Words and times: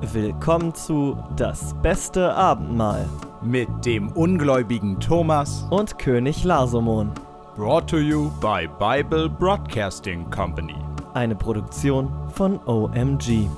Willkommen 0.00 0.74
zu 0.74 1.18
Das 1.36 1.74
beste 1.82 2.34
Abendmahl 2.34 3.06
mit 3.42 3.68
dem 3.84 4.08
ungläubigen 4.12 4.98
Thomas 5.00 5.66
und 5.70 5.98
König 5.98 6.44
Lasomon. 6.44 7.10
Brought 7.56 7.88
to 7.90 7.98
you 7.98 8.30
by 8.40 8.68
Bible 8.78 9.28
Broadcasting 9.28 10.30
Company. 10.30 10.76
Eine 11.14 11.34
Produktion 11.34 12.08
von 12.32 12.58
OMG. 12.66 13.48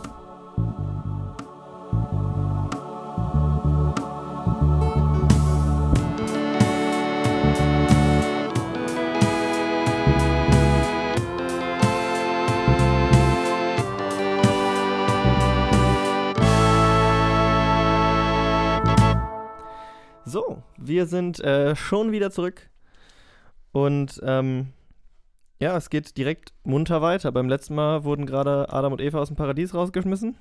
Wir 21.00 21.06
sind 21.06 21.40
äh, 21.40 21.74
schon 21.76 22.12
wieder 22.12 22.30
zurück. 22.30 22.68
Und 23.72 24.20
ähm, 24.22 24.74
ja, 25.58 25.74
es 25.74 25.88
geht 25.88 26.18
direkt 26.18 26.52
munter 26.62 27.00
weiter. 27.00 27.32
Beim 27.32 27.48
letzten 27.48 27.74
Mal 27.74 28.04
wurden 28.04 28.26
gerade 28.26 28.70
Adam 28.70 28.92
und 28.92 29.00
Eva 29.00 29.18
aus 29.18 29.28
dem 29.28 29.36
Paradies 29.36 29.72
rausgeschmissen. 29.72 30.36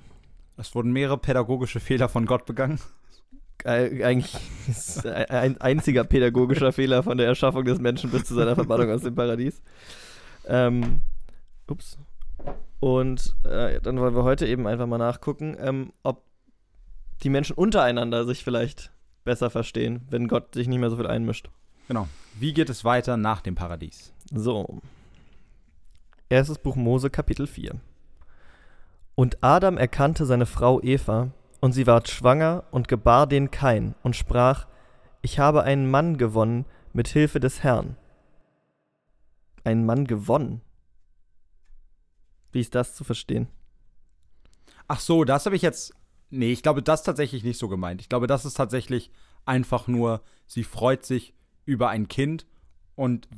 Es 0.58 0.74
wurden 0.74 0.92
mehrere 0.92 1.16
pädagogische 1.16 1.80
Fehler 1.80 2.10
von 2.10 2.26
Gott 2.26 2.44
begangen. 2.44 2.78
Äh, 3.64 4.04
eigentlich 4.04 4.36
ist 4.68 5.06
ein 5.06 5.58
einziger 5.62 6.04
pädagogischer 6.04 6.72
Fehler 6.72 7.02
von 7.02 7.16
der 7.16 7.26
Erschaffung 7.26 7.64
des 7.64 7.78
Menschen 7.78 8.10
bis 8.10 8.24
zu 8.24 8.34
seiner 8.34 8.54
Verbannung 8.54 8.90
aus 8.90 9.00
dem 9.00 9.14
Paradies. 9.14 9.62
Ähm, 10.46 11.00
ups. 11.70 11.96
Und 12.80 13.34
äh, 13.44 13.80
dann 13.80 13.98
wollen 13.98 14.14
wir 14.14 14.24
heute 14.24 14.46
eben 14.46 14.66
einfach 14.66 14.86
mal 14.86 14.98
nachgucken, 14.98 15.56
ähm, 15.58 15.92
ob 16.02 16.22
die 17.22 17.30
Menschen 17.30 17.56
untereinander 17.56 18.26
sich 18.26 18.44
vielleicht 18.44 18.92
besser 19.24 19.50
verstehen, 19.50 20.02
wenn 20.10 20.28
Gott 20.28 20.54
sich 20.54 20.68
nicht 20.68 20.78
mehr 20.78 20.90
so 20.90 20.96
viel 20.96 21.06
einmischt. 21.06 21.50
Genau. 21.88 22.08
Wie 22.38 22.52
geht 22.52 22.70
es 22.70 22.84
weiter 22.84 23.16
nach 23.16 23.40
dem 23.40 23.54
Paradies? 23.54 24.12
So. 24.32 24.80
Erstes 26.28 26.58
Buch 26.58 26.76
Mose, 26.76 27.10
Kapitel 27.10 27.46
4. 27.46 27.80
Und 29.14 29.42
Adam 29.42 29.76
erkannte 29.76 30.24
seine 30.24 30.46
Frau 30.46 30.80
Eva, 30.80 31.32
und 31.60 31.72
sie 31.72 31.86
ward 31.86 32.08
schwanger 32.08 32.64
und 32.70 32.88
gebar 32.88 33.26
den 33.26 33.50
Kain 33.50 33.94
und 34.02 34.16
sprach: 34.16 34.66
Ich 35.20 35.38
habe 35.38 35.62
einen 35.62 35.90
Mann 35.90 36.16
gewonnen 36.16 36.64
mit 36.92 37.08
Hilfe 37.08 37.38
des 37.38 37.62
Herrn. 37.62 37.96
Einen 39.62 39.84
Mann 39.84 40.06
gewonnen? 40.06 40.62
Wie 42.50 42.60
ist 42.60 42.74
das 42.74 42.94
zu 42.94 43.04
verstehen? 43.04 43.48
Ach 44.88 45.00
so, 45.00 45.24
das 45.24 45.46
habe 45.46 45.54
ich 45.54 45.62
jetzt 45.62 45.94
Nee, 46.30 46.52
ich 46.52 46.62
glaube, 46.62 46.82
das 46.82 47.00
ist 47.00 47.06
tatsächlich 47.06 47.44
nicht 47.44 47.58
so 47.58 47.68
gemeint. 47.68 48.00
Ich 48.00 48.08
glaube, 48.08 48.26
das 48.26 48.44
ist 48.44 48.54
tatsächlich 48.54 49.10
einfach 49.44 49.88
nur, 49.88 50.22
sie 50.46 50.64
freut 50.64 51.04
sich 51.04 51.34
über 51.64 51.88
ein 51.88 52.08
Kind 52.08 52.46
und 52.94 53.28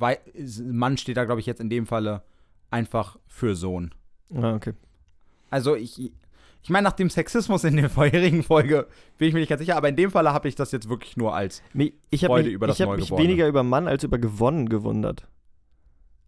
Mann 0.59 0.97
steht 0.97 1.17
da, 1.17 1.25
glaube 1.25 1.41
ich, 1.41 1.47
jetzt 1.47 1.61
in 1.61 1.69
dem 1.69 1.87
Falle 1.87 2.23
einfach 2.69 3.17
für 3.27 3.55
Sohn. 3.55 3.93
Ah, 4.33 4.53
okay. 4.53 4.73
Also 5.49 5.75
ich, 5.75 6.11
ich 6.63 6.69
meine, 6.69 6.85
nach 6.85 6.93
dem 6.93 7.09
Sexismus 7.09 7.63
in 7.63 7.75
der 7.75 7.89
vorherigen 7.89 8.43
Folge 8.43 8.87
bin 9.17 9.27
ich 9.27 9.33
mir 9.33 9.41
nicht 9.41 9.49
ganz 9.49 9.59
sicher, 9.59 9.75
aber 9.77 9.89
in 9.89 9.95
dem 9.95 10.11
Falle 10.11 10.33
habe 10.33 10.47
ich 10.47 10.55
das 10.55 10.71
jetzt 10.71 10.89
wirklich 10.89 11.17
nur 11.17 11.35
als 11.35 11.61
ich 11.73 12.25
Freude 12.25 12.47
mich, 12.47 12.55
über 12.55 12.67
das 12.67 12.79
Ich 12.79 12.85
habe 12.85 12.97
mich 12.97 13.11
weniger 13.11 13.47
über 13.47 13.63
Mann 13.63 13.87
als 13.87 14.03
über 14.03 14.17
gewonnen 14.17 14.69
gewundert. 14.69 15.27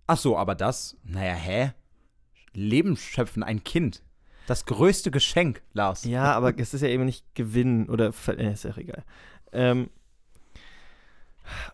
Ach 0.07 0.17
so, 0.17 0.37
aber 0.37 0.53
das, 0.53 0.97
naja, 1.03 1.33
hä? 1.33 1.71
Leben 2.53 2.95
schöpfen, 2.95 3.43
ein 3.43 3.63
Kind. 3.63 4.03
Das 4.47 4.65
größte 4.65 5.11
Geschenk, 5.11 5.61
Lars. 5.73 6.03
Ja, 6.03 6.33
aber 6.33 6.57
es 6.57 6.73
ist 6.73 6.81
ja 6.81 6.87
eben 6.87 7.05
nicht 7.05 7.23
Gewinnen 7.33 7.89
oder 7.89 8.11
äh, 8.27 8.53
ist 8.53 8.63
ja 8.63 8.71
auch 8.71 8.77
egal. 8.77 9.03
Ähm, 9.51 9.89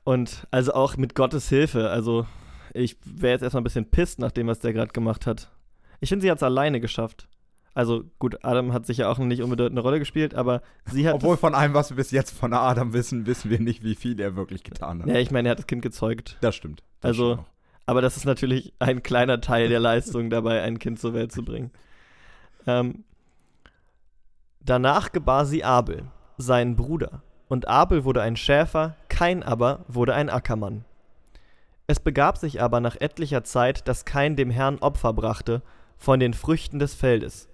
und 0.03 0.47
also 0.51 0.73
auch 0.73 0.97
mit 0.97 1.15
Gottes 1.15 1.49
Hilfe. 1.49 1.89
Also 1.89 2.25
ich 2.73 2.97
wäre 3.05 3.33
jetzt 3.33 3.41
erstmal 3.41 3.61
ein 3.61 3.65
bisschen 3.65 3.89
pisst 3.89 4.19
nach 4.19 4.31
dem, 4.31 4.47
was 4.47 4.59
der 4.59 4.73
gerade 4.73 4.91
gemacht 4.91 5.25
hat. 5.25 5.51
Ich 5.99 6.09
finde, 6.09 6.23
sie 6.23 6.31
hat 6.31 6.37
es 6.37 6.43
alleine 6.43 6.79
geschafft. 6.79 7.27
Also 7.73 8.03
gut, 8.19 8.43
Adam 8.43 8.73
hat 8.73 8.85
sich 8.85 8.97
ja 8.97 9.09
auch 9.09 9.17
noch 9.17 9.25
nicht 9.25 9.41
unbedingt 9.41 9.71
eine 9.71 9.79
Rolle 9.79 9.99
gespielt, 9.99 10.35
aber 10.35 10.61
sie 10.91 11.07
hat. 11.07 11.15
Obwohl 11.15 11.37
von 11.37 11.55
allem, 11.55 11.73
was 11.73 11.89
wir 11.89 11.95
bis 11.95 12.11
jetzt 12.11 12.31
von 12.31 12.53
Adam 12.53 12.91
wissen, 12.91 13.25
wissen 13.25 13.49
wir 13.49 13.59
nicht, 13.59 13.83
wie 13.83 13.95
viel 13.95 14.19
er 14.19 14.35
wirklich 14.35 14.63
getan 14.63 15.01
hat. 15.01 15.07
Ja, 15.07 15.15
ich 15.15 15.31
meine, 15.31 15.47
er 15.47 15.51
hat 15.51 15.59
das 15.59 15.67
Kind 15.67 15.81
gezeugt. 15.81 16.37
Das 16.41 16.55
stimmt. 16.55 16.83
Das 16.99 17.09
also, 17.09 17.33
stimmt 17.33 17.47
aber 17.85 18.01
das 18.01 18.17
ist 18.17 18.25
natürlich 18.25 18.73
ein 18.79 19.03
kleiner 19.03 19.41
Teil 19.41 19.67
der 19.67 19.79
Leistung 19.79 20.29
dabei, 20.29 20.61
ein 20.61 20.79
Kind 20.79 20.99
zur 20.99 21.13
Welt 21.13 21.31
zu 21.31 21.43
bringen. 21.43 21.71
Ähm, 22.67 23.03
danach 24.59 25.11
gebar 25.11 25.45
sie 25.45 25.63
Abel, 25.63 26.05
seinen 26.37 26.75
Bruder. 26.75 27.21
Und 27.47 27.67
Abel 27.67 28.05
wurde 28.05 28.21
ein 28.21 28.35
Schäfer, 28.35 28.95
Kain 29.09 29.43
aber 29.43 29.83
wurde 29.87 30.13
ein 30.13 30.29
Ackermann. 30.29 30.85
Es 31.87 31.99
begab 31.99 32.37
sich 32.37 32.61
aber 32.61 32.79
nach 32.79 32.95
etlicher 32.99 33.43
Zeit, 33.43 33.87
dass 33.87 34.05
Kain 34.05 34.35
dem 34.35 34.49
Herrn 34.49 34.79
Opfer 34.79 35.11
brachte 35.11 35.61
von 35.97 36.19
den 36.19 36.33
Früchten 36.33 36.79
des 36.79 36.93
Feldes. 36.93 37.49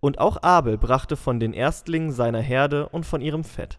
Und 0.00 0.18
auch 0.18 0.42
Abel 0.42 0.76
brachte 0.76 1.16
von 1.16 1.40
den 1.40 1.54
Erstlingen 1.54 2.12
seiner 2.12 2.40
Herde 2.40 2.88
und 2.88 3.06
von 3.06 3.20
ihrem 3.22 3.44
Fett. 3.44 3.78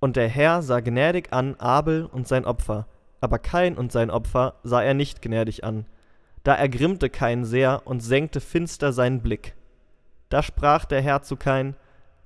Und 0.00 0.16
der 0.16 0.28
Herr 0.28 0.60
sah 0.60 0.80
gnädig 0.80 1.32
an 1.32 1.54
Abel 1.54 2.04
und 2.04 2.28
sein 2.28 2.44
Opfer, 2.44 2.86
aber 3.20 3.38
Kain 3.38 3.78
und 3.78 3.90
sein 3.90 4.10
Opfer 4.10 4.56
sah 4.62 4.82
er 4.82 4.92
nicht 4.92 5.22
gnädig 5.22 5.64
an, 5.64 5.86
da 6.44 6.54
ergrimmte 6.54 7.10
Kain 7.10 7.44
sehr 7.44 7.82
und 7.86 8.00
senkte 8.00 8.40
finster 8.40 8.92
seinen 8.92 9.20
Blick. 9.20 9.54
Da 10.28 10.42
sprach 10.42 10.84
der 10.84 11.02
Herr 11.02 11.22
zu 11.22 11.36
Kain: 11.36 11.74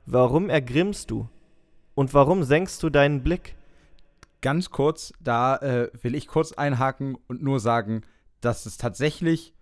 Warum 0.05 0.51
ergrimmst 0.51 1.11
du? 1.11 1.29
Und 1.95 2.13
warum 2.15 2.43
senkst 2.43 2.83
du 2.83 2.91
deinen 2.91 3.23
Blick? 3.23 3.57
Ganz 4.41 4.71
kurz, 4.71 5.13
da 5.21 5.57
äh, 5.57 5.91
will 6.03 6.15
ich 6.15 6.29
kurz 6.29 6.53
einhaken 6.53 7.17
und 7.27 7.43
nur 7.43 7.59
sagen, 7.59 8.03
dass 8.41 8.67
es 8.67 8.77
tatsächlich 8.77 9.53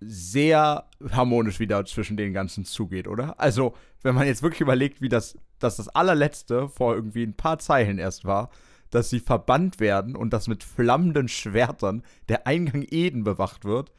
sehr 0.00 0.84
harmonisch 1.10 1.60
wieder 1.60 1.84
zwischen 1.86 2.18
den 2.18 2.34
ganzen 2.34 2.64
zugeht, 2.66 3.08
oder? 3.08 3.40
Also, 3.40 3.74
wenn 4.02 4.14
man 4.14 4.26
jetzt 4.26 4.42
wirklich 4.42 4.60
überlegt, 4.60 5.00
wie 5.00 5.08
das, 5.08 5.38
dass 5.58 5.76
das 5.76 5.88
allerletzte 5.88 6.68
vor 6.68 6.94
irgendwie 6.94 7.22
ein 7.22 7.36
paar 7.36 7.58
Zeilen 7.58 7.98
erst 7.98 8.26
war, 8.26 8.50
dass 8.90 9.10
sie 9.10 9.20
verbannt 9.20 9.80
werden 9.80 10.16
und 10.16 10.32
dass 10.32 10.48
mit 10.48 10.64
flammenden 10.64 11.28
Schwertern 11.28 12.02
der 12.28 12.46
Eingang 12.46 12.86
Eden 12.88 13.24
bewacht 13.24 13.64
wird, 13.64 13.92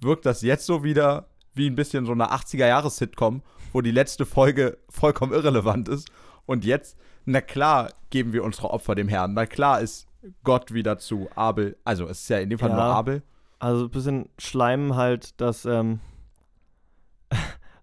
wirkt 0.00 0.26
das 0.26 0.42
jetzt 0.42 0.66
so 0.66 0.84
wieder 0.84 1.26
wie 1.54 1.68
ein 1.68 1.76
bisschen 1.76 2.06
so 2.06 2.12
eine 2.12 2.32
80er-Jahres-Sitcom, 2.32 3.42
wo 3.72 3.80
die 3.80 3.90
letzte 3.90 4.26
Folge 4.26 4.78
vollkommen 4.88 5.32
irrelevant 5.32 5.88
ist. 5.88 6.10
Und 6.46 6.64
jetzt, 6.64 6.96
na 7.24 7.40
klar, 7.40 7.92
geben 8.10 8.32
wir 8.32 8.44
unsere 8.44 8.70
Opfer 8.70 8.94
dem 8.94 9.08
Herrn. 9.08 9.34
Na 9.34 9.46
klar 9.46 9.80
ist 9.80 10.06
Gott 10.44 10.72
wieder 10.72 10.98
zu 10.98 11.28
Abel. 11.34 11.76
Also, 11.84 12.06
es 12.06 12.22
ist 12.22 12.30
ja 12.30 12.38
in 12.38 12.50
dem 12.50 12.58
Fall 12.58 12.70
ja, 12.70 12.76
nur 12.76 12.84
Abel. 12.84 13.22
Also, 13.58 13.84
ein 13.84 13.90
bisschen 13.90 14.28
Schleimen 14.38 14.96
halt, 14.96 15.40
dass, 15.40 15.64
ähm, 15.64 16.00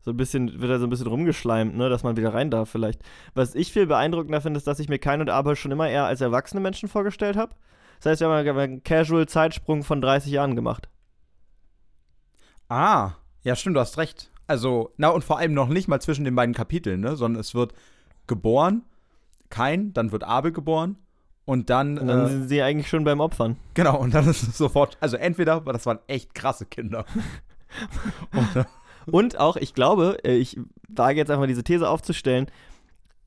so 0.07 0.13
ein 0.13 0.18
bisschen, 0.18 0.62
wird 0.62 0.72
er 0.72 0.79
so 0.79 0.88
ein 0.88 0.90
bisschen 0.90 1.07
rumgeschleimt, 1.07 1.75
ne, 1.75 1.90
dass 1.90 2.03
man 2.03 2.16
wieder 2.16 2.34
rein 2.34 2.50
darf 2.50 2.69
vielleicht. 2.69 3.01
Was 3.34 3.56
ich 3.56 3.73
viel 3.73 3.88
beeindruckender 3.88 4.40
finde, 4.40 4.57
ist, 4.57 4.66
dass 4.66 4.79
ich 4.79 4.88
mir 4.88 5.00
Kain 5.00 5.19
und 5.19 5.29
Abel 5.29 5.57
schon 5.57 5.73
immer 5.73 5.90
eher 5.90 6.06
als 6.06 6.22
erwachsene 6.22 6.62
Menschen 6.62 6.88
vorgestellt 6.88 7.35
habe. 7.35 7.53
Das 8.00 8.12
heißt, 8.12 8.22
wir 8.22 8.29
haben 8.29 8.57
einen 8.57 8.84
Casual-Zeitsprung 8.85 9.84
von 9.84 10.00
30 10.00 10.31
Jahren 10.31 10.56
gemacht. 10.56 10.88
Ah, 12.69 13.16
ja, 13.44 13.57
stimmt, 13.57 13.75
du 13.75 13.81
hast 13.81 13.97
recht. 13.97 14.31
Also, 14.47 14.94
na, 14.95 15.09
und 15.09 15.25
vor 15.25 15.40
allem 15.40 15.53
noch 15.53 15.68
nicht 15.68 15.90
mal 15.90 16.00
zwischen 16.00 16.24
den 16.24 16.35
beiden 16.35 16.56
Kapiteln, 16.56 17.01
ne, 17.01 17.18
sondern 17.18 17.41
es 17.41 17.53
wird 17.53 17.74
geboren, 18.28 18.84
Kain, 19.50 19.91
dann 19.91 20.13
wird 20.13 20.24
Abel 20.24 20.53
geboren 20.53 20.95
und 21.44 21.69
dann. 21.69 21.98
Und 21.98 22.07
dann 22.07 22.27
äh, 22.27 22.30
sind 22.30 22.48
sie 22.48 22.62
eigentlich 22.62 22.88
schon 22.88 23.03
beim 23.03 23.19
Opfern. 23.19 23.57
Genau, 23.74 23.98
und 24.00 24.13
dann 24.13 24.25
ist 24.30 24.44
es 24.44 24.57
sofort, 24.57 24.95
also 25.01 25.18
entweder, 25.18 25.65
weil 25.65 25.74
das 25.74 25.86
waren 25.86 26.00
echt 26.07 26.33
krasse 26.33 26.65
Kinder. 26.65 27.03
und, 28.31 28.65
und 29.12 29.39
auch, 29.39 29.56
ich 29.56 29.74
glaube, 29.74 30.18
äh, 30.24 30.36
ich 30.36 30.59
wage 30.88 31.19
jetzt 31.19 31.31
einfach 31.31 31.48
diese 31.48 31.63
These 31.63 31.89
aufzustellen, 31.89 32.48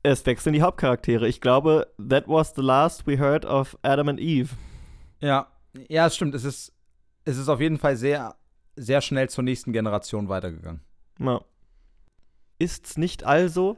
es 0.03 0.25
wechseln 0.25 0.53
die 0.53 0.61
Hauptcharaktere. 0.61 1.27
Ich 1.27 1.41
glaube, 1.41 1.87
that 1.97 2.27
was 2.27 2.53
the 2.55 2.61
last 2.61 3.05
we 3.05 3.19
heard 3.19 3.45
of 3.45 3.77
Adam 3.83 4.09
and 4.09 4.19
Eve. 4.19 4.49
Ja, 5.19 5.47
ja, 5.89 6.07
es 6.07 6.15
stimmt. 6.15 6.35
Es 6.35 6.43
ist, 6.43 6.73
es 7.25 7.37
ist 7.37 7.49
auf 7.49 7.61
jeden 7.61 7.77
Fall 7.77 7.95
sehr, 7.95 8.35
sehr 8.75 9.01
schnell 9.01 9.29
zur 9.29 9.43
nächsten 9.43 9.73
Generation 9.73 10.29
weitergegangen. 10.29 10.81
Ja. 11.19 11.41
Ist's 12.57 12.97
nicht 12.97 13.23
also, 13.23 13.77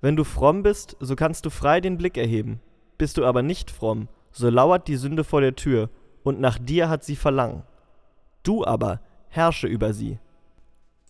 wenn 0.00 0.16
du 0.16 0.24
fromm 0.24 0.62
bist, 0.62 0.96
so 1.00 1.16
kannst 1.16 1.46
du 1.46 1.50
frei 1.50 1.80
den 1.80 1.96
Blick 1.96 2.16
erheben. 2.16 2.60
Bist 2.98 3.16
du 3.16 3.24
aber 3.24 3.42
nicht 3.42 3.70
fromm, 3.70 4.08
so 4.30 4.48
lauert 4.48 4.88
die 4.88 4.96
Sünde 4.96 5.24
vor 5.24 5.40
der 5.40 5.56
Tür, 5.56 5.90
und 6.22 6.40
nach 6.40 6.58
dir 6.58 6.88
hat 6.88 7.04
sie 7.04 7.14
Verlangen. 7.14 7.62
Du 8.42 8.64
aber 8.64 9.00
herrsche 9.28 9.68
über 9.68 9.92
sie. 9.92 10.18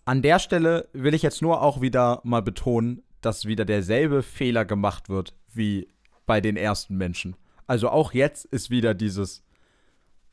An 0.07 0.23
der 0.23 0.39
Stelle 0.39 0.89
will 0.93 1.15
ich 1.15 1.23
jetzt 1.23 1.43
nur 1.43 1.61
auch 1.61 1.81
wieder 1.81 2.21
mal 2.23 2.41
betonen, 2.41 3.03
dass 3.21 3.45
wieder 3.45 3.65
derselbe 3.65 4.23
Fehler 4.23 4.65
gemacht 4.65 5.09
wird 5.09 5.35
wie 5.53 5.89
bei 6.27 6.41
den 6.41 6.57
ersten 6.57 6.97
Menschen. 6.97 7.37
Also 7.67 7.89
auch 7.89 8.13
jetzt 8.13 8.45
ist 8.45 8.71
wieder 8.71 8.95
dieses 8.95 9.43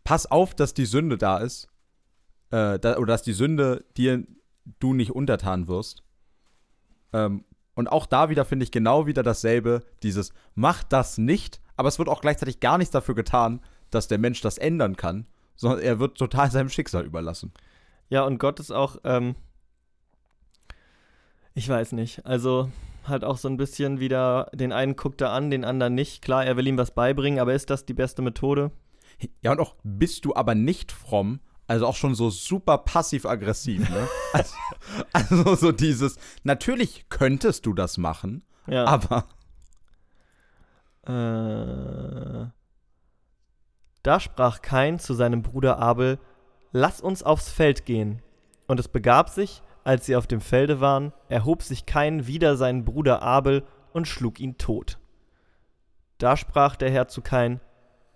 pass 0.04 0.30
auf, 0.30 0.54
dass 0.54 0.76
die 0.76 0.86
Sünde 0.86 1.18
da 1.18 1.40
ist. 1.40 1.70
Äh, 2.52 2.78
da, 2.78 2.98
oder 2.98 3.14
dass 3.14 3.24
die 3.24 3.34
Sünde 3.34 3.84
dir 3.98 4.24
du 4.80 4.94
nicht 4.94 5.12
untertan 5.12 5.68
wirst. 5.68 6.04
Ähm, 7.12 7.44
und 7.74 7.92
auch 7.92 8.06
da 8.06 8.30
wieder 8.30 8.46
finde 8.46 8.66
ich 8.66 8.72
genau 8.72 9.08
wieder 9.08 9.24
dasselbe, 9.24 9.84
dieses 10.04 10.34
mach 10.54 10.84
das 10.84 11.18
nicht, 11.18 11.60
aber 11.78 11.90
es 11.90 11.98
wird 11.98 12.10
auch 12.10 12.22
gleichzeitig 12.22 12.60
gar 12.60 12.78
nichts 12.78 12.92
dafür 12.92 13.16
getan, 13.16 13.60
dass 13.90 14.08
der 14.08 14.20
Mensch 14.20 14.42
das 14.42 14.60
ändern 14.60 14.96
kann, 14.98 15.26
sondern 15.56 15.80
er 15.80 16.00
wird 16.00 16.16
total 16.16 16.52
seinem 16.52 16.70
Schicksal 16.70 17.06
überlassen. 17.06 17.52
Ja, 18.10 18.24
und 18.24 18.38
Gott 18.38 18.60
ist 18.60 18.70
auch, 18.70 18.98
ähm, 19.04 19.36
ich 21.54 21.70
weiß 21.70 21.92
nicht, 21.94 22.26
also 22.26 22.70
halt 23.08 23.24
auch 23.24 23.38
so 23.38 23.48
ein 23.48 23.58
bisschen 23.58 24.00
wieder, 24.00 24.50
den 24.54 24.72
einen 24.72 24.96
guckt 24.96 25.22
er 25.22 25.32
an, 25.32 25.52
den 25.52 25.66
anderen 25.66 25.96
nicht. 25.96 26.22
Klar, 26.22 26.46
er 26.46 26.58
will 26.58 26.68
ihm 26.68 26.78
was 26.78 26.92
beibringen, 26.92 27.40
aber 27.40 27.54
ist 27.54 27.70
das 27.70 27.86
die 27.86 27.94
beste 27.94 28.22
Methode? 28.22 28.72
Ja, 29.42 29.52
und 29.52 29.60
auch 29.60 29.76
bist 29.84 30.26
du 30.26 30.36
aber 30.36 30.56
nicht 30.56 30.92
fromm, 30.92 31.40
also 31.68 31.86
auch 31.86 31.96
schon 31.96 32.16
so 32.16 32.30
super 32.30 32.80
passiv-aggressiv, 32.80 33.90
ne? 33.90 34.08
also, 34.34 34.56
also, 35.14 35.56
so 35.56 35.72
dieses, 35.72 36.18
natürlich 36.44 37.06
könntest 37.10 37.66
du 37.66 37.74
das 37.74 37.98
machen, 37.98 38.44
ja. 38.68 38.86
aber. 38.86 39.26
Äh, 41.06 42.48
da 44.04 44.20
sprach 44.20 44.62
Kain 44.62 45.00
zu 45.00 45.14
seinem 45.14 45.42
Bruder 45.42 45.80
Abel: 45.80 46.20
Lass 46.72 47.02
uns 47.02 47.24
aufs 47.24 47.50
Feld 47.50 47.86
gehen. 47.86 48.22
Und 48.68 48.80
es 48.80 48.88
begab 48.88 49.30
sich, 49.30 49.62
als 49.84 50.06
sie 50.06 50.16
auf 50.16 50.28
dem 50.28 50.42
Felde 50.42 50.80
waren, 50.80 51.14
erhob 51.30 51.64
sich 51.64 51.86
Kain 51.86 52.28
wider 52.28 52.56
seinen 52.56 52.86
Bruder 52.86 53.22
Abel 53.22 53.64
und 53.92 54.08
schlug 54.08 54.40
ihn 54.40 54.58
tot. 54.58 54.98
Da 56.18 56.38
sprach 56.38 56.76
der 56.76 56.90
Herr 56.90 57.08
zu 57.08 57.22
Kain: 57.22 57.60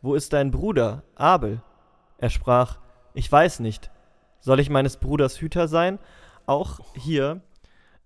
Wo 0.01 0.15
ist 0.15 0.33
dein 0.33 0.51
Bruder, 0.51 1.03
Abel? 1.15 1.61
Er 2.17 2.29
sprach: 2.29 2.77
Ich 3.13 3.31
weiß 3.31 3.59
nicht. 3.59 3.91
Soll 4.39 4.59
ich 4.59 4.69
meines 4.69 4.97
Bruders 4.97 5.41
Hüter 5.41 5.67
sein? 5.67 5.99
Auch 6.45 6.79
hier 6.95 7.41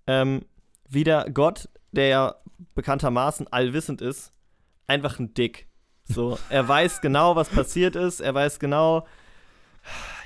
ähm, 0.08 0.46
wieder 0.90 1.26
Gott, 1.30 1.70
der 1.92 2.08
ja 2.08 2.36
bekanntermaßen 2.74 3.48
allwissend 3.52 4.02
ist, 4.02 4.32
einfach 4.88 5.20
ein 5.20 5.34
Dick. 5.34 5.68
So, 6.04 6.38
er 6.50 6.68
weiß 6.68 7.02
genau, 7.02 7.36
was 7.36 7.50
passiert 7.50 7.96
ist. 7.96 8.20
Er 8.20 8.34
weiß 8.34 8.60
genau, 8.60 9.06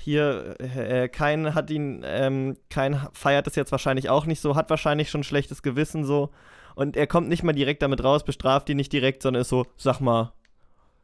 hier, 0.05 0.55
äh, 0.59 1.09
kein 1.09 1.53
hat 1.53 1.69
ihn, 1.69 2.01
ähm, 2.05 2.57
kein 2.69 3.07
feiert 3.11 3.47
es 3.47 3.55
jetzt 3.55 3.71
wahrscheinlich 3.71 4.09
auch 4.09 4.25
nicht 4.25 4.39
so, 4.39 4.55
hat 4.55 4.69
wahrscheinlich 4.69 5.09
schon 5.09 5.23
schlechtes 5.23 5.61
Gewissen 5.61 6.05
so. 6.05 6.31
Und 6.75 6.95
er 6.95 7.07
kommt 7.07 7.27
nicht 7.27 7.43
mal 7.43 7.53
direkt 7.53 7.81
damit 7.81 8.03
raus, 8.03 8.23
bestraft 8.23 8.69
ihn 8.69 8.77
nicht 8.77 8.93
direkt, 8.93 9.21
sondern 9.21 9.41
ist 9.41 9.49
so, 9.49 9.65
sag 9.77 9.99
mal, 9.99 10.33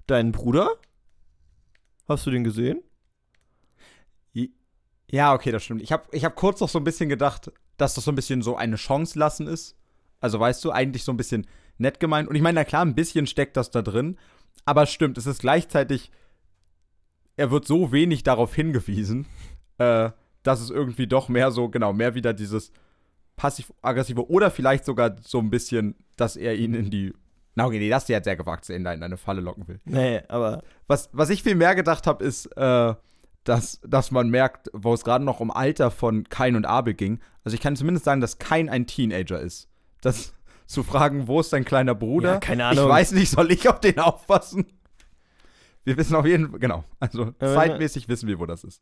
deinen 0.08 0.32
Bruder? 0.32 0.70
Hast 2.08 2.26
du 2.26 2.32
den 2.32 2.44
gesehen? 2.44 2.82
Ja, 5.12 5.34
okay, 5.34 5.52
das 5.52 5.64
stimmt. 5.64 5.82
Ich 5.82 5.92
habe 5.92 6.04
ich 6.12 6.24
hab 6.24 6.36
kurz 6.36 6.62
noch 6.62 6.70
so 6.70 6.80
ein 6.80 6.86
bisschen 6.86 7.10
gedacht, 7.10 7.52
dass 7.78 7.96
das 7.96 8.06
so 8.06 8.12
ein 8.12 8.16
bisschen 8.16 8.42
so 8.42 8.56
eine 8.56 8.78
Chance 8.78 9.20
lassen 9.20 9.46
ist. 9.46 9.76
Also 10.22 10.40
weißt 10.40 10.64
du, 10.64 10.72
eigentlich 10.72 11.04
so 11.04 11.12
ein 11.12 11.18
bisschen 11.18 11.48
nett 11.78 12.00
gemeint. 12.00 12.30
Und 12.30 12.36
ich 12.36 12.42
meine, 12.42 12.56
na 12.56 12.64
klar, 12.64 12.86
ein 12.86 12.96
bisschen 12.96 13.28
steckt 13.28 13.58
das 13.58 13.72
da 13.72 13.82
drin. 13.82 14.18
Aber 14.64 14.86
stimmt, 14.86 15.18
es 15.18 15.26
ist 15.26 15.42
gleichzeitig, 15.42 16.12
er 17.38 17.52
wird 17.52 17.66
so 17.66 17.92
wenig 17.92 18.24
darauf 18.24 18.54
hingewiesen, 18.54 19.26
äh, 19.78 20.12
dass 20.44 20.62
es 20.62 20.70
irgendwie 20.70 21.08
doch 21.08 21.30
mehr 21.30 21.52
so, 21.52 21.70
genau, 21.70 21.94
mehr 21.94 22.16
wieder 22.16 22.34
dieses 22.34 22.72
passiv-aggressive 23.36 24.30
oder 24.30 24.52
vielleicht 24.52 24.86
sogar 24.86 25.16
so 25.22 25.40
ein 25.40 25.50
bisschen, 25.50 25.96
dass 26.16 26.36
er 26.36 26.56
ihn 26.56 26.74
in 26.74 26.90
die. 26.90 27.14
Na, 27.56 27.66
okay, 27.66 27.80
nee, 27.80 27.90
das 27.90 28.04
ist 28.04 28.10
ja 28.10 28.24
sehr 28.24 28.36
gewagt, 28.36 28.70
in 28.70 28.88
eine 28.88 29.18
Falle 29.18 29.42
locken 29.42 29.68
will. 29.68 29.80
Nee, 29.86 30.22
aber. 30.28 30.64
Was, 30.88 31.10
was 31.12 31.30
ich 31.30 31.44
viel 31.44 31.56
mehr 31.56 31.76
gedacht 31.76 32.08
habe, 32.08 32.24
ist, 32.24 32.46
äh, 32.58 32.94
dass, 33.44 33.82
dass 33.86 34.12
man 34.12 34.30
merkt, 34.30 34.70
wo 34.74 34.94
es 34.94 35.04
gerade 35.04 35.26
noch 35.26 35.40
um 35.40 35.52
Alter 35.52 35.92
von 35.92 36.30
Kain 36.30 36.56
und 36.56 36.66
Abel 36.66 36.94
ging. 36.94 37.20
Also 37.44 37.56
ich 37.56 37.62
kann 37.62 37.76
zumindest 37.76 38.06
sagen, 38.06 38.22
dass 38.22 38.38
Kain 38.38 38.70
ein 38.70 38.88
Teenager 38.88 39.40
ist. 39.40 39.68
Das, 40.02 40.34
zu 40.72 40.84
fragen, 40.84 41.28
wo 41.28 41.40
ist 41.40 41.52
dein 41.52 41.66
kleiner 41.66 41.96
Bruder? 41.96 42.34
Ja, 42.34 42.40
keine 42.40 42.66
Ahnung. 42.66 42.86
Ich 42.86 42.90
weiß 42.90 43.12
nicht, 43.12 43.30
soll 43.30 43.52
ich 43.52 43.68
auf 43.68 43.80
den 43.80 44.00
aufpassen? 44.00 44.66
Wir 45.84 45.98
wissen 45.98 46.16
auf 46.16 46.26
jeden 46.26 46.50
Fall, 46.52 46.60
genau. 46.60 46.84
Also 47.00 47.34
äh, 47.40 47.46
zeitmäßig 47.46 48.08
wissen 48.08 48.28
wir, 48.28 48.40
wo 48.40 48.46
das 48.46 48.64
ist. 48.64 48.82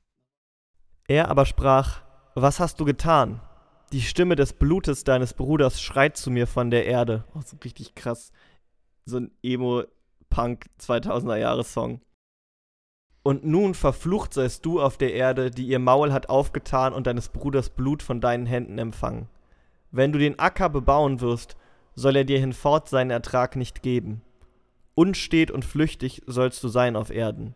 Er 1.08 1.30
aber 1.30 1.46
sprach: 1.46 2.02
Was 2.36 2.60
hast 2.60 2.80
du 2.80 2.86
getan? 2.86 3.42
Die 3.92 4.02
Stimme 4.02 4.36
des 4.36 4.54
Blutes 4.54 5.04
deines 5.04 5.34
Bruders 5.34 5.82
schreit 5.82 6.16
zu 6.16 6.30
mir 6.30 6.46
von 6.46 6.70
der 6.70 6.86
Erde. 6.86 7.26
Oh, 7.34 7.42
so 7.44 7.58
richtig 7.64 7.96
krass. 7.96 8.32
So 9.06 9.18
ein 9.18 9.32
Emo-Punk 9.42 10.68
2000er 10.80 11.38
Jahres 11.38 11.74
Song. 11.74 12.02
Und 13.24 13.46
nun 13.46 13.74
verflucht 13.74 14.34
seist 14.34 14.66
du 14.66 14.80
auf 14.80 14.98
der 14.98 15.14
Erde, 15.14 15.50
die 15.52 15.68
ihr 15.68 15.80
Maul 15.80 16.14
hat 16.14 16.30
aufgetan 16.30 16.94
und 16.94 17.08
deines 17.08 17.30
Bruders 17.30 17.70
Blut 17.70 18.04
von 18.04 18.22
deinen 18.22 18.46
Händen 18.46 18.78
empfangen. 18.78 19.28
Wenn 19.92 20.12
du 20.12 20.20
den 20.20 20.38
Acker 20.38 20.70
bebauen 20.70 21.20
wirst, 21.20 21.58
soll 21.96 22.16
er 22.16 22.24
dir 22.24 22.40
hinfort 22.40 22.88
seinen 22.88 23.10
Ertrag 23.10 23.56
nicht 23.56 23.82
geben. 23.82 24.22
Unstet 25.00 25.50
und 25.50 25.64
flüchtig 25.64 26.24
sollst 26.28 26.62
du 26.62 26.68
sein 26.68 26.98
auf 26.98 27.10
Erden. 27.10 27.56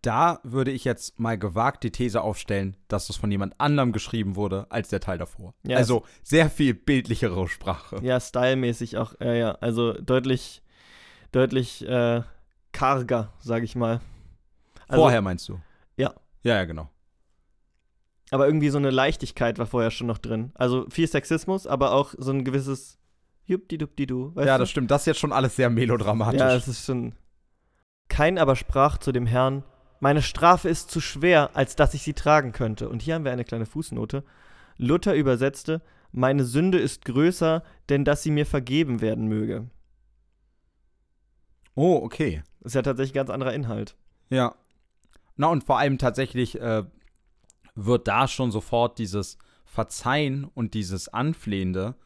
Da 0.00 0.40
würde 0.42 0.70
ich 0.70 0.86
jetzt 0.86 1.20
mal 1.20 1.36
gewagt 1.38 1.84
die 1.84 1.90
These 1.90 2.22
aufstellen, 2.22 2.78
dass 2.88 3.08
das 3.08 3.16
von 3.16 3.30
jemand 3.30 3.60
anderem 3.60 3.92
geschrieben 3.92 4.34
wurde 4.34 4.64
als 4.70 4.88
der 4.88 5.00
Teil 5.00 5.18
davor. 5.18 5.52
Ja, 5.66 5.76
also 5.76 6.02
sehr 6.22 6.48
viel 6.48 6.72
bildlichere 6.72 7.46
Sprache. 7.46 7.98
Ja, 8.02 8.18
stylmäßig 8.18 8.96
auch, 8.96 9.12
ja, 9.20 9.34
ja. 9.34 9.50
Also 9.60 9.92
deutlich, 9.92 10.62
deutlich 11.30 11.86
äh, 11.86 12.22
karger, 12.72 13.30
sag 13.40 13.62
ich 13.62 13.76
mal. 13.76 14.00
Also, 14.88 15.02
Vorher 15.02 15.20
meinst 15.20 15.46
du? 15.50 15.60
Ja. 15.98 16.14
Ja, 16.42 16.54
ja, 16.54 16.64
genau. 16.64 16.88
Aber 18.30 18.46
irgendwie 18.46 18.70
so 18.70 18.78
eine 18.78 18.90
Leichtigkeit 18.90 19.58
war 19.58 19.66
vorher 19.66 19.90
schon 19.90 20.06
noch 20.06 20.16
drin. 20.16 20.52
Also 20.54 20.86
viel 20.88 21.06
Sexismus, 21.06 21.66
aber 21.66 21.92
auch 21.92 22.14
so 22.16 22.30
ein 22.30 22.46
gewisses 22.46 22.98
Juppdi-Dupdi-Du. 23.46 24.32
Ja, 24.36 24.58
das 24.58 24.70
stimmt. 24.70 24.90
Das 24.90 25.02
ist 25.02 25.06
jetzt 25.06 25.20
schon 25.20 25.32
alles 25.32 25.56
sehr 25.56 25.70
melodramatisch. 25.70 26.40
Ja, 26.40 26.54
es 26.54 26.68
ist 26.68 26.86
schon. 26.86 27.14
Kein 28.08 28.38
aber 28.38 28.56
sprach 28.56 28.98
zu 28.98 29.12
dem 29.12 29.26
Herrn: 29.26 29.64
Meine 30.00 30.22
Strafe 30.22 30.68
ist 30.68 30.90
zu 30.90 31.00
schwer, 31.00 31.50
als 31.54 31.76
dass 31.76 31.94
ich 31.94 32.02
sie 32.02 32.14
tragen 32.14 32.52
könnte. 32.52 32.88
Und 32.88 33.02
hier 33.02 33.14
haben 33.14 33.24
wir 33.24 33.32
eine 33.32 33.44
kleine 33.44 33.66
Fußnote. 33.66 34.24
Luther 34.76 35.14
übersetzte: 35.14 35.82
Meine 36.12 36.44
Sünde 36.44 36.78
ist 36.78 37.04
größer, 37.04 37.62
denn 37.88 38.04
dass 38.04 38.22
sie 38.22 38.30
mir 38.30 38.46
vergeben 38.46 39.00
werden 39.00 39.28
möge. 39.28 39.68
Oh, 41.74 42.00
okay. 42.02 42.42
Das 42.60 42.70
ist 42.70 42.74
ja 42.76 42.82
tatsächlich 42.82 43.12
ein 43.12 43.26
ganz 43.26 43.30
anderer 43.30 43.52
Inhalt. 43.52 43.96
Ja. 44.30 44.54
Na, 45.36 45.48
und 45.48 45.64
vor 45.64 45.78
allem 45.78 45.98
tatsächlich 45.98 46.60
äh, 46.60 46.84
wird 47.74 48.08
da 48.08 48.28
schon 48.28 48.52
sofort 48.52 48.98
dieses 48.98 49.38
Verzeihen 49.64 50.44
und 50.44 50.74
dieses 50.74 51.08
Anflehende 51.08 51.96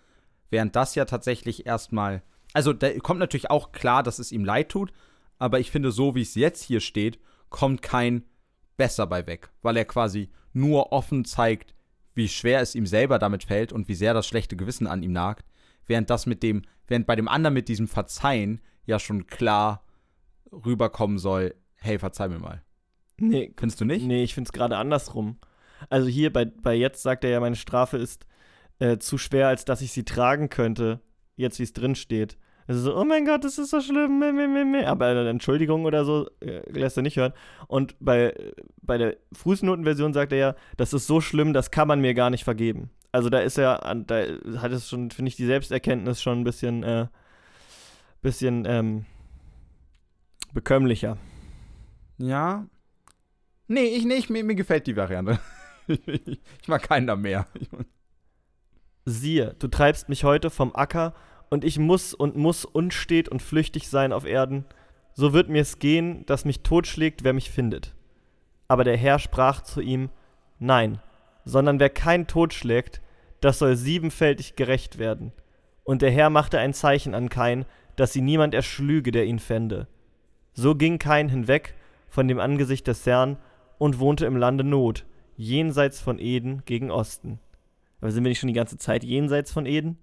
Während 0.50 0.76
das 0.76 0.94
ja 0.94 1.04
tatsächlich 1.04 1.66
erstmal. 1.66 2.22
Also, 2.52 2.72
da 2.72 2.90
kommt 2.98 3.20
natürlich 3.20 3.50
auch 3.50 3.72
klar, 3.72 4.02
dass 4.02 4.18
es 4.18 4.32
ihm 4.32 4.44
leid 4.44 4.70
tut, 4.70 4.92
aber 5.38 5.60
ich 5.60 5.70
finde, 5.70 5.92
so 5.92 6.14
wie 6.14 6.22
es 6.22 6.34
jetzt 6.34 6.62
hier 6.62 6.80
steht, 6.80 7.18
kommt 7.50 7.82
kein 7.82 8.24
besser 8.76 9.06
bei 9.06 9.26
weg, 9.26 9.50
weil 9.62 9.76
er 9.76 9.84
quasi 9.84 10.30
nur 10.52 10.92
offen 10.92 11.24
zeigt, 11.24 11.74
wie 12.14 12.28
schwer 12.28 12.60
es 12.60 12.74
ihm 12.74 12.86
selber 12.86 13.18
damit 13.18 13.44
fällt 13.44 13.72
und 13.72 13.88
wie 13.88 13.94
sehr 13.94 14.14
das 14.14 14.26
schlechte 14.26 14.56
Gewissen 14.56 14.86
an 14.86 15.02
ihm 15.02 15.12
nagt, 15.12 15.46
während 15.86 16.10
das 16.10 16.26
mit 16.26 16.42
dem, 16.42 16.62
während 16.86 17.06
bei 17.06 17.16
dem 17.16 17.28
anderen 17.28 17.54
mit 17.54 17.68
diesem 17.68 17.86
Verzeihen 17.88 18.60
ja 18.86 18.98
schon 18.98 19.26
klar 19.26 19.84
rüberkommen 20.50 21.18
soll, 21.18 21.54
hey, 21.76 21.98
verzeih 21.98 22.28
mir 22.28 22.38
mal. 22.38 22.62
Nee. 23.18 23.52
Findest 23.56 23.80
du 23.80 23.84
nicht? 23.84 24.06
Nee, 24.06 24.24
ich 24.24 24.34
finde 24.34 24.48
es 24.48 24.52
gerade 24.52 24.76
andersrum. 24.76 25.38
Also 25.90 26.08
hier 26.08 26.32
bei, 26.32 26.44
bei 26.44 26.74
jetzt 26.74 27.02
sagt 27.02 27.24
er 27.24 27.30
ja, 27.30 27.40
meine 27.40 27.56
Strafe 27.56 27.98
ist 27.98 28.26
äh, 28.78 28.98
zu 28.98 29.18
schwer, 29.18 29.48
als 29.48 29.64
dass 29.64 29.80
ich 29.80 29.92
sie 29.92 30.04
tragen 30.04 30.48
könnte, 30.48 31.00
jetzt 31.36 31.58
wie 31.58 31.64
es 31.64 31.72
drin 31.72 31.94
steht. 31.94 32.36
Also 32.68 32.82
so, 32.82 32.96
oh 32.98 33.04
mein 33.04 33.24
Gott, 33.24 33.44
das 33.44 33.56
ist 33.56 33.70
so 33.70 33.80
schlimm, 33.80 34.18
meh, 34.18 34.30
meh, 34.30 34.64
meh, 34.64 34.84
aber 34.84 35.06
eine 35.06 35.28
Entschuldigung 35.30 35.86
oder 35.86 36.04
so 36.04 36.28
äh, 36.40 36.60
lässt 36.70 36.98
er 36.98 37.02
nicht 37.02 37.16
hören. 37.16 37.32
Und 37.66 37.96
bei, 37.98 38.34
bei 38.82 38.98
der 38.98 39.16
Fußnotenversion 39.32 40.12
sagt 40.12 40.32
er 40.32 40.38
ja, 40.38 40.54
das 40.76 40.92
ist 40.92 41.06
so 41.06 41.22
schlimm, 41.22 41.54
das 41.54 41.70
kann 41.70 41.88
man 41.88 42.00
mir 42.00 42.12
gar 42.12 42.28
nicht 42.28 42.44
vergeben. 42.44 42.90
Also 43.10 43.30
da 43.30 43.38
ist 43.38 43.56
er, 43.56 43.78
da 44.06 44.24
hat 44.60 44.70
es 44.70 44.86
schon, 44.86 45.10
finde 45.10 45.30
ich, 45.30 45.36
die 45.36 45.46
Selbsterkenntnis 45.46 46.20
schon 46.20 46.40
ein 46.40 46.44
bisschen, 46.44 46.82
äh, 46.82 47.06
bisschen 48.20 48.66
ähm, 48.66 49.06
bekömmlicher. 50.52 51.16
Ja. 52.18 52.66
Nee, 53.66 53.86
ich 53.86 54.04
nicht, 54.04 54.28
mir, 54.28 54.44
mir 54.44 54.56
gefällt 54.56 54.86
die 54.86 54.96
Variante. 54.96 55.40
ich 55.86 56.68
mag 56.68 56.82
keinen 56.82 57.06
da 57.06 57.16
mehr 57.16 57.46
siehe, 59.08 59.54
du 59.58 59.68
treibst 59.68 60.08
mich 60.08 60.24
heute 60.24 60.50
vom 60.50 60.74
Acker, 60.74 61.14
und 61.50 61.64
ich 61.64 61.78
muss 61.78 62.12
und 62.14 62.36
muss 62.36 62.64
unstet 62.64 63.28
und 63.28 63.42
flüchtig 63.42 63.88
sein 63.88 64.12
auf 64.12 64.26
Erden, 64.26 64.64
so 65.14 65.32
wird 65.32 65.48
mir's 65.48 65.78
gehen, 65.78 66.24
dass 66.26 66.44
mich 66.44 66.62
totschlägt, 66.62 67.24
wer 67.24 67.32
mich 67.32 67.50
findet. 67.50 67.94
Aber 68.68 68.84
der 68.84 68.96
Herr 68.96 69.18
sprach 69.18 69.62
zu 69.62 69.80
ihm, 69.80 70.10
Nein, 70.58 71.00
sondern 71.44 71.80
wer 71.80 71.88
kein 71.88 72.26
Tod 72.26 72.52
schlägt, 72.52 73.00
das 73.40 73.58
soll 73.58 73.76
siebenfältig 73.76 74.56
gerecht 74.56 74.98
werden. 74.98 75.32
Und 75.84 76.02
der 76.02 76.10
Herr 76.10 76.30
machte 76.30 76.58
ein 76.58 76.74
Zeichen 76.74 77.14
an 77.14 77.30
Kain, 77.30 77.64
dass 77.96 78.12
sie 78.12 78.20
niemand 78.20 78.54
erschlüge, 78.54 79.10
der 79.10 79.24
ihn 79.24 79.38
fände. 79.38 79.88
So 80.52 80.74
ging 80.74 80.98
Kain 80.98 81.28
hinweg 81.28 81.74
von 82.08 82.28
dem 82.28 82.40
Angesicht 82.40 82.86
des 82.86 83.06
Herrn 83.06 83.38
und 83.78 83.98
wohnte 83.98 84.26
im 84.26 84.36
Lande 84.36 84.64
Not, 84.64 85.06
jenseits 85.36 86.00
von 86.00 86.18
Eden 86.18 86.62
gegen 86.64 86.90
Osten. 86.90 87.38
Aber 88.00 88.10
sind 88.10 88.24
wir 88.24 88.28
nicht 88.28 88.38
schon 88.40 88.48
die 88.48 88.52
ganze 88.54 88.76
Zeit 88.78 89.02
jenseits 89.04 89.52
von 89.52 89.66
Eden? 89.66 89.98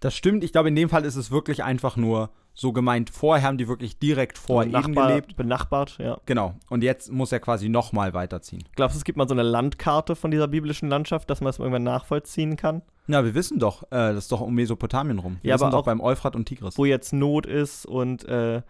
Das 0.00 0.14
stimmt. 0.14 0.44
Ich 0.44 0.52
glaube, 0.52 0.68
in 0.68 0.76
dem 0.76 0.88
Fall 0.88 1.04
ist 1.04 1.16
es 1.16 1.30
wirklich 1.30 1.64
einfach 1.64 1.96
nur 1.96 2.30
so 2.52 2.72
gemeint. 2.72 3.10
Vorher 3.10 3.46
haben 3.46 3.58
die 3.58 3.66
wirklich 3.68 3.98
direkt 3.98 4.38
vor 4.38 4.62
Eden 4.62 4.72
Nachbar- 4.72 5.08
gelebt. 5.08 5.36
Benachbart, 5.36 5.98
ja. 5.98 6.18
Genau. 6.26 6.54
Und 6.70 6.82
jetzt 6.82 7.10
muss 7.10 7.32
er 7.32 7.40
quasi 7.40 7.68
nochmal 7.68 8.14
weiterziehen. 8.14 8.64
Glaubst 8.76 8.94
du, 8.94 8.98
es 8.98 9.04
gibt 9.04 9.18
mal 9.18 9.26
so 9.28 9.34
eine 9.34 9.42
Landkarte 9.42 10.14
von 10.16 10.30
dieser 10.30 10.48
biblischen 10.48 10.88
Landschaft, 10.88 11.28
dass 11.30 11.40
man 11.40 11.50
es 11.50 11.58
irgendwann 11.58 11.82
nachvollziehen 11.82 12.56
kann? 12.56 12.82
Na, 13.06 13.24
wir 13.24 13.34
wissen 13.34 13.58
doch, 13.58 13.84
äh, 13.84 14.12
das 14.12 14.24
ist 14.24 14.32
doch 14.32 14.40
um 14.42 14.54
Mesopotamien 14.54 15.18
rum. 15.18 15.38
Wir 15.42 15.50
Ja, 15.50 15.54
aber 15.56 15.70
doch 15.70 15.78
auch- 15.80 15.84
beim 15.84 16.00
Euphrat 16.00 16.36
und 16.36 16.46
Tigris. 16.46 16.76
Wo 16.78 16.84
jetzt 16.84 17.12
Not 17.12 17.46
ist 17.46 17.84
und 17.86 18.24
äh, 18.28 18.62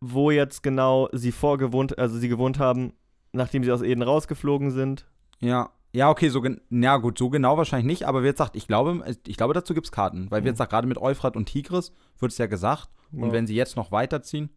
wo 0.00 0.30
jetzt 0.30 0.62
genau 0.62 1.08
sie 1.12 1.32
vorgewohnt, 1.32 1.98
also 1.98 2.16
sie 2.18 2.28
gewohnt 2.28 2.58
haben, 2.58 2.92
nachdem 3.32 3.64
sie 3.64 3.72
aus 3.72 3.82
Eden 3.82 4.02
rausgeflogen 4.02 4.70
sind. 4.70 5.06
Ja. 5.40 5.70
Ja, 5.92 6.08
okay, 6.08 6.28
so 6.28 6.42
ja 6.70 6.96
gut, 6.98 7.18
so 7.18 7.30
genau 7.30 7.56
wahrscheinlich 7.56 7.86
nicht, 7.86 8.06
aber 8.06 8.22
wird 8.22 8.36
sagt, 8.36 8.54
ich 8.54 8.68
glaube, 8.68 9.02
ich 9.26 9.36
glaube, 9.36 9.54
dazu 9.54 9.74
gibt 9.74 9.86
es 9.86 9.92
Karten, 9.92 10.30
weil 10.30 10.40
Mhm. 10.40 10.46
jetzt 10.48 10.58
sagt, 10.58 10.70
gerade 10.70 10.86
mit 10.86 10.98
Euphrat 10.98 11.36
und 11.36 11.46
Tigris 11.46 11.92
wird 12.18 12.30
es 12.32 12.38
ja 12.38 12.46
gesagt. 12.46 12.88
Und 13.12 13.24
Ja. 13.26 13.32
wenn 13.32 13.46
sie 13.48 13.56
jetzt 13.56 13.76
noch 13.76 13.90
weiterziehen, 13.90 14.50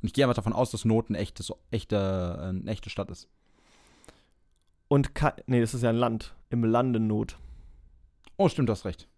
und 0.00 0.06
ich 0.08 0.12
gehe 0.12 0.24
einfach 0.24 0.34
davon 0.34 0.52
aus, 0.52 0.72
dass 0.72 0.84
Not 0.84 1.08
ein 1.10 1.14
echtes, 1.14 1.52
echte, 1.70 2.36
eine 2.42 2.68
echte 2.70 2.90
Stadt 2.90 3.10
ist. 3.10 3.28
Und 4.88 5.14
Ka 5.14 5.34
nee, 5.46 5.60
das 5.60 5.74
ist 5.74 5.82
ja 5.82 5.90
ein 5.90 5.96
Land. 5.96 6.34
Im 6.50 6.64
Lande 6.64 6.98
Not. 6.98 7.38
Oh, 8.36 8.48
stimmt, 8.48 8.68
du 8.68 8.72
hast 8.72 8.84
recht. 8.84 9.08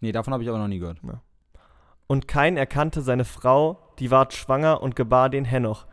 Nee, 0.00 0.12
davon 0.12 0.32
habe 0.32 0.42
ich 0.44 0.48
aber 0.48 0.58
noch 0.58 0.68
nie 0.68 0.78
gehört. 0.78 1.00
Und 2.06 2.28
Kain 2.28 2.56
erkannte 2.56 3.00
seine 3.02 3.24
Frau, 3.24 3.78
die 3.98 4.10
ward 4.12 4.32
schwanger 4.32 4.80
und 4.82 4.94
gebar 4.94 5.30
den 5.30 5.44
Henoch. 5.44 5.86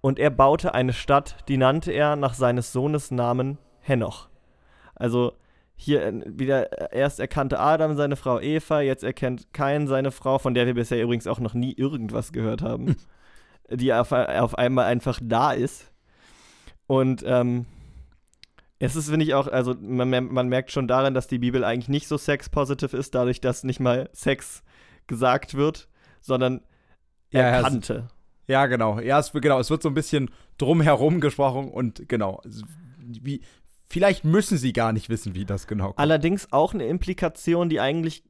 Und 0.00 0.18
er 0.18 0.30
baute 0.30 0.74
eine 0.74 0.92
Stadt, 0.92 1.36
die 1.48 1.56
nannte 1.56 1.90
er 1.92 2.16
nach 2.16 2.34
seines 2.34 2.72
Sohnes 2.72 3.10
Namen 3.10 3.58
Henoch. 3.88 4.28
Also 4.94 5.32
hier 5.76 6.04
äh, 6.04 6.22
wieder, 6.26 6.92
äh, 6.92 6.98
erst 6.98 7.20
erkannte 7.20 7.58
Adam 7.58 7.96
seine 7.96 8.16
Frau 8.16 8.40
Eva, 8.40 8.80
jetzt 8.80 9.04
erkennt 9.04 9.52
Kain 9.52 9.86
seine 9.86 10.10
Frau, 10.10 10.38
von 10.38 10.54
der 10.54 10.66
wir 10.66 10.74
bisher 10.74 11.02
übrigens 11.02 11.26
auch 11.26 11.38
noch 11.40 11.54
nie 11.54 11.72
irgendwas 11.72 12.32
gehört 12.32 12.62
haben, 12.62 12.96
die 13.70 13.92
auf, 13.92 14.12
auf 14.12 14.56
einmal 14.58 14.86
einfach 14.86 15.20
da 15.22 15.52
ist. 15.52 15.92
Und 16.86 17.22
ähm, 17.26 17.66
es 18.80 18.96
ist, 18.96 19.08
finde 19.10 19.24
ich 19.24 19.34
auch, 19.34 19.46
also 19.48 19.74
man, 19.80 20.08
man 20.32 20.48
merkt 20.48 20.70
schon 20.72 20.88
daran, 20.88 21.12
dass 21.14 21.26
die 21.26 21.38
Bibel 21.38 21.64
eigentlich 21.64 21.88
nicht 21.88 22.08
so 22.08 22.16
sex-positive 22.16 22.96
ist, 22.96 23.14
dadurch, 23.14 23.40
dass 23.40 23.64
nicht 23.64 23.80
mal 23.80 24.08
Sex 24.12 24.62
gesagt 25.06 25.54
wird, 25.54 25.88
sondern 26.20 26.62
Ja, 27.30 27.40
es- 27.50 27.64
erkannte. 27.64 28.08
Ja, 28.46 28.64
genau. 28.66 28.98
Ja, 29.00 29.18
es, 29.18 29.32
genau. 29.32 29.60
Es 29.60 29.68
wird 29.68 29.82
so 29.82 29.90
ein 29.90 29.94
bisschen 29.94 30.30
drumherum 30.56 31.20
gesprochen 31.20 31.68
und 31.70 32.08
genau. 32.08 32.40
Wie, 32.98 33.42
vielleicht 33.88 34.24
müssen 34.24 34.58
sie 34.58 34.72
gar 34.72 34.92
nicht 34.92 35.08
wissen, 35.08 35.34
wie 35.34 35.44
das 35.44 35.66
genau 35.66 35.86
kommt. 35.86 35.98
Allerdings 35.98 36.52
auch 36.52 36.74
eine 36.74 36.86
Implikation, 36.86 37.68
die 37.68 37.80
eigentlich 37.80 38.24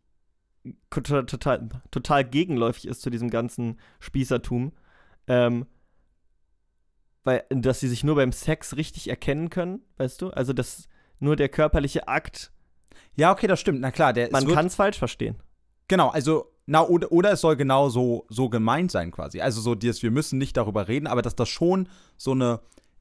total, 0.90 1.68
total 1.90 2.24
gegenläufig 2.24 2.86
ist 2.86 3.02
zu 3.02 3.10
diesem 3.10 3.30
ganzen 3.30 3.78
Spießertum. 4.00 4.72
Ähm, 5.26 5.66
weil, 7.24 7.44
dass 7.50 7.80
sie 7.80 7.88
sich 7.88 8.04
nur 8.04 8.14
beim 8.14 8.32
Sex 8.32 8.76
richtig 8.76 9.08
erkennen 9.08 9.50
können, 9.50 9.80
weißt 9.98 10.22
du? 10.22 10.30
Also, 10.30 10.52
dass 10.52 10.88
nur 11.18 11.36
der 11.36 11.48
körperliche 11.48 12.08
Akt, 12.08 12.52
Ja, 13.16 13.32
okay, 13.32 13.46
das 13.46 13.60
stimmt. 13.60 13.80
Na 13.80 13.90
klar, 13.90 14.12
der 14.12 14.30
man 14.30 14.46
kann 14.46 14.66
es 14.66 14.76
falsch 14.76 14.98
verstehen. 14.98 15.36
Genau, 15.88 16.08
also, 16.08 16.52
na, 16.66 16.86
oder, 16.86 17.10
oder 17.10 17.32
es 17.32 17.40
soll 17.40 17.56
genau 17.56 17.88
so, 17.88 18.26
so 18.28 18.48
gemeint 18.48 18.90
sein 18.90 19.10
quasi. 19.10 19.40
Also 19.40 19.60
so 19.60 19.74
dieses, 19.74 20.02
wir 20.02 20.10
müssen 20.10 20.38
nicht 20.38 20.56
darüber 20.56 20.86
reden, 20.86 21.06
aber 21.06 21.22
dass 21.22 21.34
das 21.34 21.48
schon 21.48 21.88
so 22.16 22.32
eine, 22.32 22.60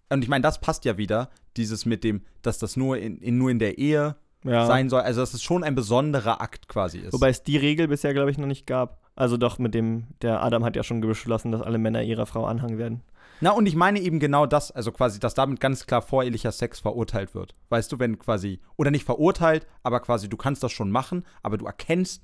und 0.10 0.24
ich 0.24 0.30
meine, 0.30 0.42
das 0.44 0.60
passt 0.62 0.86
ja 0.86 0.98
wieder, 0.98 1.30
dieses 1.56 1.86
mit 1.86 2.04
dem, 2.04 2.22
dass 2.42 2.60
das 2.60 2.76
nur 2.78 2.98
in, 2.98 3.18
in, 3.20 3.38
nur 3.38 3.50
in 3.52 3.60
der 3.60 3.78
Ehe 3.78 4.16
Ja. 4.44 4.66
sein 4.66 4.90
soll, 4.90 5.02
also 5.02 5.22
dass 5.22 5.34
es 5.34 5.42
schon 5.44 5.64
ein 5.64 5.76
besonderer 5.76 6.40
Akt 6.42 6.68
quasi 6.68 7.00
ist. 7.00 7.14
Wobei 7.14 7.30
es 7.30 7.44
die 7.44 7.58
Regel 7.58 7.88
bisher, 7.88 8.14
glaube 8.14 8.32
ich, 8.32 8.38
noch 8.38 8.48
nicht 8.48 8.66
gab. 8.68 9.02
Also 9.16 9.36
doch 9.38 9.58
mit 9.58 9.74
dem, 9.74 10.08
der 10.22 10.44
Adam 10.44 10.64
hat 10.64 10.76
ja 10.76 10.84
schon 10.84 11.02
beschlossen, 11.02 11.52
dass 11.52 11.62
alle 11.62 11.80
Männer 11.80 12.04
ihrer 12.04 12.28
Frau 12.28 12.46
anhangen 12.46 12.78
werden. 12.78 13.02
Na, 13.42 13.52
und 13.52 13.66
ich 13.68 13.76
meine 13.76 14.00
eben 14.00 14.20
genau 14.20 14.46
das, 14.46 14.72
also 14.72 14.92
quasi, 14.92 15.20
dass 15.20 15.34
damit 15.34 15.60
ganz 15.60 15.86
klar 15.86 16.02
vorehelicher 16.02 16.52
Sex 16.52 16.80
verurteilt 16.80 17.36
wird. 17.36 17.54
Weißt 17.70 17.92
du, 17.92 18.00
wenn 18.00 18.18
quasi, 18.20 18.60
oder 18.78 18.90
nicht 18.92 19.06
verurteilt, 19.06 19.68
aber 19.84 20.00
quasi, 20.00 20.28
du 20.30 20.38
kannst 20.38 20.64
das 20.64 20.72
schon 20.72 20.90
machen, 20.92 21.24
aber 21.44 21.58
du 21.58 21.66
erkennst 21.66 22.24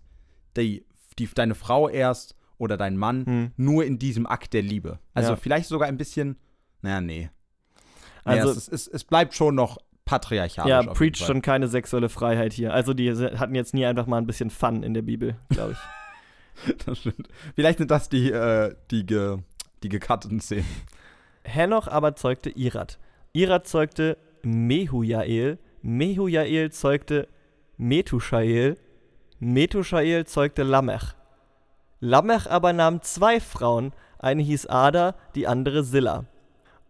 die, 0.58 0.86
die, 1.20 1.28
deine 1.34 1.56
Frau 1.56 1.90
erst 1.90 2.36
oder 2.58 2.78
deinen 2.78 2.98
Mann 2.98 3.26
Hm. 3.26 3.52
nur 3.58 3.86
in 3.86 4.00
diesem 4.00 4.26
Akt 4.28 4.54
der 4.54 4.62
Liebe. 4.62 5.00
Also 5.14 5.32
Ja. 5.32 5.36
vielleicht 5.36 5.68
sogar 5.68 5.88
ein 5.88 5.98
bisschen, 5.98 6.38
naja, 6.82 7.02
nee. 7.02 7.30
Also- 8.24 8.46
nee, 8.48 8.58
es, 8.58 8.68
ist- 8.68 8.88
es, 8.94 9.04
bleibt 9.04 9.34
schon 9.34 9.56
noch 9.56 9.78
patriarchalisch. 10.06 10.70
Ja, 10.70 10.82
preach 10.94 11.18
schon 11.18 11.42
keine 11.42 11.68
sexuelle 11.68 12.10
Freiheit 12.10 12.54
hier. 12.54 12.74
Also 12.74 12.94
die 12.94 13.12
hatten 13.12 13.56
jetzt 13.56 13.74
nie 13.74 13.86
einfach 13.86 14.06
mal 14.06 14.18
ein 14.18 14.28
bisschen 14.28 14.50
Fun 14.50 14.84
in 14.84 14.94
der 14.94 15.02
Bibel, 15.02 15.36
glaube 15.50 15.74
ich. 15.74 15.78
Das 16.86 17.00
stimmt. 17.00 17.30
Vielleicht 17.56 17.80
sind 17.80 17.90
das 17.90 18.10
die, 18.10 18.32
äh, 18.32 18.76
die, 18.92 19.06
ge, 19.08 19.38
die 19.82 19.90
gecutteten 19.90 20.40
Szenen. 20.40 20.66
Henoch 21.44 21.88
aber 21.88 22.16
zeugte 22.16 22.52
Irad. 22.52 23.00
Irad 23.34 23.68
zeugte 23.68 24.18
Mehujael. 24.44 25.58
Mehujael 25.82 26.72
zeugte 26.72 27.28
Metushael. 27.78 28.78
Metushael 29.40 30.26
zeugte 30.26 30.64
Lamech. 30.64 31.16
Lamech 32.00 32.50
aber 32.50 32.72
nahm 32.74 33.02
zwei 33.02 33.40
Frauen, 33.40 33.92
eine 34.20 34.42
hieß 34.44 34.68
Ada, 34.68 35.16
die 35.36 35.48
andere 35.48 35.84
Silla. 35.84 36.26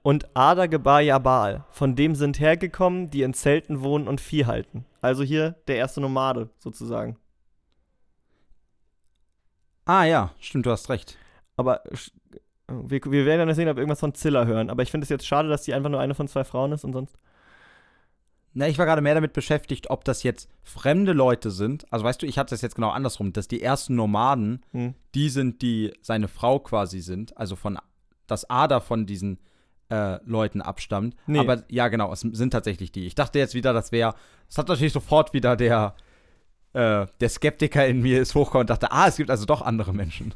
Und 0.04 0.36
Ada 0.36 0.68
gebar 0.68 1.02
Jabal, 1.02 1.64
von 1.72 1.96
dem 1.96 2.14
sind 2.14 2.40
hergekommen, 2.40 3.10
die 3.10 3.22
in 3.24 3.34
Zelten 3.34 3.82
wohnen 3.82 4.08
und 4.08 4.20
Vieh 4.20 4.46
halten. 4.46 4.86
Also 5.02 5.24
hier 5.24 5.56
der 5.68 5.78
erste 5.78 6.02
Nomade 6.02 6.50
sozusagen. 6.60 7.18
Ah 9.86 10.04
ja, 10.04 10.32
stimmt, 10.40 10.66
du 10.66 10.72
hast 10.72 10.90
recht. 10.90 11.18
Aber 11.56 11.82
wir, 12.68 13.02
wir 13.06 13.26
werden 13.26 13.48
ja 13.48 13.56
sehen, 13.56 13.70
ob 13.70 13.78
wir 13.78 13.82
irgendwas 13.82 14.02
von 14.02 14.14
Zilla 14.14 14.46
hören. 14.46 14.70
Aber 14.70 14.84
ich 14.84 14.92
finde 14.92 15.06
es 15.06 15.10
jetzt 15.10 15.26
schade, 15.26 15.48
dass 15.50 15.64
die 15.64 15.74
einfach 15.74 15.90
nur 15.90 16.00
eine 16.00 16.16
von 16.16 16.28
zwei 16.28 16.44
Frauen 16.44 16.74
ist 16.74 16.84
und 16.84 16.94
sonst. 16.94 17.18
Na, 18.54 18.68
ich 18.68 18.78
war 18.78 18.86
gerade 18.86 19.02
mehr 19.02 19.16
damit 19.16 19.34
beschäftigt, 19.34 19.90
ob 19.90 20.04
das 20.04 20.22
jetzt 20.24 20.50
fremde 20.64 21.14
Leute 21.14 21.50
sind. 21.50 21.92
Also 21.92 22.06
weißt 22.06 22.22
du, 22.22 22.28
ich 22.28 22.38
hatte 22.38 22.54
das 22.54 22.62
jetzt 22.62 22.76
genau 22.76 22.90
andersrum, 22.90 23.34
dass 23.34 23.48
die 23.48 23.62
ersten 23.62 23.96
Nomaden, 23.96 24.64
Hm. 24.72 24.94
die 25.16 25.30
sind, 25.30 25.62
die 25.62 25.94
seine 26.02 26.28
Frau 26.28 26.60
quasi 26.60 27.00
sind, 27.00 27.36
also 27.38 27.56
von 27.56 27.80
das 28.28 28.50
Ader 28.50 28.80
von 28.80 29.06
diesen 29.06 29.40
äh, 29.90 30.20
Leuten 30.26 30.62
abstammt. 30.62 31.16
Nee. 31.28 31.40
Aber 31.40 31.64
ja, 31.70 31.88
genau, 31.88 32.12
es 32.12 32.22
sind 32.22 32.52
tatsächlich 32.52 32.92
die. 32.92 33.06
Ich 33.06 33.16
dachte 33.16 33.40
jetzt 33.40 33.56
wieder, 33.56 33.74
das 33.74 33.92
wäre, 33.92 34.16
es 34.50 34.58
hat 34.58 34.68
natürlich 34.68 34.94
sofort 34.94 35.34
wieder 35.34 35.56
der 35.56 35.96
äh, 36.74 37.06
der 37.22 37.30
Skeptiker 37.30 37.88
in 37.88 38.02
mir 38.02 38.22
ist 38.22 38.36
hochgekommen 38.36 38.64
und 38.64 38.70
dachte, 38.70 38.92
ah, 38.92 39.08
es 39.08 39.18
gibt 39.18 39.30
also 39.30 39.46
doch 39.46 39.62
andere 39.62 39.94
Menschen. 39.94 40.34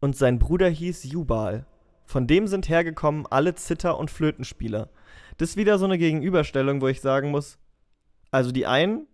Und 0.00 0.16
sein 0.16 0.38
Bruder 0.38 0.68
hieß 0.68 1.04
Jubal. 1.04 1.64
Von 2.04 2.26
dem 2.26 2.48
sind 2.48 2.68
hergekommen 2.68 3.26
alle 3.30 3.54
Zither- 3.54 3.98
und 3.98 4.10
Flötenspieler. 4.10 4.90
Das 5.38 5.50
ist 5.50 5.56
wieder 5.56 5.78
so 5.78 5.84
eine 5.84 5.98
Gegenüberstellung, 5.98 6.80
wo 6.80 6.88
ich 6.88 7.00
sagen 7.00 7.30
muss, 7.30 7.58
also 8.32 8.50
die 8.50 8.66
einen, 8.66 9.06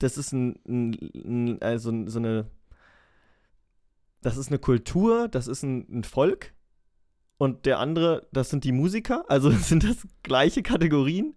das 0.00 0.18
ist 0.18 0.32
ein, 0.32 0.58
ein, 0.66 1.62
also 1.62 1.92
so 2.08 2.18
eine, 2.18 2.50
das 4.20 4.36
ist 4.36 4.48
eine 4.48 4.58
Kultur, 4.58 5.28
das 5.28 5.46
ist 5.46 5.62
ein, 5.62 5.86
ein 6.00 6.04
Volk. 6.04 6.52
Und 7.36 7.66
der 7.66 7.78
andere, 7.78 8.26
das 8.32 8.50
sind 8.50 8.64
die 8.64 8.72
Musiker, 8.72 9.24
also 9.28 9.50
sind 9.50 9.84
das 9.84 10.06
gleiche 10.22 10.62
Kategorien. 10.62 11.34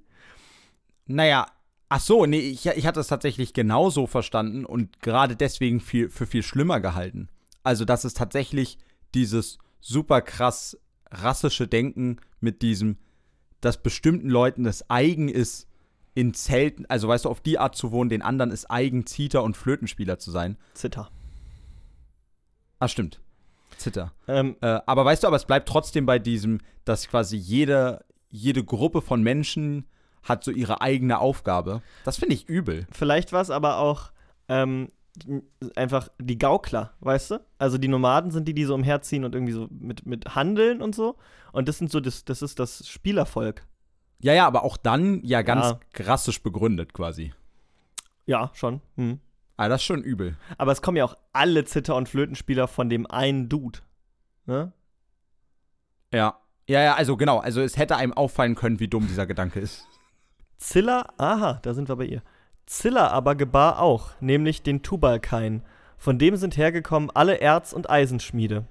Naja, 1.05 1.47
ach 1.89 2.01
so, 2.01 2.25
nee, 2.25 2.39
ich, 2.39 2.65
ich 2.65 2.85
hatte 2.85 2.99
es 2.99 3.07
tatsächlich 3.07 3.53
genauso 3.53 4.07
verstanden 4.07 4.65
und 4.65 5.01
gerade 5.01 5.35
deswegen 5.35 5.79
viel, 5.79 6.09
für 6.09 6.27
viel 6.27 6.43
schlimmer 6.43 6.79
gehalten. 6.79 7.29
Also, 7.63 7.85
dass 7.85 8.03
es 8.03 8.13
tatsächlich 8.13 8.77
dieses 9.13 9.57
super 9.81 10.21
krass 10.21 10.77
rassische 11.09 11.67
Denken 11.67 12.17
mit 12.39 12.61
diesem, 12.61 12.97
dass 13.61 13.81
bestimmten 13.81 14.29
Leuten 14.29 14.65
es 14.65 14.89
eigen 14.89 15.29
ist, 15.29 15.67
in 16.13 16.33
Zelten, 16.33 16.85
also 16.87 17.07
weißt 17.07 17.25
du, 17.25 17.29
auf 17.29 17.41
die 17.41 17.59
Art 17.59 17.75
zu 17.75 17.91
wohnen, 17.91 18.09
den 18.09 18.23
anderen 18.23 18.49
ist 18.49 18.71
eigen, 18.71 19.05
Zither- 19.05 19.43
und 19.43 19.55
Flötenspieler 19.55 20.17
zu 20.17 20.31
sein. 20.31 20.57
Zither. 20.73 21.11
Ah, 22.79 22.87
stimmt. 22.87 23.21
Zither. 23.77 24.11
Ähm, 24.27 24.55
Äh, 24.61 24.79
aber 24.85 25.05
weißt 25.05 25.23
du, 25.23 25.27
aber 25.27 25.35
es 25.37 25.45
bleibt 25.45 25.67
trotzdem 25.69 26.05
bei 26.05 26.19
diesem, 26.19 26.59
dass 26.85 27.07
quasi 27.07 27.37
jede, 27.37 28.03
jede 28.29 28.63
Gruppe 28.63 29.01
von 29.01 29.21
Menschen 29.23 29.85
hat 30.23 30.43
so 30.43 30.51
ihre 30.51 30.81
eigene 30.81 31.19
Aufgabe. 31.19 31.81
Das 32.03 32.17
finde 32.17 32.35
ich 32.35 32.49
übel. 32.49 32.85
Vielleicht 32.91 33.31
war 33.31 33.41
es 33.41 33.49
aber 33.49 33.77
auch 33.77 34.11
ähm, 34.49 34.89
einfach 35.75 36.09
die 36.19 36.37
Gaukler, 36.37 36.93
weißt 36.99 37.31
du? 37.31 37.39
Also 37.57 37.77
die 37.77 37.87
Nomaden 37.87 38.31
sind 38.31 38.47
die, 38.47 38.53
die 38.53 38.65
so 38.65 38.75
umherziehen 38.75 39.23
und 39.23 39.33
irgendwie 39.35 39.53
so 39.53 39.67
mit, 39.69 40.05
mit 40.05 40.35
handeln 40.35 40.81
und 40.81 40.93
so. 40.95 41.15
Und 41.53 41.67
das 41.69 41.77
sind 41.77 41.91
so, 41.91 41.99
das, 41.99 42.25
das 42.25 42.41
ist 42.41 42.59
das 42.59 42.87
Spielervolk. 42.87 43.65
Ja, 44.19 44.33
ja, 44.33 44.47
aber 44.47 44.63
auch 44.63 44.77
dann 44.77 45.21
ja 45.23 45.41
ganz 45.43 45.65
Ja. 45.67 45.79
rassisch 46.05 46.41
begründet 46.43 46.93
quasi. 46.93 47.33
Ja, 48.25 48.51
schon. 48.53 48.81
Hm. 48.95 49.19
Ah, 49.57 49.67
das 49.67 49.81
ist 49.81 49.85
schon 49.85 50.03
übel. 50.03 50.37
Aber 50.59 50.71
es 50.71 50.83
kommen 50.83 50.97
ja 50.97 51.03
auch 51.03 51.17
alle 51.33 51.65
Zither- 51.65 51.95
und 51.95 52.07
Flötenspieler 52.07 52.67
von 52.67 52.89
dem 52.89 53.09
einen 53.09 53.49
Dude. 53.49 53.79
Ne? 54.45 54.71
Ja. 56.13 56.39
Ja, 56.67 56.81
ja, 56.81 56.95
also 56.95 57.17
genau. 57.17 57.39
Also 57.39 57.61
es 57.61 57.75
hätte 57.75 57.95
einem 57.95 58.13
auffallen 58.13 58.55
können, 58.55 58.79
wie 58.79 58.87
dumm 58.87 59.07
dieser 59.07 59.25
Gedanke 59.25 59.59
ist. 59.59 59.87
Zilla, 60.57 61.07
aha, 61.17 61.59
da 61.63 61.73
sind 61.73 61.89
wir 61.89 61.95
bei 61.95 62.05
ihr. 62.05 62.21
Zilla 62.65 63.07
aber 63.07 63.35
gebar 63.35 63.79
auch, 63.79 64.11
nämlich 64.19 64.61
den 64.61 64.83
Tubalkain. 64.83 65.63
Von 65.97 66.19
dem 66.19 66.35
sind 66.35 66.57
hergekommen 66.57 67.09
alle 67.13 67.39
Erz- 67.39 67.73
und 67.73 67.89
Eisenschmiede. 67.89 68.65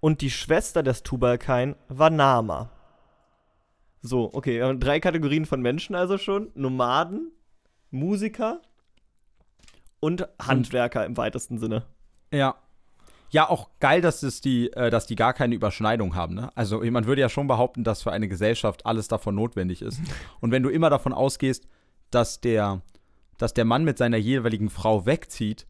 Und 0.00 0.20
die 0.20 0.30
Schwester 0.30 0.82
des 0.82 1.02
Tubalkain 1.02 1.76
war 1.88 2.10
Nama. 2.10 2.70
So, 4.00 4.30
okay, 4.32 4.58
wir 4.58 4.66
haben 4.66 4.80
drei 4.80 5.00
Kategorien 5.00 5.46
von 5.46 5.60
Menschen 5.60 5.94
also 5.94 6.16
schon. 6.16 6.50
Nomaden, 6.54 7.32
Musiker 7.90 8.60
und 10.04 10.28
Handwerker 10.38 11.06
im 11.06 11.16
weitesten 11.16 11.56
Sinne. 11.56 11.86
Ja. 12.30 12.56
Ja, 13.30 13.48
auch 13.48 13.70
geil, 13.80 14.02
dass, 14.02 14.22
es 14.22 14.42
die, 14.42 14.70
äh, 14.74 14.90
dass 14.90 15.06
die 15.06 15.16
gar 15.16 15.32
keine 15.32 15.54
Überschneidung 15.54 16.14
haben. 16.14 16.34
Ne? 16.34 16.54
Also 16.54 16.80
man 16.84 17.06
würde 17.06 17.22
ja 17.22 17.30
schon 17.30 17.46
behaupten, 17.46 17.84
dass 17.84 18.02
für 18.02 18.12
eine 18.12 18.28
Gesellschaft 18.28 18.84
alles 18.84 19.08
davon 19.08 19.34
notwendig 19.34 19.80
ist. 19.80 19.98
Und 20.40 20.50
wenn 20.50 20.62
du 20.62 20.68
immer 20.68 20.90
davon 20.90 21.14
ausgehst, 21.14 21.66
dass 22.10 22.42
der, 22.42 22.82
dass 23.38 23.54
der 23.54 23.64
Mann 23.64 23.84
mit 23.84 23.96
seiner 23.96 24.18
jeweiligen 24.18 24.68
Frau 24.68 25.06
wegzieht, 25.06 25.66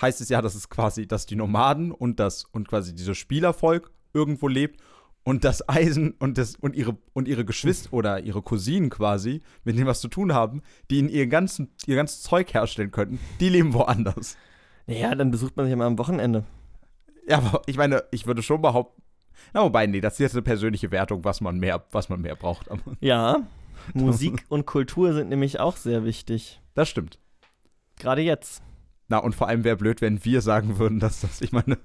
heißt 0.00 0.20
es 0.20 0.28
ja, 0.28 0.40
dass 0.40 0.54
es 0.54 0.68
quasi, 0.68 1.08
dass 1.08 1.26
die 1.26 1.36
Nomaden 1.36 1.90
und 1.90 2.20
das 2.20 2.44
und 2.44 2.68
quasi 2.68 2.94
dieses 2.94 3.18
Spielervolk 3.18 3.90
irgendwo 4.14 4.46
lebt 4.46 4.80
und 5.24 5.44
das 5.44 5.68
Eisen 5.68 6.12
und 6.18 6.38
das 6.38 6.56
und 6.56 6.74
ihre 6.74 6.96
und 7.12 7.28
ihre 7.28 7.44
Geschwister 7.44 7.92
oder 7.92 8.20
ihre 8.20 8.42
Cousinen 8.42 8.90
quasi, 8.90 9.42
mit 9.64 9.76
denen 9.76 9.86
was 9.86 10.00
zu 10.00 10.08
tun 10.08 10.32
haben, 10.32 10.62
die 10.90 10.98
ihnen 10.98 11.08
ihr 11.08 11.26
ganzen 11.26 11.70
ihr 11.86 11.96
ganzes 11.96 12.22
Zeug 12.22 12.52
herstellen 12.52 12.90
könnten, 12.90 13.20
die 13.40 13.48
leben 13.48 13.72
woanders. 13.74 14.36
Ja, 14.86 15.14
dann 15.14 15.30
besucht 15.30 15.56
man 15.56 15.66
sich 15.66 15.72
immer 15.72 15.84
am 15.84 15.98
Wochenende. 15.98 16.44
Ja, 17.28 17.38
aber 17.38 17.62
ich 17.66 17.76
meine, 17.76 18.02
ich 18.10 18.26
würde 18.26 18.42
schon 18.42 18.60
behaupten, 18.62 19.00
na 19.52 19.62
wobei, 19.62 19.86
nee, 19.86 20.00
das 20.00 20.14
ist 20.14 20.18
jetzt 20.20 20.34
eine 20.34 20.42
persönliche 20.42 20.90
Wertung, 20.90 21.24
was 21.24 21.40
man 21.40 21.58
mehr, 21.58 21.84
was 21.92 22.08
man 22.08 22.20
mehr 22.20 22.36
braucht. 22.36 22.68
Ja, 23.00 23.46
Musik 23.94 24.44
und 24.48 24.66
Kultur 24.66 25.12
sind 25.12 25.28
nämlich 25.28 25.60
auch 25.60 25.76
sehr 25.76 26.04
wichtig. 26.04 26.60
das 26.74 26.88
stimmt. 26.88 27.18
Gerade 27.98 28.22
jetzt. 28.22 28.62
Na, 29.08 29.18
und 29.18 29.34
vor 29.34 29.48
allem 29.48 29.62
wäre 29.64 29.76
blöd, 29.76 30.00
wenn 30.00 30.24
wir 30.24 30.40
sagen 30.40 30.78
würden, 30.78 30.98
dass 30.98 31.20
das, 31.20 31.42
ich 31.42 31.52
meine, 31.52 31.78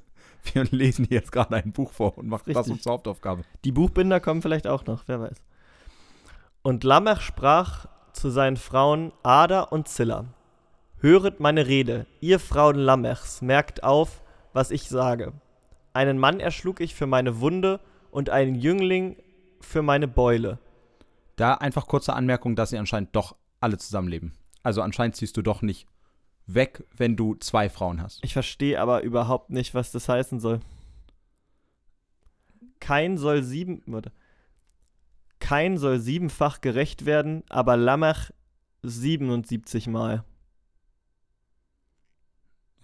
wir 0.54 0.64
lesen 0.66 1.06
hier 1.06 1.18
jetzt 1.18 1.32
gerade 1.32 1.56
ein 1.56 1.72
Buch 1.72 1.92
vor 1.92 2.18
und 2.18 2.28
machen 2.28 2.44
das 2.48 2.58
Richtig. 2.58 2.74
uns 2.74 2.84
zur 2.84 2.94
Hauptaufgabe. 2.94 3.44
Die 3.64 3.72
Buchbinder 3.72 4.20
kommen 4.20 4.42
vielleicht 4.42 4.68
auch 4.68 4.86
noch, 4.86 5.04
wer 5.08 5.22
weiß. 5.22 5.44
Und 6.62 6.84
Lamech 6.84 7.22
sprach 7.22 7.86
zu 8.14 8.30
seinen 8.30 8.58
Frauen 8.58 9.12
Ada 9.24 9.62
und 9.62 9.88
Zilla: 9.88 10.26
Höret 11.00 11.40
meine 11.40 11.68
Rede, 11.68 12.08
ihr 12.20 12.40
Frauen 12.40 12.76
Lamechs, 12.76 13.42
merkt 13.42 13.84
auf, 13.84 14.22
was 14.54 14.72
ich 14.72 14.90
sage. 14.90 15.34
Einen 15.94 16.18
Mann 16.18 16.40
erschlug 16.40 16.80
ich 16.82 16.96
für 16.96 17.08
meine 17.08 17.40
Wunde 17.40 17.80
und 18.12 18.30
einen 18.30 18.56
Jüngling 18.56 19.18
für 19.62 19.82
meine 19.82 20.08
Beule. 20.08 20.60
Da 21.36 21.54
einfach 21.56 21.88
kurze 21.88 22.14
Anmerkung, 22.14 22.56
dass 22.56 22.72
sie 22.72 22.78
anscheinend 22.78 23.16
doch 23.16 23.36
alle 23.60 23.78
zusammenleben. 23.78 24.34
Also 24.64 24.82
anscheinend 24.82 25.16
ziehst 25.16 25.38
du 25.38 25.42
doch 25.42 25.62
nicht 25.62 25.88
weg, 26.48 26.84
wenn 26.96 27.16
du 27.16 27.36
zwei 27.36 27.70
Frauen 27.70 28.02
hast. 28.02 28.24
Ich 28.24 28.34
verstehe 28.34 28.80
aber 28.80 29.04
überhaupt 29.04 29.50
nicht, 29.50 29.74
was 29.74 29.92
das 29.92 30.10
heißen 30.10 30.40
soll. 30.40 30.62
Kein 32.80 33.18
soll 33.18 33.44
sieben. 33.44 33.84
Warte. 33.86 34.12
Kein 35.40 35.78
soll 35.78 36.00
siebenfach 36.00 36.62
gerecht 36.62 37.06
werden, 37.06 37.44
aber 37.50 37.78
Lamech 37.78 38.34
77 38.84 39.88
Mal. 39.88 40.24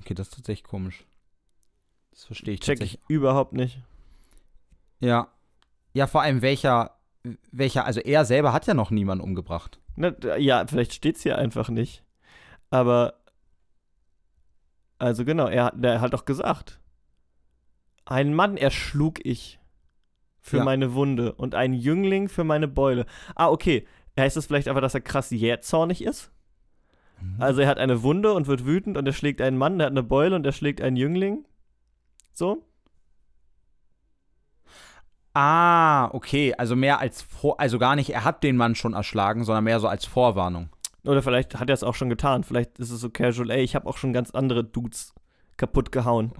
Okay, 0.01 0.13
das 0.13 0.27
ist 0.27 0.36
tatsächlich 0.36 0.63
komisch. 0.65 1.05
Das 2.12 2.25
verstehe 2.25 2.55
ich 2.55 2.60
Check 2.60 2.79
tatsächlich. 2.79 3.01
ich 3.03 3.10
überhaupt 3.10 3.53
nicht. 3.53 3.79
Ja. 4.99 5.30
Ja, 5.93 6.08
vor 6.08 6.21
allem 6.21 6.41
welcher, 6.41 6.97
welcher, 7.52 7.86
also 7.86 8.02
er 8.02 8.26
selber 8.26 8.54
hat 8.54 8.67
ja 8.67 8.73
noch 8.73 8.91
niemanden 8.91 9.23
umgebracht. 9.23 9.80
Na, 9.95 10.13
ja, 10.38 10.65
vielleicht 10.67 10.93
steht's 10.93 11.23
hier 11.23 11.38
einfach 11.38 11.69
nicht. 11.69 12.04
Aber. 12.69 13.19
Also 14.99 15.25
genau, 15.25 15.47
er, 15.47 15.65
hat- 15.65 15.84
der 15.84 16.01
hat 16.01 16.13
doch 16.13 16.25
gesagt. 16.25 16.79
Einen 18.06 18.34
Mann 18.34 18.58
erschlug 18.58 19.25
ich 19.25 19.60
für 20.39 20.58
Ja. 20.58 20.63
meine 20.63 20.93
Wunde 20.93 21.34
und 21.34 21.56
einen 21.56 21.73
Jüngling 21.73 22.27
für 22.29 22.43
meine 22.43 22.67
Beule. 22.67 23.06
Ah, 23.36 23.49
okay. 23.49 23.88
Heißt 24.19 24.36
das 24.38 24.45
vielleicht 24.45 24.67
einfach, 24.67 24.82
dass 24.82 24.93
er 24.93 25.01
krass 25.01 25.29
jähzornig 25.32 26.03
ist? 26.03 26.32
Also 27.39 27.62
er 27.62 27.67
hat 27.69 27.77
eine 27.77 28.03
Wunde 28.03 28.34
und 28.34 28.47
wird 28.47 28.65
wütend 28.65 28.97
und 28.97 29.06
er 29.08 29.13
schlägt 29.13 29.39
einen 29.41 29.58
Mann, 29.58 29.77
der 29.77 29.86
hat 29.88 29.93
eine 29.93 30.03
Beule 30.03 30.36
und 30.36 30.45
er 30.45 30.51
schlägt 30.51 30.82
einen 30.82 30.97
Jüngling. 30.97 31.45
So? 32.34 32.65
Ah, 35.34 36.10
okay. 36.13 36.53
Also 36.56 36.75
mehr 36.75 36.99
als 36.99 37.21
vor, 37.21 37.60
also 37.60 37.79
gar 37.79 37.95
nicht, 37.95 38.10
er 38.12 38.23
hat 38.23 38.43
den 38.43 38.58
Mann 38.58 38.75
schon 38.75 38.93
erschlagen, 38.93 39.43
sondern 39.45 39.63
mehr 39.63 39.79
so 39.79 39.88
als 39.88 40.06
Vorwarnung. 40.06 40.69
Oder 41.05 41.21
vielleicht 41.21 41.59
hat 41.59 41.69
er 41.69 41.73
es 41.73 41.83
auch 41.83 41.95
schon 41.95 42.09
getan. 42.09 42.43
Vielleicht 42.43 42.79
ist 42.79 42.91
es 42.91 43.01
so 43.01 43.09
casual, 43.09 43.51
ey, 43.51 43.63
ich 43.63 43.75
habe 43.75 43.87
auch 43.87 43.97
schon 43.97 44.13
ganz 44.13 44.31
andere 44.31 44.63
Dudes 44.63 45.13
kaputt 45.57 45.91
gehauen. 45.91 46.31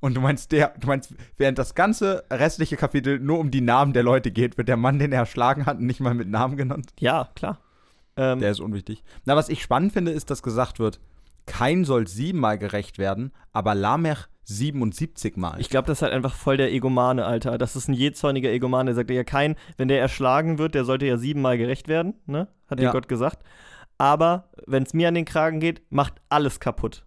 Und 0.00 0.14
du 0.14 0.20
meinst, 0.20 0.50
der, 0.52 0.74
du 0.78 0.86
meinst, 0.86 1.14
während 1.36 1.58
das 1.58 1.74
ganze 1.74 2.24
restliche 2.30 2.76
Kapitel 2.76 3.18
nur 3.20 3.38
um 3.38 3.50
die 3.50 3.60
Namen 3.60 3.92
der 3.92 4.02
Leute 4.02 4.30
geht, 4.30 4.56
wird 4.56 4.68
der 4.68 4.78
Mann, 4.78 4.98
den 4.98 5.12
er 5.12 5.20
erschlagen 5.20 5.66
hat, 5.66 5.80
nicht 5.80 6.00
mal 6.00 6.14
mit 6.14 6.28
Namen 6.28 6.56
genannt? 6.56 6.92
Ja, 6.98 7.28
klar. 7.34 7.58
Ähm, 8.16 8.40
Der 8.40 8.50
ist 8.50 8.60
unwichtig. 8.60 9.04
Na, 9.24 9.36
was 9.36 9.48
ich 9.48 9.62
spannend 9.62 9.92
finde, 9.92 10.10
ist, 10.10 10.30
dass 10.30 10.42
gesagt 10.42 10.78
wird, 10.78 10.98
kein 11.46 11.84
soll 11.84 12.08
siebenmal 12.08 12.58
gerecht 12.58 12.98
werden, 12.98 13.32
aber 13.52 13.74
Lamech 13.74 14.26
77 14.48 15.36
Mal. 15.36 15.60
Ich 15.60 15.68
glaube, 15.68 15.86
das 15.86 15.98
ist 15.98 16.02
halt 16.02 16.14
einfach 16.14 16.34
voll 16.34 16.56
der 16.56 16.72
Egomane, 16.72 17.26
Alter. 17.26 17.58
Das 17.58 17.76
ist 17.76 17.86
ein 17.86 17.92
jähzorniger 17.92 18.50
Egomane. 18.50 18.86
Der 18.86 18.94
sagt 18.94 19.10
ja 19.10 19.22
kein, 19.22 19.56
wenn 19.76 19.88
der 19.88 20.00
erschlagen 20.00 20.58
wird, 20.58 20.74
der 20.74 20.86
sollte 20.86 21.04
ja 21.04 21.18
siebenmal 21.18 21.58
gerecht 21.58 21.86
werden, 21.86 22.14
ne? 22.24 22.48
Hat 22.66 22.78
dir 22.78 22.84
Ja. 22.84 22.92
Gott 22.92 23.08
gesagt. 23.08 23.44
Aber 23.98 24.48
wenn 24.66 24.84
es 24.84 24.94
mir 24.94 25.08
an 25.08 25.14
den 25.14 25.26
Kragen 25.26 25.60
geht, 25.60 25.82
macht 25.90 26.14
alles 26.30 26.60
kaputt. 26.60 27.04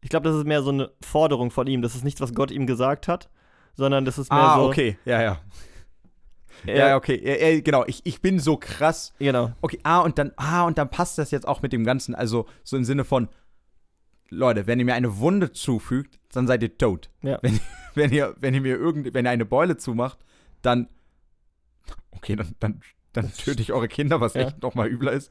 Ich 0.00 0.08
glaube, 0.08 0.28
das 0.28 0.38
ist 0.38 0.46
mehr 0.46 0.62
so 0.62 0.70
eine 0.70 0.90
Forderung 1.02 1.50
von 1.50 1.66
ihm. 1.66 1.82
Das 1.82 1.94
ist 1.94 2.04
nichts, 2.04 2.22
was 2.22 2.32
Gott 2.32 2.50
ihm 2.50 2.66
gesagt 2.66 3.06
hat, 3.06 3.28
sondern 3.74 4.06
das 4.06 4.16
ist 4.16 4.30
mehr 4.30 4.40
ah, 4.40 4.56
so. 4.56 4.68
okay. 4.68 4.96
Ja, 5.04 5.20
ja. 5.20 5.40
Ja, 6.64 6.74
ja, 6.74 6.96
okay. 6.96 7.20
Ja, 7.22 7.48
ja, 7.48 7.60
genau. 7.60 7.84
Ich, 7.86 8.00
ich 8.04 8.22
bin 8.22 8.38
so 8.38 8.56
krass. 8.56 9.12
Genau. 9.18 9.52
Okay, 9.60 9.78
ah, 9.82 10.00
und 10.00 10.18
dann, 10.18 10.32
ah, 10.36 10.64
und 10.64 10.78
dann 10.78 10.90
passt 10.90 11.18
das 11.18 11.30
jetzt 11.30 11.46
auch 11.46 11.60
mit 11.60 11.72
dem 11.72 11.84
Ganzen. 11.84 12.14
Also, 12.14 12.46
so 12.64 12.76
im 12.76 12.84
Sinne 12.84 13.04
von, 13.04 13.28
Leute, 14.30 14.66
wenn 14.66 14.78
ihr 14.78 14.84
mir 14.84 14.94
eine 14.94 15.18
Wunde 15.18 15.52
zufügt, 15.52 16.18
dann 16.32 16.46
seid 16.46 16.62
ihr 16.62 16.76
tot. 16.78 17.10
Ja. 17.22 17.38
Wenn, 17.42 17.60
wenn 17.94 18.12
ihr, 18.12 18.34
wenn 18.38 18.54
ihr 18.54 18.60
mir 18.60 18.76
irgend, 18.76 19.12
wenn 19.12 19.26
ihr 19.26 19.30
eine 19.30 19.44
Beule 19.44 19.76
zumacht, 19.76 20.18
dann, 20.62 20.88
okay, 22.12 22.36
dann, 22.36 22.54
dann, 22.60 22.80
dann 23.12 23.32
töte 23.36 23.62
ich 23.62 23.72
eure 23.72 23.88
Kinder, 23.88 24.20
was 24.20 24.34
Ja. 24.34 24.42
echt 24.42 24.62
noch 24.62 24.74
mal 24.74 24.88
übler 24.88 25.12
ist. 25.12 25.30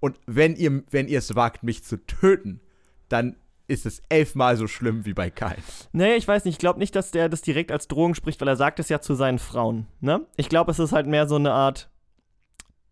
Und 0.00 0.18
wenn 0.26 0.56
ihr, 0.56 0.82
wenn 0.90 1.08
ihr 1.08 1.18
es 1.18 1.34
wagt, 1.36 1.62
mich 1.62 1.84
zu 1.84 2.04
töten, 2.06 2.60
dann 3.08 3.36
ist 3.68 3.86
es 3.86 4.02
elfmal 4.08 4.56
so 4.56 4.66
schlimm 4.66 5.04
wie 5.04 5.12
bei 5.14 5.30
Kain. 5.30 5.62
Nee, 5.92 6.14
ich 6.14 6.26
weiß 6.26 6.44
nicht. 6.44 6.54
Ich 6.54 6.58
glaube 6.58 6.80
nicht, 6.80 6.96
dass 6.96 7.12
der 7.12 7.28
das 7.28 7.42
direkt 7.42 7.70
als 7.70 7.86
Drohung 7.86 8.14
spricht, 8.14 8.40
weil 8.40 8.48
er 8.48 8.56
sagt 8.56 8.80
es 8.80 8.88
ja 8.88 9.00
zu 9.00 9.14
seinen 9.14 9.38
Frauen. 9.38 9.86
Ne? 10.00 10.26
Ich 10.36 10.48
glaube, 10.48 10.72
es 10.72 10.80
ist 10.80 10.90
halt 10.92 11.06
mehr 11.06 11.28
so 11.28 11.36
eine 11.36 11.52
Art 11.52 11.88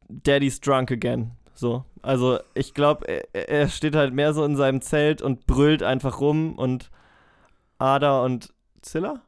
Daddy's 0.09 0.61
drunk 0.61 0.93
again. 0.93 1.33
So. 1.59 1.85
Also, 2.03 2.39
ich 2.55 2.73
glaube, 2.73 3.09
er, 3.09 3.49
er 3.49 3.69
steht 3.69 3.97
halt 3.97 4.15
mehr 4.15 4.33
so 4.33 4.45
in 4.45 4.55
seinem 4.55 4.81
Zelt 4.81 5.21
und 5.21 5.49
brüllt 5.49 5.83
einfach 5.83 6.21
rum 6.21 6.57
und 6.57 6.93
Ada 7.79 8.23
und 8.23 8.55
Zilla? 8.81 9.23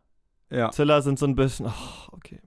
Ja. 0.48 0.70
Zilla 0.70 1.02
sind 1.02 1.18
so 1.18 1.26
ein 1.26 1.34
bisschen. 1.34 1.66
Oh, 1.66 2.12
okay. 2.12 2.40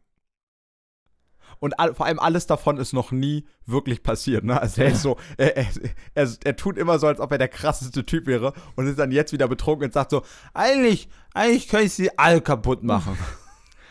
Und 1.59 1.79
all, 1.81 1.93
vor 1.93 2.05
allem 2.05 2.19
alles 2.19 2.47
davon 2.47 2.77
ist 2.77 2.93
noch 2.93 3.11
nie 3.11 3.45
wirklich 3.65 4.03
passiert. 4.03 4.45
Ne? 4.45 4.59
Also 4.59 4.81
er 4.81 4.87
ist 4.89 5.01
so, 5.01 5.17
er, 5.35 5.57
er, 5.57 5.67
er, 6.13 6.29
er 6.45 6.55
tut 6.55 6.77
immer 6.77 6.97
so, 6.97 7.07
als 7.07 7.19
ob 7.19 7.33
er 7.33 7.37
der 7.37 7.49
krasseste 7.49 8.05
Typ 8.05 8.25
wäre 8.25 8.53
und 8.77 8.87
ist 8.87 8.99
dann 8.99 9.11
jetzt 9.11 9.33
wieder 9.33 9.49
betrunken 9.49 9.85
und 9.85 9.93
sagt 9.93 10.11
so, 10.11 10.23
eigentlich, 10.53 11.09
eigentlich 11.33 11.67
könnte 11.67 11.87
ich 11.87 11.93
sie 11.93 12.17
alle 12.17 12.39
kaputt 12.39 12.83
machen. 12.83 13.17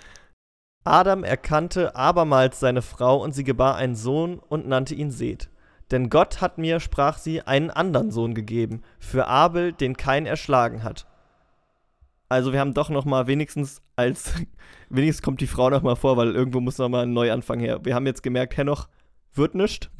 Adam 0.84 1.22
erkannte 1.22 1.94
abermals 1.96 2.60
seine 2.60 2.80
Frau 2.80 3.22
und 3.22 3.32
sie 3.32 3.44
gebar 3.44 3.76
einen 3.76 3.94
Sohn 3.94 4.38
und 4.38 4.66
nannte 4.66 4.94
ihn 4.94 5.10
Seth. 5.10 5.51
Denn 5.92 6.10
Gott 6.10 6.40
hat 6.40 6.58
mir, 6.58 6.80
sprach 6.80 7.18
sie, 7.18 7.42
einen 7.42 7.70
anderen 7.70 8.10
Sohn 8.10 8.34
gegeben, 8.34 8.82
für 8.98 9.28
Abel, 9.28 9.72
den 9.72 9.96
kein 9.96 10.26
erschlagen 10.26 10.82
hat. 10.82 11.06
Also 12.30 12.52
wir 12.54 12.60
haben 12.60 12.72
doch 12.72 12.88
noch 12.88 13.04
mal 13.04 13.26
wenigstens 13.26 13.82
als, 13.94 14.32
wenigstens 14.88 15.22
kommt 15.22 15.42
die 15.42 15.46
Frau 15.46 15.68
noch 15.68 15.82
mal 15.82 15.96
vor, 15.96 16.16
weil 16.16 16.34
irgendwo 16.34 16.60
muss 16.60 16.78
noch 16.78 16.88
mal 16.88 17.02
ein 17.02 17.12
Neuanfang 17.12 17.60
her. 17.60 17.84
Wir 17.84 17.94
haben 17.94 18.06
jetzt 18.06 18.22
gemerkt, 18.22 18.56
Henoch 18.56 18.88
wird 19.34 19.54
nischt. 19.54 19.90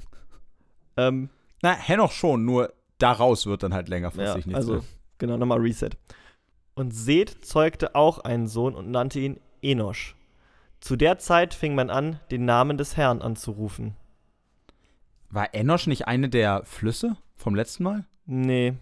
Ähm, 0.97 1.29
Na, 1.63 1.73
Henoch 1.75 2.13
schon, 2.13 2.45
nur 2.47 2.73
daraus 2.99 3.47
wird 3.47 3.63
dann 3.63 3.75
halt 3.75 3.89
längerfristig 3.89 4.47
Ja, 4.47 4.49
nichts 4.49 4.55
also- 4.55 4.73
mehr. 4.75 4.83
genau, 5.19 5.37
nochmal 5.37 5.61
Reset. 5.61 5.91
Und 6.75 6.93
Seth 6.95 7.45
zeugte 7.45 7.95
auch 7.95 8.19
einen 8.21 8.49
Sohn 8.49 8.75
und 8.75 8.91
nannte 8.91 9.21
ihn 9.21 9.39
Enosch. 9.61 10.17
Zu 10.81 10.97
der 10.97 11.19
Zeit 11.19 11.53
fing 11.53 11.75
man 11.75 11.91
an, 11.91 12.19
den 12.31 12.47
Namen 12.47 12.79
des 12.79 12.97
Herrn 12.97 13.21
anzurufen. 13.21 13.95
War 15.33 15.55
Enosch 15.55 15.87
nicht 15.89 16.07
eine 16.07 16.29
der 16.29 16.63
Flüsse 16.65 17.17
vom 17.37 17.55
letzten 17.55 17.83
Mal? 17.85 18.05
Nee. 18.27 18.75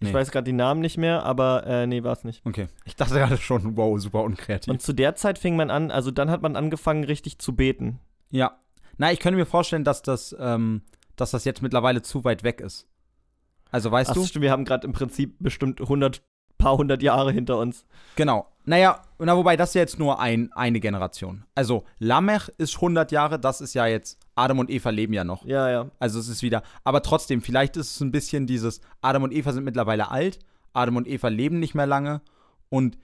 Ich 0.00 0.08
Nee. 0.08 0.14
weiß 0.14 0.30
gerade 0.30 0.44
die 0.44 0.52
Namen 0.52 0.80
nicht 0.80 0.96
mehr, 0.96 1.24
aber 1.24 1.66
äh, 1.66 1.86
nee, 1.86 2.04
war 2.04 2.12
es 2.12 2.22
nicht. 2.22 2.46
Okay. 2.46 2.68
Ich 2.84 2.94
dachte 2.94 3.14
gerade 3.14 3.36
schon, 3.36 3.76
wow, 3.76 4.00
super 4.00 4.22
unkreativ. 4.22 4.70
Und 4.72 4.80
zu 4.80 4.92
der 4.92 5.16
Zeit 5.16 5.38
fing 5.38 5.56
man 5.56 5.70
an, 5.70 5.90
also 5.90 6.12
dann 6.12 6.30
hat 6.30 6.40
man 6.40 6.54
angefangen, 6.56 7.02
richtig 7.04 7.38
zu 7.38 7.54
beten. 7.54 8.00
ja. 8.30 8.58
Na, 9.00 9.12
ich 9.12 9.20
könnte 9.20 9.38
mir 9.38 9.46
vorstellen, 9.46 9.84
dass 9.84 10.02
das, 10.02 10.34
ähm, 10.40 10.82
dass 11.14 11.30
das 11.30 11.44
jetzt 11.44 11.62
mittlerweile 11.62 12.02
zu 12.02 12.24
weit 12.24 12.42
weg 12.42 12.60
ist. 12.60 12.88
Also 13.70 13.92
weißt 13.92 14.10
Ach, 14.10 14.14
du? 14.14 14.24
stimmt, 14.24 14.42
wir 14.42 14.50
haben 14.50 14.64
gerade 14.64 14.84
im 14.88 14.92
Prinzip 14.92 15.36
bestimmt 15.38 15.80
100, 15.80 16.20
paar 16.58 16.76
hundert 16.76 17.00
Jahre 17.00 17.30
hinter 17.30 17.58
uns. 17.58 17.86
Genau. 18.16 18.48
Naja, 18.64 19.00
na, 19.20 19.36
wobei 19.36 19.56
das 19.56 19.70
ist 19.70 19.74
ja 19.74 19.82
jetzt 19.82 20.00
nur 20.00 20.18
ein, 20.18 20.50
eine 20.52 20.80
Generation. 20.80 21.44
Also 21.54 21.84
Lamech 22.00 22.48
ist 22.58 22.74
100 22.74 23.12
Jahre, 23.12 23.38
das 23.38 23.60
ist 23.60 23.74
ja 23.74 23.86
jetzt, 23.86 24.18
Adam 24.38 24.60
und 24.60 24.70
Eva 24.70 24.90
leben 24.90 25.12
ja 25.12 25.24
noch. 25.24 25.44
Ja, 25.44 25.68
ja. 25.68 25.90
Also 25.98 26.20
es 26.20 26.28
ist 26.28 26.42
wieder, 26.42 26.62
aber 26.84 27.02
trotzdem, 27.02 27.42
vielleicht 27.42 27.76
ist 27.76 27.96
es 27.96 28.00
ein 28.00 28.12
bisschen 28.12 28.46
dieses, 28.46 28.80
Adam 29.00 29.24
und 29.24 29.32
Eva 29.32 29.52
sind 29.52 29.64
mittlerweile 29.64 30.10
alt, 30.10 30.38
Adam 30.72 30.96
und 30.96 31.08
Eva 31.08 31.28
leben 31.28 31.58
nicht 31.58 31.74
mehr 31.74 31.86
lange 31.86 32.22
und 32.68 32.98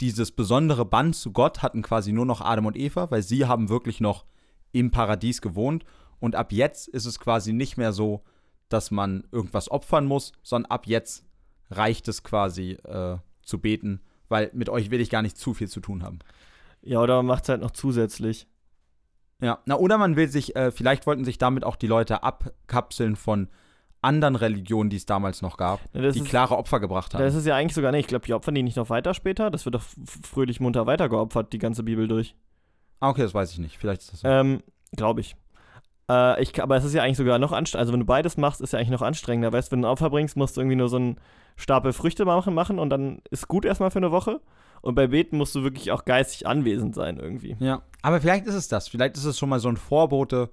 dieses 0.00 0.32
besondere 0.32 0.84
Band 0.84 1.14
zu 1.14 1.32
Gott 1.32 1.62
hatten 1.62 1.82
quasi 1.82 2.12
nur 2.12 2.26
noch 2.26 2.40
Adam 2.40 2.66
und 2.66 2.76
Eva, 2.76 3.10
weil 3.12 3.22
sie 3.22 3.46
haben 3.46 3.68
wirklich 3.68 4.00
noch 4.00 4.24
im 4.72 4.90
Paradies 4.90 5.40
gewohnt 5.40 5.84
und 6.18 6.34
ab 6.34 6.50
jetzt 6.50 6.88
ist 6.88 7.06
es 7.06 7.20
quasi 7.20 7.52
nicht 7.52 7.76
mehr 7.76 7.92
so, 7.92 8.24
dass 8.68 8.90
man 8.90 9.24
irgendwas 9.30 9.70
opfern 9.70 10.06
muss, 10.06 10.32
sondern 10.42 10.72
ab 10.72 10.88
jetzt 10.88 11.24
reicht 11.70 12.08
es 12.08 12.24
quasi 12.24 12.72
äh, 12.82 13.18
zu 13.42 13.60
beten, 13.60 14.00
weil 14.28 14.50
mit 14.54 14.68
euch 14.68 14.90
will 14.90 15.00
ich 15.00 15.10
gar 15.10 15.22
nicht 15.22 15.38
zu 15.38 15.54
viel 15.54 15.68
zu 15.68 15.80
tun 15.80 16.02
haben. 16.02 16.18
Ja, 16.82 17.00
oder 17.00 17.16
man 17.16 17.26
macht 17.26 17.44
es 17.44 17.48
halt 17.50 17.60
noch 17.60 17.70
zusätzlich. 17.70 18.48
Ja, 19.44 19.58
na 19.66 19.76
oder 19.76 19.98
man 19.98 20.16
will 20.16 20.28
sich, 20.28 20.56
äh, 20.56 20.70
vielleicht 20.70 21.06
wollten 21.06 21.24
sich 21.24 21.38
damit 21.38 21.64
auch 21.64 21.76
die 21.76 21.86
Leute 21.86 22.22
abkapseln 22.22 23.14
von 23.16 23.48
anderen 24.00 24.36
Religionen, 24.36 24.90
die 24.90 24.96
es 24.96 25.06
damals 25.06 25.40
noch 25.42 25.56
gab, 25.56 25.80
Ja, 25.92 26.00
die 26.10 26.18
ist- 26.20 26.24
klare 26.28 26.56
Opfer 26.56 26.78
gebracht 26.80 27.14
haben. 27.14 27.22
Das 27.22 27.34
ist 27.34 27.46
ja 27.46 27.56
eigentlich 27.56 27.74
sogar 27.74 27.90
nicht. 27.92 28.00
Ich 28.02 28.06
glaube, 28.08 28.26
die 28.26 28.34
opfern 28.34 28.54
die 28.54 28.62
nicht 28.62 28.76
noch 28.76 28.90
weiter 28.90 29.14
später. 29.14 29.50
Das 29.50 29.64
wird 29.64 29.74
doch 29.74 29.82
fröhlich 30.22 30.60
munter 30.60 30.86
weitergeopfert, 30.86 31.52
die 31.52 31.58
ganze 31.58 31.82
Bibel 31.82 32.06
durch. 32.08 32.34
ah, 33.00 33.10
okay, 33.10 33.22
das 33.22 33.34
weiß 33.34 33.52
ich 33.52 33.58
nicht. 33.58 33.76
Vielleicht 33.78 34.02
ist 34.02 34.12
das 34.12 34.20
so. 34.20 34.28
Ähm, 34.28 34.62
glaube 34.96 35.20
ich. 35.20 35.36
Äh, 36.10 36.42
ich. 36.42 36.62
Aber 36.62 36.76
es 36.76 36.84
ist 36.84 36.92
ja 36.94 37.02
eigentlich 37.02 37.16
sogar 37.18 37.38
noch 37.38 37.52
anstrengender. 37.52 37.80
Also, 37.80 37.92
wenn 37.92 38.00
du 38.00 38.06
beides 38.06 38.36
machst, 38.36 38.60
ist 38.60 38.72
ja 38.72 38.78
eigentlich 38.78 38.90
noch 38.90 39.02
anstrengender. 39.02 39.52
Weißt 39.52 39.68
du, 39.68 39.72
wenn 39.72 39.82
du 39.82 39.88
ein 39.88 39.92
Opfer 39.92 40.10
bringst, 40.10 40.36
musst 40.36 40.56
du 40.56 40.60
irgendwie 40.60 40.76
nur 40.76 40.88
so 40.88 40.96
einen 40.96 41.18
Stapel 41.56 41.92
Früchte 41.92 42.24
machen, 42.24 42.54
machen 42.54 42.78
und 42.78 42.90
dann 42.90 43.20
ist 43.30 43.48
gut 43.48 43.64
erstmal 43.64 43.90
für 43.90 43.98
eine 43.98 44.10
Woche. 44.10 44.40
Und 44.84 44.96
bei 44.96 45.06
Beten 45.06 45.38
musst 45.38 45.54
du 45.54 45.62
wirklich 45.62 45.92
auch 45.92 46.04
geistig 46.04 46.46
anwesend 46.46 46.94
sein, 46.94 47.16
irgendwie. 47.18 47.56
ja, 47.58 47.80
aber 48.02 48.20
vielleicht 48.20 48.46
ist 48.46 48.54
es 48.54 48.68
das. 48.68 48.86
Vielleicht 48.86 49.16
ist 49.16 49.24
es 49.24 49.38
schon 49.38 49.48
mal 49.48 49.58
so 49.58 49.70
ein 49.70 49.78
Vorbote 49.78 50.50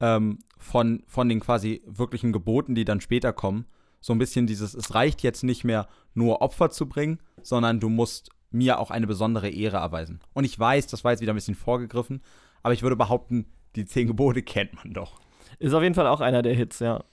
ähm, 0.00 0.38
von, 0.56 1.02
von 1.06 1.28
den 1.28 1.38
quasi 1.38 1.82
wirklichen 1.84 2.32
Geboten, 2.32 2.74
die 2.74 2.86
dann 2.86 3.02
später 3.02 3.34
kommen. 3.34 3.66
So 4.00 4.14
ein 4.14 4.18
bisschen 4.18 4.46
dieses, 4.46 4.72
es 4.72 4.94
reicht 4.94 5.22
jetzt 5.22 5.44
nicht 5.44 5.64
mehr 5.64 5.86
nur 6.14 6.40
Opfer 6.40 6.70
zu 6.70 6.88
bringen, 6.88 7.20
sondern 7.42 7.78
du 7.78 7.90
musst 7.90 8.30
mir 8.50 8.78
auch 8.78 8.90
eine 8.90 9.06
besondere 9.06 9.50
Ehre 9.50 9.76
erweisen. 9.76 10.20
Und 10.32 10.44
ich 10.44 10.58
weiß, 10.58 10.86
das 10.86 11.04
war 11.04 11.10
jetzt 11.10 11.20
wieder 11.20 11.34
ein 11.34 11.36
bisschen 11.36 11.54
vorgegriffen, 11.54 12.22
aber 12.62 12.72
ich 12.72 12.82
würde 12.82 12.96
behaupten, 12.96 13.44
die 13.76 13.84
zehn 13.84 14.06
Gebote 14.06 14.40
kennt 14.40 14.74
man 14.76 14.94
doch. 14.94 15.20
Ist 15.58 15.74
auf 15.74 15.82
jeden 15.82 15.94
Fall 15.94 16.06
auch 16.06 16.22
einer 16.22 16.40
der 16.40 16.54
Hits, 16.54 16.78
ja. 16.78 17.04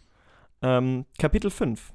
Ähm, 0.62 1.06
Kapitel 1.20 1.52
5. 1.52 1.92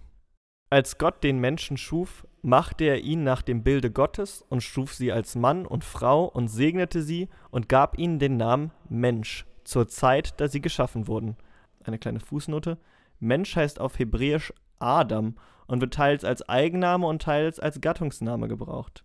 Als 0.68 0.98
Gott 0.98 1.24
den 1.24 1.38
Menschen 1.38 1.78
schuf, 1.78 2.26
machte 2.46 2.84
er 2.84 3.00
ihn 3.00 3.24
nach 3.24 3.42
dem 3.42 3.64
Bilde 3.64 3.90
Gottes 3.90 4.44
und 4.48 4.62
schuf 4.62 4.94
sie 4.94 5.10
als 5.10 5.34
Mann 5.34 5.66
und 5.66 5.82
Frau 5.84 6.24
und 6.26 6.46
segnete 6.46 7.02
sie 7.02 7.28
und 7.50 7.68
gab 7.68 7.98
ihnen 7.98 8.20
den 8.20 8.36
Namen 8.36 8.70
Mensch 8.88 9.44
zur 9.64 9.88
Zeit, 9.88 10.34
da 10.40 10.46
sie 10.46 10.60
geschaffen 10.60 11.08
wurden. 11.08 11.36
Eine 11.82 11.98
kleine 11.98 12.20
Fußnote. 12.20 12.78
Mensch 13.18 13.56
heißt 13.56 13.80
auf 13.80 13.98
Hebräisch 13.98 14.52
Adam 14.78 15.34
und 15.66 15.80
wird 15.80 15.94
teils 15.94 16.24
als 16.24 16.48
Eigenname 16.48 17.06
und 17.08 17.20
teils 17.22 17.58
als 17.58 17.80
Gattungsname 17.80 18.46
gebraucht. 18.46 19.04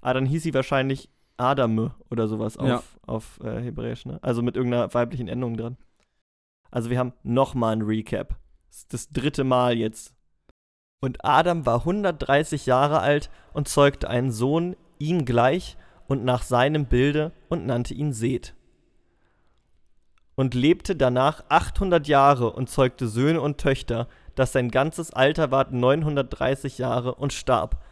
Ah, 0.00 0.14
dann 0.14 0.24
hieß 0.26 0.44
sie 0.44 0.54
wahrscheinlich 0.54 1.08
Adame 1.38 1.94
oder 2.08 2.28
sowas 2.28 2.56
auf, 2.56 2.68
Ja. 2.68 2.82
auf 3.04 3.40
äh, 3.42 3.60
Hebräisch, 3.62 4.06
ne? 4.06 4.20
Also 4.22 4.42
mit 4.42 4.56
irgendeiner 4.56 4.94
weiblichen 4.94 5.26
Endung 5.26 5.56
dran. 5.56 5.76
Also 6.70 6.88
wir 6.88 6.98
haben 7.00 7.12
nochmal 7.24 7.72
ein 7.74 7.82
Recap. 7.82 8.36
Das 8.68 8.76
ist 8.78 8.92
das 8.94 9.08
dritte 9.10 9.42
Mal 9.42 9.76
jetzt. 9.76 10.14
Und 11.00 11.24
Adam 11.24 11.66
war 11.66 11.80
130 11.80 12.66
Jahre 12.66 13.00
alt 13.00 13.30
und 13.52 13.68
zeugte 13.68 14.08
einen 14.08 14.32
Sohn, 14.32 14.76
ihm 14.98 15.24
gleich 15.24 15.76
und 16.08 16.24
nach 16.24 16.42
seinem 16.42 16.86
Bilde 16.86 17.32
und 17.48 17.66
nannte 17.66 17.94
ihn 17.94 18.12
Seth. 18.12 18.54
Und 20.36 20.54
lebte 20.54 20.96
danach 20.96 21.44
800 21.48 22.06
Jahre 22.08 22.52
und 22.52 22.68
zeugte 22.68 23.08
Söhne 23.08 23.40
und 23.40 23.58
Töchter, 23.58 24.06
dass 24.34 24.52
sein 24.52 24.70
ganzes 24.70 25.12
Alter 25.12 25.50
ward 25.50 25.72
930 25.72 26.78
Jahre 26.78 27.14
und 27.14 27.32
starb. 27.32 27.82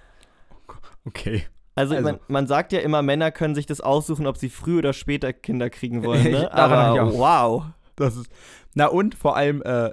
Okay. 1.07 1.45
Also, 1.75 1.95
Also- 1.95 2.07
man, 2.07 2.21
man 2.29 2.47
sagt 2.47 2.73
ja 2.73 2.81
immer, 2.81 3.03
Männer 3.03 3.31
können 3.33 3.55
sich 3.55 3.67
das 3.67 3.81
aussuchen, 3.81 4.27
ob 4.27 4.37
sie 4.37 4.49
früh 4.51 4.79
oder 4.79 4.93
später 4.93 5.33
Kinder 5.33 5.71
kriegen 5.71 6.05
wollen. 6.05 6.25
Ne? 6.31 6.53
Aber 6.53 7.13
wow. 7.13 7.65
Das 7.97 8.17
ist. 8.17 8.31
Na 8.75 8.87
und 8.87 9.15
vor 9.15 9.37
allem, 9.37 9.63
äh, 9.63 9.91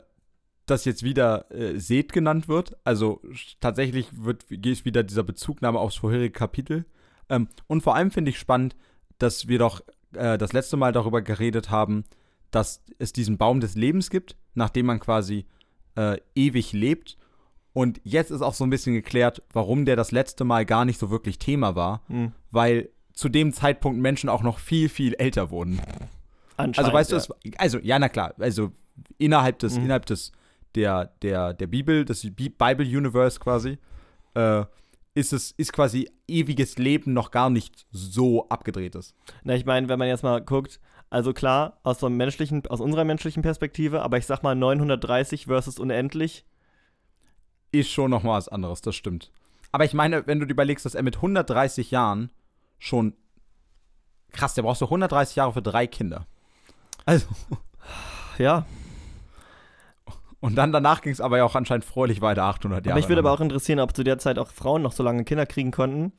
dass 0.72 0.86
jetzt 0.86 1.04
wieder 1.04 1.52
äh, 1.52 1.78
Seth 1.80 2.14
genannt 2.14 2.48
wird. 2.48 2.78
Also 2.84 3.22
tatsächlich 3.60 4.08
wird 4.12 4.46
geht 4.50 4.86
wieder 4.86 5.04
dieser 5.04 5.24
Bezugnahme 5.24 5.80
aufs 5.80 5.98
vorherige 5.98 6.32
Kapitel. 6.32 6.86
Ähm, 7.30 7.48
und 7.68 7.82
vor 7.84 7.96
allem 7.96 8.12
finde 8.12 8.32
ich 8.32 8.40
spannend, 8.40 8.76
dass 9.20 9.48
wir 9.48 9.60
doch 9.60 9.82
äh, 10.14 10.38
das 10.38 10.54
letzte 10.54 10.78
Mal 10.78 10.92
darüber 10.92 11.22
geredet 11.22 11.70
haben, 11.70 12.04
dass 12.50 12.82
es 13.00 13.14
diesen 13.14 13.38
Baum 13.38 13.60
des 13.60 13.76
Lebens 13.76 14.10
gibt, 14.10 14.36
nachdem 14.56 14.86
man 14.88 15.00
quasi 15.00 15.46
äh, 15.96 16.18
ewig 16.36 16.74
lebt. 16.74 17.18
Und 17.74 18.02
jetzt 18.04 18.32
ist 18.32 18.42
auch 18.42 18.54
so 18.54 18.64
ein 18.66 18.70
bisschen 18.70 18.94
geklärt, 18.94 19.42
warum 19.54 19.86
der 19.86 19.96
das 19.96 20.12
letzte 20.12 20.44
Mal 20.44 20.66
gar 20.66 20.84
nicht 20.86 21.00
so 21.00 21.10
wirklich 21.10 21.40
Thema 21.40 21.76
war, 21.76 22.02
Hm. 22.08 22.32
weil 22.52 22.90
zu 23.14 23.30
dem 23.30 23.54
Zeitpunkt 23.54 24.00
Menschen 24.00 24.30
auch 24.30 24.42
noch 24.44 24.60
viel, 24.60 24.90
viel 24.90 25.14
älter 25.16 25.52
wurden. 25.52 25.80
Also 25.80 26.02
Anscheinend, 26.58 26.94
weißt 26.94 27.12
du, 27.12 27.16
ja. 27.16 27.22
es, 27.22 27.30
also 27.58 27.80
ja, 27.80 28.00
na 28.00 28.10
klar, 28.10 28.34
also 28.40 28.72
innerhalb 29.18 29.60
des, 29.60 29.78
Mhm. 29.78 29.84
innerhalb 29.86 30.06
des, 30.06 30.32
der, 30.76 31.06
der, 31.22 31.54
der 31.54 31.68
Bibel, 31.68 32.06
des 32.06 32.22
Bi- 32.36 32.50
Bible 32.50 32.86
Universe 32.86 33.40
quasi, 33.40 33.78
äh, 34.36 34.64
ist 35.14 35.34
es, 35.34 35.52
ist 35.52 35.74
quasi 35.74 36.10
ewiges 36.28 36.78
Leben 36.78 37.12
noch 37.14 37.32
gar 37.32 37.50
nicht 37.50 37.86
so 37.92 38.48
abgedrehtes. 38.48 39.14
Na, 39.44 39.56
ich 39.56 39.66
meine, 39.66 39.90
wenn 39.90 40.00
man 40.00 40.08
jetzt 40.08 40.24
mal 40.24 40.42
guckt, 40.42 40.80
also 41.10 41.34
klar, 41.34 41.80
aus, 41.84 42.00
so 42.00 42.06
einem 42.06 42.16
menschlichen, 42.16 42.66
aus 42.68 42.80
unserer 42.80 43.04
menschlichen 43.04 43.44
Perspektive, 43.44 44.02
aber 44.02 44.18
ich 44.18 44.26
sag 44.26 44.44
mal 44.44 44.56
930 44.56 45.48
versus 45.48 45.80
unendlich. 45.80 46.46
Ist 47.74 47.90
schon 47.90 48.12
noch 48.12 48.24
mal 48.24 48.38
was 48.38 48.48
anderes, 48.48 48.82
das 48.82 48.96
stimmt. 48.96 49.32
Aber 49.74 49.84
ich 49.86 49.94
meine, 49.94 50.26
wenn 50.28 50.40
du 50.40 50.46
dir 50.46 50.54
überlegst, 50.54 50.86
dass 50.86 50.96
er 50.96 51.04
mit 51.04 51.18
130 51.18 51.92
Jahren 51.92 52.32
schon 52.80 53.14
krass, 54.32 54.54
der 54.54 54.62
brauchst 54.64 54.82
du 54.82 54.86
130 54.86 55.36
Jahre 55.36 55.52
für 55.54 55.62
drei 55.62 55.88
Kinder. 55.88 56.26
Also, 57.06 57.28
Ja, 58.38 58.66
und 60.42 60.56
dann 60.56 60.72
danach 60.74 61.02
ging 61.02 61.14
es 61.14 61.22
aber 61.22 61.38
ja 61.38 61.46
auch 61.46 61.56
anscheinend 61.56 61.86
fröhlich 61.86 62.20
weiter, 62.22 62.44
800 62.44 62.86
Jahre. 62.86 62.94
aber 62.94 63.00
mich 63.00 63.08
würde 63.10 63.20
aber 63.22 63.32
auch 63.32 63.40
interessieren, 63.42 63.80
ob 63.80 63.96
zu 63.96 64.04
der 64.04 64.18
Zeit 64.18 64.38
auch 64.38 64.52
Frauen 64.52 64.82
noch 64.82 64.92
so 64.92 65.02
lange 65.04 65.24
Kinder 65.24 65.46
kriegen 65.46 65.72
konnten. 65.72 66.12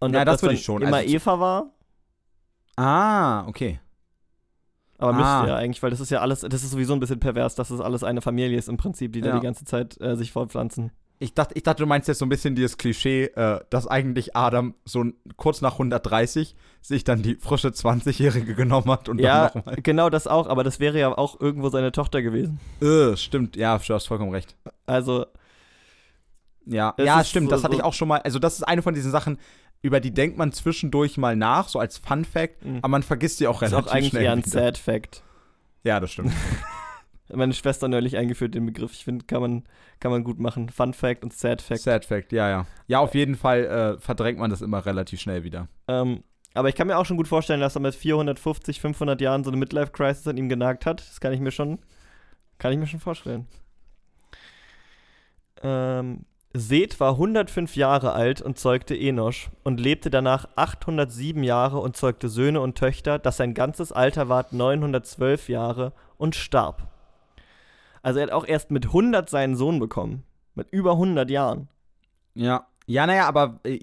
Und 0.00 0.12
Ja, 0.14 0.20
ob 0.20 0.26
das 0.26 0.42
würde 0.42 0.54
ich 0.54 0.62
schon. 0.64 0.82
immer 0.82 0.98
Also 0.98 1.08
Eva 1.14 1.40
war. 1.40 1.70
Ah, 2.76 3.46
okay. 3.46 3.80
Aber 4.98 5.12
Ah. 5.12 5.16
müsste 5.16 5.48
ja 5.50 5.56
eigentlich, 5.56 5.82
weil 5.82 5.90
das 5.90 6.00
ist 6.00 6.10
ja 6.10 6.20
alles, 6.20 6.40
das 6.40 6.62
ist 6.62 6.70
sowieso 6.72 6.92
ein 6.94 7.00
bisschen 7.00 7.20
pervers, 7.20 7.54
dass 7.54 7.68
das 7.68 7.80
alles 7.80 8.04
eine 8.04 8.20
Familie 8.20 8.58
ist 8.58 8.68
im 8.68 8.76
Prinzip, 8.76 9.12
die 9.12 9.20
da 9.22 9.28
Ja. 9.30 9.34
die 9.38 9.44
ganze 9.44 9.64
Zeit 9.64 9.98
äh, 10.00 10.16
sich 10.16 10.32
fortpflanzen. 10.32 10.90
Ich 11.22 11.34
dachte, 11.34 11.54
ich 11.54 11.62
dachte, 11.62 11.82
du 11.82 11.86
meinst 11.86 12.08
jetzt 12.08 12.18
so 12.18 12.24
ein 12.24 12.30
bisschen 12.30 12.54
dieses 12.54 12.78
Klischee, 12.78 13.24
äh, 13.26 13.60
dass 13.68 13.86
eigentlich 13.86 14.34
Adam 14.34 14.74
so 14.86 15.04
kurz 15.36 15.60
nach 15.60 15.72
130 15.74 16.56
sich 16.80 17.04
dann 17.04 17.20
die 17.22 17.34
frische 17.34 17.68
20-Jährige 17.68 18.54
genommen 18.54 18.90
hat 18.90 19.08
und 19.10 19.20
Ja, 19.20 19.48
dann 19.50 19.58
nochmal. 19.58 19.76
genau 19.82 20.08
das 20.08 20.26
auch, 20.26 20.46
aber 20.48 20.64
das 20.64 20.80
wäre 20.80 20.98
ja 20.98 21.16
auch 21.16 21.38
irgendwo 21.38 21.68
seine 21.68 21.92
Tochter 21.92 22.22
gewesen. 22.22 22.58
Äh, 22.80 23.16
stimmt, 23.18 23.54
ja, 23.56 23.76
du 23.76 23.92
hast 23.94 24.06
vollkommen 24.06 24.32
recht. 24.32 24.56
Also, 24.86 25.26
Ja, 26.66 26.94
ja, 26.98 27.20
ist 27.20 27.28
stimmt, 27.30 27.48
so- 27.50 27.54
das 27.56 27.64
hatte 27.64 27.74
ich 27.74 27.82
auch 27.82 27.94
schon 27.94 28.08
mal. 28.08 28.20
Also, 28.22 28.38
das 28.38 28.54
ist 28.54 28.62
eine 28.62 28.80
von 28.82 28.94
diesen 28.94 29.10
Sachen, 29.10 29.38
über 29.82 30.00
die 30.00 30.12
denkt 30.14 30.38
man 30.38 30.52
zwischendurch 30.52 31.16
mal 31.18 31.36
nach, 31.36 31.68
so 31.68 31.78
als 31.78 31.98
Fun 31.98 32.24
Fact, 32.24 32.64
Mhm. 32.64 32.78
aber 32.78 32.88
man 32.88 33.02
vergisst 33.02 33.38
sie 33.38 33.46
auch 33.46 33.60
ist 33.62 33.72
relativ 33.72 33.90
auch 33.90 33.94
eigentlich 33.94 34.08
schnell. 34.10 34.22
eher 34.24 34.32
ein 34.32 34.38
wieder. 34.46 34.50
Sad 34.50 34.78
Fact. 34.78 35.22
Ja, 35.84 36.00
das 36.00 36.12
stimmt. 36.12 36.32
Meine 37.32 37.52
Schwester 37.52 37.88
neulich 37.88 38.16
eingeführt, 38.16 38.54
den 38.54 38.66
Begriff. 38.66 38.92
Ich 38.92 39.04
finde, 39.04 39.24
kann 39.24 39.40
man, 39.40 39.64
kann 40.00 40.10
man 40.10 40.24
gut 40.24 40.38
machen. 40.38 40.68
Fun 40.68 40.94
Fact 40.94 41.22
und 41.22 41.32
Sad 41.32 41.62
Fact. 41.62 41.80
Sad 41.80 42.04
Fact, 42.04 42.32
ja, 42.32 42.48
ja. 42.48 42.66
Ja, 42.86 42.98
auf 43.00 43.14
jeden 43.14 43.36
Fall 43.36 43.64
äh, 43.64 44.00
verdrängt 44.00 44.38
man 44.38 44.50
das 44.50 44.62
immer 44.62 44.84
relativ 44.84 45.20
schnell 45.20 45.44
wieder. 45.44 45.68
Ähm, 45.88 46.24
aber 46.54 46.68
ich 46.68 46.74
kann 46.74 46.86
mir 46.86 46.98
auch 46.98 47.06
schon 47.06 47.16
gut 47.16 47.28
vorstellen, 47.28 47.60
dass 47.60 47.76
er 47.76 47.80
mit 47.80 47.94
450, 47.94 48.80
500 48.80 49.20
Jahren 49.20 49.44
so 49.44 49.50
eine 49.50 49.58
Midlife-Crisis 49.58 50.26
an 50.26 50.36
ihm 50.36 50.48
genagt 50.48 50.86
hat. 50.86 51.00
Das 51.00 51.20
kann 51.20 51.32
ich 51.32 51.40
mir 51.40 51.52
schon, 51.52 51.78
kann 52.58 52.72
ich 52.72 52.78
mir 52.78 52.86
schon 52.86 53.00
vorstellen. 53.00 53.46
Ähm, 55.62 56.24
Seth 56.52 56.98
war 56.98 57.12
105 57.12 57.76
Jahre 57.76 58.12
alt 58.12 58.42
und 58.42 58.58
zeugte 58.58 58.98
Enosch 58.98 59.50
und 59.62 59.78
lebte 59.78 60.10
danach 60.10 60.48
807 60.56 61.44
Jahre 61.44 61.78
und 61.78 61.96
zeugte 61.96 62.28
Söhne 62.28 62.60
und 62.60 62.76
Töchter, 62.76 63.20
dass 63.20 63.36
sein 63.36 63.54
ganzes 63.54 63.92
Alter 63.92 64.28
ward 64.28 64.52
912 64.52 65.48
Jahre 65.48 65.92
und 66.16 66.34
starb. 66.34 66.89
Also 68.02 68.18
er 68.20 68.26
hat 68.26 68.32
auch 68.32 68.46
erst 68.46 68.70
mit 68.70 68.86
100 68.86 69.28
seinen 69.28 69.56
Sohn 69.56 69.78
bekommen. 69.78 70.22
Mit 70.54 70.68
über 70.70 70.92
100 70.92 71.30
Jahren. 71.30 71.68
Ja. 72.34 72.66
Ja, 72.86 73.06
naja, 73.06 73.26
aber 73.28 73.60
äh, 73.64 73.78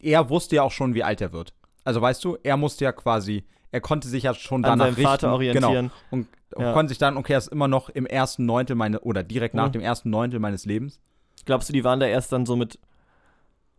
er 0.00 0.28
wusste 0.30 0.56
ja 0.56 0.62
auch 0.62 0.70
schon, 0.72 0.94
wie 0.94 1.02
alt 1.02 1.20
er 1.20 1.32
wird. 1.32 1.52
Also 1.84 2.00
weißt 2.00 2.22
du, 2.24 2.36
er 2.42 2.56
musste 2.56 2.84
ja 2.84 2.92
quasi, 2.92 3.44
er 3.72 3.80
konnte 3.80 4.08
sich 4.08 4.24
ja 4.24 4.34
schon 4.34 4.64
An 4.64 4.78
danach 4.78 4.94
seinem 4.94 5.04
Vater 5.04 5.28
richten. 5.28 5.34
orientieren. 5.34 5.72
Genau. 5.88 5.94
Und, 6.10 6.28
und 6.54 6.62
Ja. 6.64 6.72
konnte 6.72 6.90
sich 6.90 6.98
dann, 6.98 7.16
okay, 7.16 7.32
er 7.32 7.38
ist 7.38 7.48
immer 7.48 7.68
noch 7.68 7.88
im 7.88 8.06
ersten 8.06 8.44
Neuntel 8.46 8.76
meine, 8.76 9.00
oder 9.00 9.22
direkt 9.22 9.54
nach 9.54 9.68
Mhm. 9.68 9.72
dem 9.72 9.80
ersten 9.82 10.10
Neuntel 10.10 10.38
meines 10.40 10.64
Lebens. 10.64 11.00
Glaubst 11.44 11.68
du, 11.68 11.72
die 11.72 11.84
waren 11.84 11.98
da 12.00 12.06
erst 12.06 12.32
dann 12.32 12.46
so 12.46 12.56
mit 12.56 12.78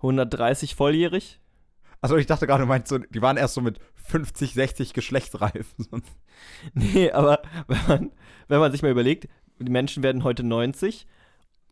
130 0.02 0.76
volljährig? 0.76 1.40
Also 2.02 2.16
ich 2.18 2.28
dachte 2.28 2.46
gerade, 2.46 2.64
du 2.64 2.68
meinst 2.68 2.90
so, 2.90 3.00
die 3.00 3.22
waren 3.22 3.38
erst 3.38 3.56
so 3.56 3.62
mit 3.62 3.80
50, 3.96 4.54
60 4.54 4.94
geschlechtsreif. 4.94 5.74
Nee, 6.76 7.12
aber 7.12 7.42
wenn 7.68 7.88
man, 7.88 8.12
wenn 8.48 8.60
man 8.60 8.72
sich 8.72 8.84
mal 8.84 8.92
überlegt, 8.92 9.28
die 9.60 9.72
Menschen 9.72 10.04
werden 10.04 10.24
heute 10.24 10.44
90, 10.44 11.08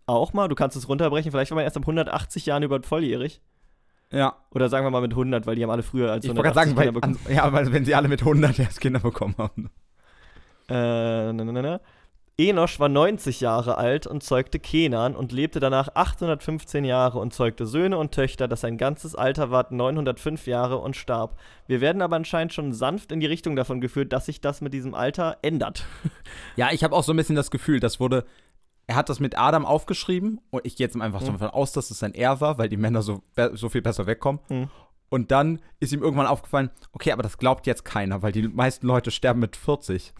auch 0.07 0.33
mal, 0.33 0.47
du 0.47 0.55
kannst 0.55 0.77
es 0.77 0.87
runterbrechen, 0.87 1.31
vielleicht 1.31 1.51
war 1.51 1.55
man 1.55 1.63
erst 1.63 1.77
ab 1.77 1.83
180 1.83 2.45
Jahren 2.45 2.63
überhaupt 2.63 2.85
volljährig. 2.85 3.41
ja. 4.11 4.35
Oder 4.51 4.69
sagen 4.69 4.85
wir 4.85 4.91
mal 4.91 5.01
mit 5.01 5.11
100, 5.11 5.45
weil 5.47 5.55
die 5.55 5.63
haben 5.63 5.71
alle 5.71 5.83
früher 5.83 6.11
als 6.11 6.25
Ich 6.25 6.29
wollte 6.29 6.43
gerade 6.43 6.59
180 6.59 6.75
sagen, 6.75 6.77
weil, 6.77 6.85
Kinder 6.85 6.99
bekommen. 6.99 7.19
an, 7.25 7.35
ja, 7.35 7.53
weil 7.53 7.73
wenn 7.73 7.85
sie 7.85 7.95
alle 7.95 8.07
mit 8.07 8.21
100 8.21 8.59
erst 8.59 8.81
Kinder 8.81 8.99
bekommen 8.99 9.35
haben. 9.37 9.69
Äh, 10.67 11.33
na, 11.33 11.43
na, 11.43 11.61
na. 11.61 11.79
Enosch 12.37 12.81
war 12.81 12.89
90 12.89 13.39
Jahre 13.39 13.77
alt 13.77 14.07
und 14.07 14.21
zeugte 14.21 14.59
Kenan 14.59 15.15
und 15.15 15.31
lebte 15.31 15.61
danach 15.61 15.87
815 15.95 16.83
Jahre 16.83 17.19
und 17.19 17.33
zeugte 17.33 17.65
Söhne 17.65 17.97
und 17.97 18.11
Töchter, 18.11 18.49
dass 18.49 18.61
sein 18.61 18.77
ganzes 18.77 19.15
Alter 19.15 19.51
ward 19.51 19.71
905 19.71 20.45
Jahre 20.45 20.77
und 20.79 20.97
starb. 20.97 21.39
Wir 21.67 21.79
werden 21.79 22.01
aber 22.01 22.17
anscheinend 22.17 22.53
schon 22.53 22.73
sanft 22.73 23.13
in 23.13 23.21
die 23.21 23.25
Richtung 23.25 23.55
davon 23.55 23.79
geführt, 23.79 24.11
dass 24.11 24.25
sich 24.25 24.41
das 24.41 24.59
mit 24.59 24.73
diesem 24.73 24.93
Alter 24.93 25.37
ändert. 25.41 25.85
Ja, 26.57 26.69
ich 26.71 26.83
habe 26.83 26.95
auch 26.95 27.03
so 27.03 27.13
ein 27.13 27.17
bisschen 27.17 27.35
das 27.35 27.51
Gefühl, 27.51 27.79
das 27.79 27.99
wurde. 27.99 28.25
Er 28.87 28.95
hat 28.95 29.09
das 29.09 29.19
mit 29.19 29.37
Adam 29.37 29.65
aufgeschrieben 29.65 30.39
und 30.51 30.65
ich 30.65 30.75
gehe 30.75 30.85
jetzt 30.87 30.99
einfach 30.99 31.21
so 31.21 31.27
Mhm. 31.31 31.39
davon 31.39 31.49
aus, 31.49 31.71
dass 31.71 31.89
es 31.89 31.99
sein 31.99 32.13
Er 32.13 32.39
war, 32.41 32.57
weil 32.57 32.69
die 32.69 32.77
Männer 32.77 33.01
so, 33.01 33.23
so 33.53 33.69
viel 33.69 33.81
besser 33.81 34.05
wegkommen. 34.07 34.41
Mhm. 34.49 34.69
Und 35.09 35.31
dann 35.31 35.59
ist 35.79 35.91
ihm 35.93 36.01
irgendwann 36.03 36.27
aufgefallen, 36.27 36.69
okay, 36.91 37.11
aber 37.11 37.23
das 37.23 37.37
glaubt 37.37 37.65
jetzt 37.67 37.85
keiner, 37.85 38.21
weil 38.21 38.31
die 38.31 38.47
meisten 38.47 38.87
Leute 38.87 39.11
sterben 39.11 39.39
mit 39.39 39.55
40. 39.55 40.13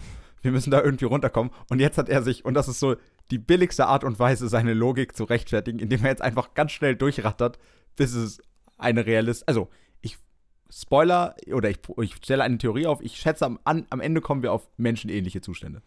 Wir 0.46 0.52
müssen 0.52 0.70
da 0.70 0.82
irgendwie 0.82 1.06
runterkommen. 1.06 1.52
Und 1.70 1.80
jetzt 1.80 1.98
hat 1.98 2.08
er 2.08 2.22
sich, 2.22 2.46
und 2.46 2.54
das 2.54 2.68
ist 2.68 2.80
so 2.80 2.96
die 3.32 3.40
billigste 3.40 3.88
Art 3.88 4.04
und 4.04 4.20
Weise, 4.20 4.48
seine 4.48 4.76
Logik 4.76 5.16
zu 5.16 5.24
rechtfertigen, 5.24 5.80
indem 5.80 6.04
er 6.04 6.12
jetzt 6.12 6.22
einfach 6.22 6.54
ganz 6.54 6.72
schnell 6.72 6.96
durchrattert, 6.96 7.58
bis 7.96 8.14
es 8.14 8.40
eine 8.78 9.08
Realist. 9.08 9.48
Also, 9.48 9.70
ich 10.02 10.20
Spoiler 10.72 11.36
oder 11.52 11.72
ich, 11.72 11.80
ich 12.00 12.16
stelle 12.18 12.44
eine 12.44 12.60
Theorie 12.60 12.86
auf. 12.86 13.02
Ich 13.02 13.18
schätze, 13.18 13.46
am, 13.46 13.60
an, 13.64 13.88
am 13.90 14.02
Ende 14.02 14.22
kommen 14.22 14.44
wir 14.44 14.54
auf 14.54 14.70
menschenähnliche 14.78 15.42
Zustände. 15.42 15.82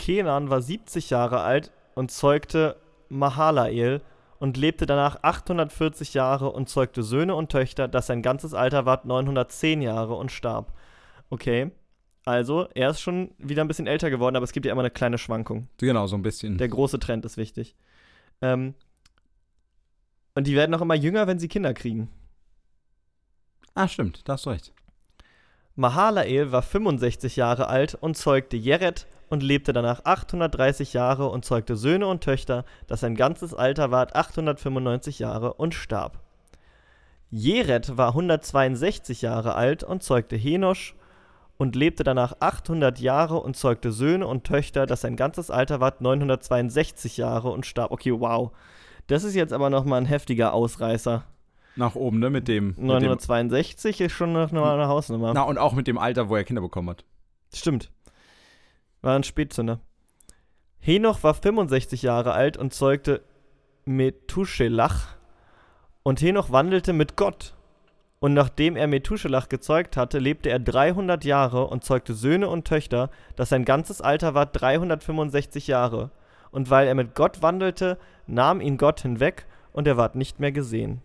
Kenan 0.00 0.50
war 0.50 0.60
70 0.60 1.10
Jahre 1.10 1.40
alt 1.40 1.70
und 1.94 2.10
zeugte 2.10 2.76
Mahalael 3.08 4.02
und 4.40 4.56
lebte 4.56 4.86
danach 4.86 5.22
840 5.22 6.14
Jahre 6.14 6.50
und 6.50 6.68
zeugte 6.68 7.04
Söhne 7.04 7.36
und 7.36 7.52
Töchter, 7.52 7.86
dass 7.86 8.08
sein 8.08 8.22
ganzes 8.22 8.54
Alter 8.54 8.86
ward 8.86 9.04
910 9.04 9.82
Jahre 9.82 10.14
und 10.14 10.32
starb. 10.32 10.72
Okay, 11.28 11.70
also 12.24 12.68
er 12.74 12.90
ist 12.90 13.00
schon 13.00 13.32
wieder 13.38 13.62
ein 13.62 13.68
bisschen 13.68 13.86
älter 13.86 14.10
geworden, 14.10 14.36
aber 14.36 14.44
es 14.44 14.52
gibt 14.52 14.66
ja 14.66 14.72
immer 14.72 14.82
eine 14.82 14.90
kleine 14.90 15.18
Schwankung. 15.18 15.68
Genau, 15.78 16.06
so 16.06 16.16
ein 16.16 16.22
bisschen. 16.22 16.58
Der 16.58 16.68
große 16.68 16.98
Trend 16.98 17.24
ist 17.24 17.36
wichtig. 17.36 17.74
Ähm, 18.42 18.74
und 20.34 20.46
die 20.46 20.54
werden 20.54 20.74
auch 20.74 20.80
immer 20.80 20.94
jünger, 20.94 21.26
wenn 21.26 21.38
sie 21.38 21.48
Kinder 21.48 21.74
kriegen. 21.74 22.08
ah, 23.74 23.88
stimmt, 23.88 24.28
da 24.28 24.34
hast 24.34 24.46
du 24.46 24.50
recht. 24.50 24.72
Mahalael 25.76 26.52
war 26.52 26.62
65 26.62 27.36
Jahre 27.36 27.68
alt 27.68 27.94
und 27.94 28.16
zeugte 28.16 28.56
Jered 28.56 29.06
und 29.30 29.42
lebte 29.42 29.72
danach 29.72 30.04
830 30.04 30.92
Jahre 30.92 31.28
und 31.28 31.44
zeugte 31.44 31.76
Söhne 31.76 32.06
und 32.06 32.22
Töchter, 32.22 32.64
dass 32.86 33.00
sein 33.00 33.14
ganzes 33.14 33.54
Alter 33.54 33.90
ward 33.90 34.14
895 34.14 35.20
Jahre 35.20 35.54
und 35.54 35.74
starb. 35.74 36.20
Jered 37.30 37.96
war 37.96 38.08
162 38.08 39.22
Jahre 39.22 39.54
alt 39.54 39.84
und 39.84 40.02
zeugte 40.02 40.36
Henosch 40.36 40.96
und 41.60 41.76
lebte 41.76 42.04
danach 42.04 42.32
800 42.40 43.00
Jahre 43.00 43.38
und 43.38 43.54
zeugte 43.54 43.92
Söhne 43.92 44.26
und 44.26 44.44
Töchter, 44.44 44.86
dass 44.86 45.02
sein 45.02 45.14
ganzes 45.14 45.50
Alter 45.50 45.78
ward 45.78 46.00
962 46.00 47.18
Jahre 47.18 47.50
und 47.50 47.66
starb. 47.66 47.90
Okay, 47.90 48.18
wow. 48.18 48.50
Das 49.08 49.24
ist 49.24 49.34
jetzt 49.34 49.52
aber 49.52 49.68
nochmal 49.68 50.00
ein 50.00 50.06
heftiger 50.06 50.54
Ausreißer. 50.54 51.22
Nach 51.76 51.96
oben, 51.96 52.18
ne, 52.18 52.30
mit 52.30 52.48
dem. 52.48 52.68
Mit 52.68 52.78
dem 52.78 52.86
962 52.86 54.00
ist 54.00 54.12
schon 54.12 54.32
noch 54.32 54.50
eine 54.50 54.88
Hausnummer. 54.88 55.34
na, 55.34 55.42
und 55.42 55.58
auch 55.58 55.74
mit 55.74 55.86
dem 55.86 55.98
Alter, 55.98 56.30
wo 56.30 56.36
er 56.36 56.44
Kinder 56.44 56.62
bekommen 56.62 56.88
hat. 56.88 57.04
Stimmt. 57.54 57.90
War 59.02 59.14
ein 59.14 59.22
Spätzünder. 59.22 59.80
Henoch 60.78 61.22
war 61.22 61.34
65 61.34 62.00
Jahre 62.00 62.32
alt 62.32 62.56
und 62.56 62.72
zeugte 62.72 63.20
Methuselach. 63.84 65.08
Und 66.04 66.22
Henoch 66.22 66.50
wandelte 66.50 66.94
mit 66.94 67.16
Gott. 67.16 67.54
Und 68.22 68.34
nachdem 68.34 68.76
er 68.76 68.86
Methuselach 68.86 69.48
gezeugt 69.48 69.96
hatte, 69.96 70.18
lebte 70.18 70.50
er 70.50 70.58
300 70.58 71.24
Jahre 71.24 71.66
und 71.66 71.84
zeugte 71.84 72.12
Söhne 72.12 72.48
und 72.50 72.66
Töchter, 72.66 73.10
dass 73.34 73.48
sein 73.48 73.64
ganzes 73.64 74.02
Alter 74.02 74.34
war 74.34 74.44
365 74.44 75.66
Jahre. 75.66 76.10
Und 76.50 76.68
weil 76.68 76.86
er 76.86 76.94
mit 76.94 77.14
Gott 77.14 77.40
wandelte, 77.40 77.98
nahm 78.26 78.60
ihn 78.60 78.76
Gott 78.76 79.00
hinweg 79.00 79.46
und 79.72 79.86
er 79.86 79.96
ward 79.96 80.16
nicht 80.16 80.38
mehr 80.38 80.52
gesehen. 80.52 81.00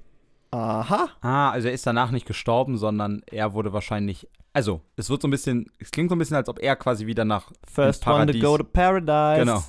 Aha. 0.51 1.07
Ah, 1.21 1.51
also 1.51 1.69
er 1.69 1.73
ist 1.73 1.87
danach 1.87 2.11
nicht 2.11 2.25
gestorben, 2.25 2.77
sondern 2.77 3.21
er 3.31 3.53
wurde 3.53 3.71
wahrscheinlich. 3.71 4.27
Also, 4.51 4.81
es 4.97 5.09
wird 5.09 5.21
so 5.21 5.27
ein 5.27 5.31
bisschen. 5.31 5.71
Es 5.79 5.91
klingt 5.91 6.09
so 6.09 6.15
ein 6.15 6.19
bisschen, 6.19 6.35
als 6.35 6.49
ob 6.49 6.59
er 6.59 6.75
quasi 6.75 7.05
wieder 7.07 7.23
nach. 7.23 7.51
First 7.65 8.05
one 8.07 8.25
to 8.31 8.39
go 8.39 8.57
to 8.57 8.63
paradise. 8.63 9.39
Genau. 9.39 9.63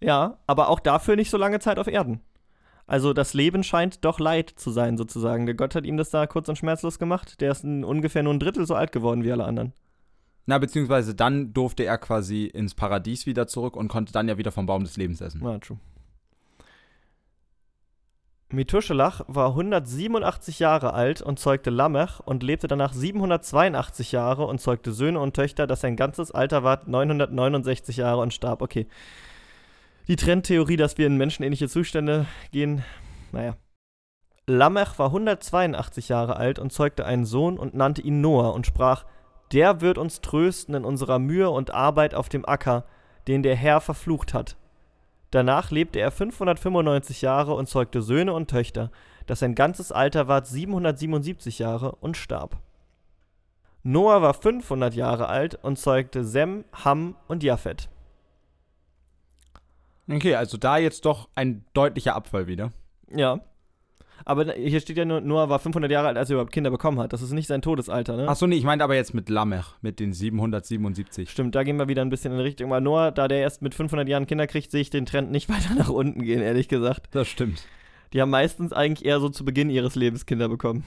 Ja, 0.00 0.38
aber 0.48 0.68
auch 0.68 0.80
dafür 0.80 1.14
nicht 1.14 1.30
so 1.30 1.38
lange 1.38 1.60
Zeit 1.60 1.78
auf 1.78 1.86
Erden. 1.86 2.20
Also 2.92 3.14
das 3.14 3.32
Leben 3.32 3.64
scheint 3.64 4.04
doch 4.04 4.20
Leid 4.20 4.50
zu 4.50 4.70
sein, 4.70 4.98
sozusagen. 4.98 5.46
Der 5.46 5.54
Gott 5.54 5.74
hat 5.74 5.86
ihm 5.86 5.96
das 5.96 6.10
da 6.10 6.26
kurz 6.26 6.50
und 6.50 6.58
schmerzlos 6.58 6.98
gemacht. 6.98 7.40
Der 7.40 7.50
ist 7.50 7.64
ein, 7.64 7.84
ungefähr 7.84 8.22
nur 8.22 8.34
ein 8.34 8.38
Drittel 8.38 8.66
so 8.66 8.74
alt 8.74 8.92
geworden 8.92 9.24
wie 9.24 9.32
alle 9.32 9.46
anderen. 9.46 9.72
Na, 10.44 10.58
beziehungsweise 10.58 11.14
dann 11.14 11.54
durfte 11.54 11.84
er 11.84 11.96
quasi 11.96 12.44
ins 12.44 12.74
Paradies 12.74 13.24
wieder 13.24 13.46
zurück 13.46 13.76
und 13.76 13.88
konnte 13.88 14.12
dann 14.12 14.28
ja 14.28 14.36
wieder 14.36 14.52
vom 14.52 14.66
Baum 14.66 14.84
des 14.84 14.98
Lebens 14.98 15.22
essen. 15.22 15.40
Na, 15.42 15.58
true. 15.58 15.78
Methuselach 18.50 19.22
war 19.26 19.48
187 19.48 20.58
Jahre 20.58 20.92
alt 20.92 21.22
und 21.22 21.38
zeugte 21.38 21.70
Lamech 21.70 22.20
und 22.20 22.42
lebte 22.42 22.66
danach 22.66 22.92
782 22.92 24.12
Jahre 24.12 24.44
und 24.44 24.60
zeugte 24.60 24.92
Söhne 24.92 25.18
und 25.18 25.32
Töchter, 25.32 25.66
dass 25.66 25.80
sein 25.80 25.96
ganzes 25.96 26.30
Alter 26.30 26.62
war 26.62 26.82
969 26.84 27.96
Jahre 27.96 28.20
und 28.20 28.34
starb. 28.34 28.60
Okay. 28.60 28.86
Die 30.08 30.16
Trendtheorie, 30.16 30.76
dass 30.76 30.98
wir 30.98 31.06
in 31.06 31.16
menschenähnliche 31.16 31.68
Zustände 31.68 32.26
gehen, 32.50 32.84
naja. 33.30 33.56
Lamech 34.46 34.98
war 34.98 35.06
182 35.06 36.08
Jahre 36.08 36.36
alt 36.36 36.58
und 36.58 36.72
zeugte 36.72 37.06
einen 37.06 37.24
Sohn 37.24 37.56
und 37.58 37.74
nannte 37.74 38.02
ihn 38.02 38.20
Noah 38.20 38.52
und 38.52 38.66
sprach, 38.66 39.04
der 39.52 39.80
wird 39.80 39.98
uns 39.98 40.20
trösten 40.20 40.74
in 40.74 40.84
unserer 40.84 41.20
Mühe 41.20 41.50
und 41.50 41.72
Arbeit 41.72 42.14
auf 42.14 42.28
dem 42.28 42.48
Acker, 42.48 42.84
den 43.28 43.44
der 43.44 43.54
Herr 43.54 43.80
verflucht 43.80 44.34
hat. 44.34 44.56
Danach 45.30 45.70
lebte 45.70 46.00
er 46.00 46.10
595 46.10 47.22
Jahre 47.22 47.54
und 47.54 47.68
zeugte 47.68 48.02
Söhne 48.02 48.32
und 48.32 48.50
Töchter, 48.50 48.90
dass 49.26 49.38
sein 49.38 49.54
ganzes 49.54 49.92
Alter 49.92 50.26
ward 50.26 50.46
777 50.46 51.60
Jahre 51.60 51.92
und 51.96 52.16
starb. 52.16 52.56
Noah 53.84 54.20
war 54.20 54.34
500 54.34 54.94
Jahre 54.94 55.28
alt 55.28 55.58
und 55.62 55.78
zeugte 55.78 56.24
Sem, 56.24 56.64
Ham 56.84 57.14
und 57.28 57.42
Japhet. 57.42 57.88
Okay, 60.10 60.34
also 60.34 60.56
da 60.56 60.78
jetzt 60.78 61.04
doch 61.04 61.28
ein 61.34 61.64
deutlicher 61.74 62.14
Abfall 62.14 62.46
wieder. 62.46 62.72
Ja. 63.10 63.40
Aber 64.24 64.52
hier 64.52 64.80
steht 64.80 64.96
ja 64.96 65.04
nur, 65.04 65.20
Noah 65.20 65.48
war 65.48 65.58
500 65.58 65.90
Jahre 65.90 66.08
alt, 66.08 66.16
als 66.16 66.30
er 66.30 66.34
überhaupt 66.34 66.52
Kinder 66.52 66.70
bekommen 66.70 67.00
hat. 67.00 67.12
Das 67.12 67.22
ist 67.22 67.32
nicht 67.32 67.48
sein 67.48 67.62
Todesalter, 67.62 68.16
ne? 68.16 68.28
Achso, 68.28 68.46
nee, 68.46 68.56
ich 68.56 68.64
meinte 68.64 68.84
aber 68.84 68.94
jetzt 68.94 69.14
mit 69.14 69.28
Lamech, 69.28 69.66
mit 69.80 69.98
den 69.98 70.12
777. 70.12 71.28
Stimmt, 71.28 71.54
da 71.54 71.64
gehen 71.64 71.78
wir 71.78 71.88
wieder 71.88 72.02
ein 72.02 72.10
bisschen 72.10 72.32
in 72.32 72.38
die 72.38 72.44
Richtung. 72.44 72.70
Weil 72.70 72.80
Noah, 72.80 73.10
da 73.10 73.26
der 73.26 73.38
erst 73.38 73.62
mit 73.62 73.74
500 73.74 74.08
Jahren 74.08 74.26
Kinder 74.26 74.46
kriegt, 74.46 74.70
sehe 74.70 74.80
ich 74.80 74.90
den 74.90 75.06
Trend 75.06 75.30
nicht 75.30 75.48
weiter 75.48 75.74
nach 75.74 75.88
unten 75.88 76.22
gehen, 76.22 76.40
ehrlich 76.40 76.68
gesagt. 76.68 77.08
Das 77.12 77.28
stimmt. 77.28 77.66
Die 78.12 78.20
haben 78.20 78.30
meistens 78.30 78.72
eigentlich 78.72 79.04
eher 79.04 79.20
so 79.20 79.28
zu 79.28 79.44
Beginn 79.44 79.70
ihres 79.70 79.94
Lebens 79.94 80.26
Kinder 80.26 80.48
bekommen. 80.48 80.84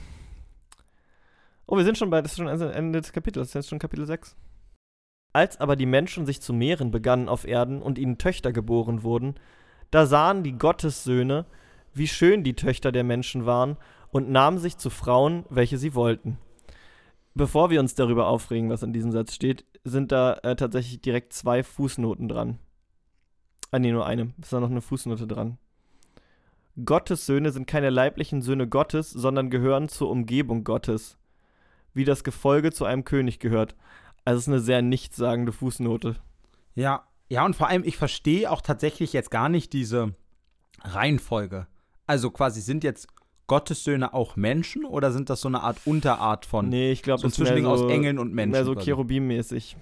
Oh, 1.66 1.76
wir 1.76 1.84
sind 1.84 1.98
schon 1.98 2.10
bei, 2.10 2.22
das 2.22 2.32
ist 2.32 2.38
schon 2.38 2.46
Ende 2.46 3.00
des 3.00 3.12
Kapitels, 3.12 3.48
das 3.48 3.50
ist 3.50 3.54
jetzt 3.54 3.68
schon 3.68 3.80
Kapitel 3.80 4.06
6. 4.06 4.36
Als 5.32 5.60
aber 5.60 5.76
die 5.76 5.86
Menschen 5.86 6.26
sich 6.26 6.40
zu 6.40 6.52
mehren 6.52 6.90
begannen 6.90 7.28
auf 7.28 7.46
Erden 7.46 7.82
und 7.82 7.98
ihnen 7.98 8.18
Töchter 8.18 8.52
geboren 8.52 9.02
wurden, 9.02 9.34
da 9.90 10.06
sahen 10.06 10.42
die 10.42 10.56
Gottessöhne, 10.58 11.46
wie 11.92 12.08
schön 12.08 12.42
die 12.42 12.54
Töchter 12.54 12.92
der 12.92 13.04
Menschen 13.04 13.46
waren, 13.46 13.76
und 14.10 14.30
nahmen 14.30 14.58
sich 14.58 14.78
zu 14.78 14.90
Frauen, 14.90 15.44
welche 15.50 15.78
sie 15.78 15.94
wollten. 15.94 16.38
Bevor 17.34 17.68
wir 17.68 17.80
uns 17.80 17.94
darüber 17.94 18.28
aufregen, 18.28 18.70
was 18.70 18.82
in 18.82 18.94
diesem 18.94 19.12
Satz 19.12 19.34
steht, 19.34 19.64
sind 19.84 20.10
da 20.10 20.34
äh, 20.42 20.56
tatsächlich 20.56 21.02
direkt 21.02 21.34
zwei 21.34 21.62
Fußnoten 21.62 22.28
dran. 22.28 22.58
Ah, 23.70 23.78
nee, 23.78 23.92
nur 23.92 24.06
eine. 24.06 24.32
Ist 24.40 24.52
da 24.52 24.60
noch 24.60 24.70
eine 24.70 24.80
Fußnote 24.80 25.26
dran. 25.26 25.58
Gottes 26.82 27.26
Söhne 27.26 27.52
sind 27.52 27.66
keine 27.66 27.90
leiblichen 27.90 28.42
Söhne 28.42 28.68
Gottes, 28.68 29.10
sondern 29.10 29.50
gehören 29.50 29.88
zur 29.88 30.10
Umgebung 30.10 30.64
Gottes, 30.64 31.18
wie 31.94 32.04
das 32.04 32.24
Gefolge 32.24 32.72
zu 32.72 32.84
einem 32.84 33.04
König 33.04 33.38
gehört. 33.38 33.74
Also 34.26 34.38
es 34.38 34.44
ist 34.44 34.48
eine 34.48 34.60
sehr 34.60 34.82
nichtssagende 34.82 35.52
Fußnote. 35.52 36.16
Ja, 36.74 37.06
Ja, 37.28 37.44
und 37.46 37.56
vor 37.56 37.68
allem, 37.68 37.84
ich 37.84 37.96
verstehe 37.96 38.50
auch 38.50 38.60
tatsächlich 38.60 39.12
jetzt 39.12 39.30
gar 39.30 39.48
nicht 39.48 39.72
diese 39.72 40.14
Reihenfolge. 40.82 41.68
Also 42.06 42.30
quasi 42.30 42.60
sind 42.60 42.84
jetzt 42.84 43.06
Gottes 43.46 43.84
Söhne 43.84 44.12
auch 44.14 44.34
Menschen 44.34 44.84
oder 44.84 45.12
sind 45.12 45.30
das 45.30 45.40
so 45.40 45.48
eine 45.48 45.62
Art 45.62 45.78
Unterart 45.84 46.44
von 46.44 46.68
Nee, 46.68 46.90
ich 46.90 47.02
glaube, 47.02 47.20
so 47.20 47.28
ein 47.28 47.32
Zwischending 47.32 47.64
so, 47.64 47.70
aus 47.70 47.90
Engeln 47.90 48.18
und 48.18 48.34
Menschen? 48.34 48.50
mehr 48.50 48.64
so? 48.64 48.74
Cherubim-mäßig. 48.74 49.76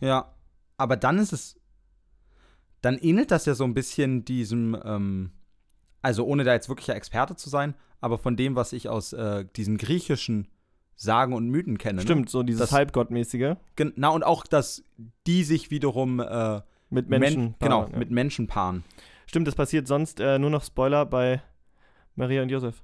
Ja, 0.00 0.34
aber 0.78 0.96
dann 0.96 1.18
ist 1.18 1.34
es, 1.34 1.60
dann 2.80 2.96
ähnelt 2.96 3.30
das 3.30 3.44
ja 3.44 3.54
so 3.54 3.64
ein 3.64 3.74
bisschen 3.74 4.24
diesem, 4.24 4.74
ähm, 4.84 5.32
also 6.00 6.24
ohne 6.24 6.44
da 6.44 6.54
jetzt 6.54 6.70
wirklicher 6.70 6.96
Experte 6.96 7.36
zu 7.36 7.50
sein, 7.50 7.74
aber 8.00 8.16
von 8.16 8.36
dem, 8.36 8.56
was 8.56 8.72
ich 8.72 8.88
aus 8.88 9.12
äh, 9.12 9.44
diesen 9.56 9.76
griechischen 9.76 10.48
Sagen 10.96 11.34
und 11.34 11.48
Mythen 11.48 11.78
kenne. 11.78 11.96
Ne? 11.96 12.02
Stimmt, 12.02 12.30
so 12.30 12.42
dieses 12.42 12.60
Das- 12.60 12.72
Halbgottmäßige 12.72 13.56
Gen 13.76 13.92
na, 13.96 14.08
und 14.08 14.24
auch, 14.24 14.44
dass 14.46 14.82
die 15.26 15.44
sich 15.44 15.70
wiederum 15.70 16.20
äh, 16.20 16.60
mit 16.90 17.08
Men- 17.08 17.20
Menschen. 17.20 17.54
genau, 17.60 17.80
paaren, 17.80 17.92
ja. 17.92 17.98
mit 17.98 18.10
Menschen 18.10 18.46
paaren. 18.46 18.82
Stimmt, 19.26 19.46
das 19.46 19.54
passiert 19.54 19.86
sonst 19.86 20.20
äh, 20.20 20.38
nur 20.38 20.50
noch 20.50 20.64
Spoiler 20.64 21.04
bei 21.04 21.42
Maria 22.14 22.42
und 22.42 22.48
Josef. 22.48 22.82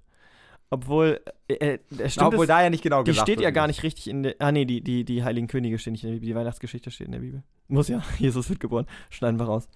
Obwohl, 0.69 1.21
äh, 1.49 1.55
äh, 1.55 1.79
stimmt 2.09 2.29
Obwohl 2.29 2.45
es, 2.45 2.49
da 2.49 2.63
ja 2.63 2.71
nicht 2.71 2.83
genau 2.83 3.03
die 3.03 3.13
steht 3.15 3.41
ja 3.41 3.51
gar 3.51 3.67
nicht 3.67 3.83
richtig 3.83 4.09
in 4.09 4.23
der. 4.23 4.37
Ah, 4.39 4.53
nee, 4.53 4.65
die, 4.65 4.81
die, 4.83 5.05
die 5.05 5.23
Heiligen 5.23 5.47
Könige 5.47 5.79
stehen 5.79 5.93
nicht 5.93 6.03
in 6.05 6.09
der 6.11 6.15
Bibel. 6.17 6.29
Die 6.29 6.35
Weihnachtsgeschichte 6.35 6.91
steht 6.91 7.07
in 7.07 7.13
der 7.13 7.21
Bibel. 7.21 7.43
Muss 7.69 7.89
ja. 7.89 8.03
Jesus 8.19 8.49
wird 8.49 8.59
geboren. 8.61 8.87
Schneiden 9.11 9.39
wir 9.39 9.45
raus. 9.45 9.69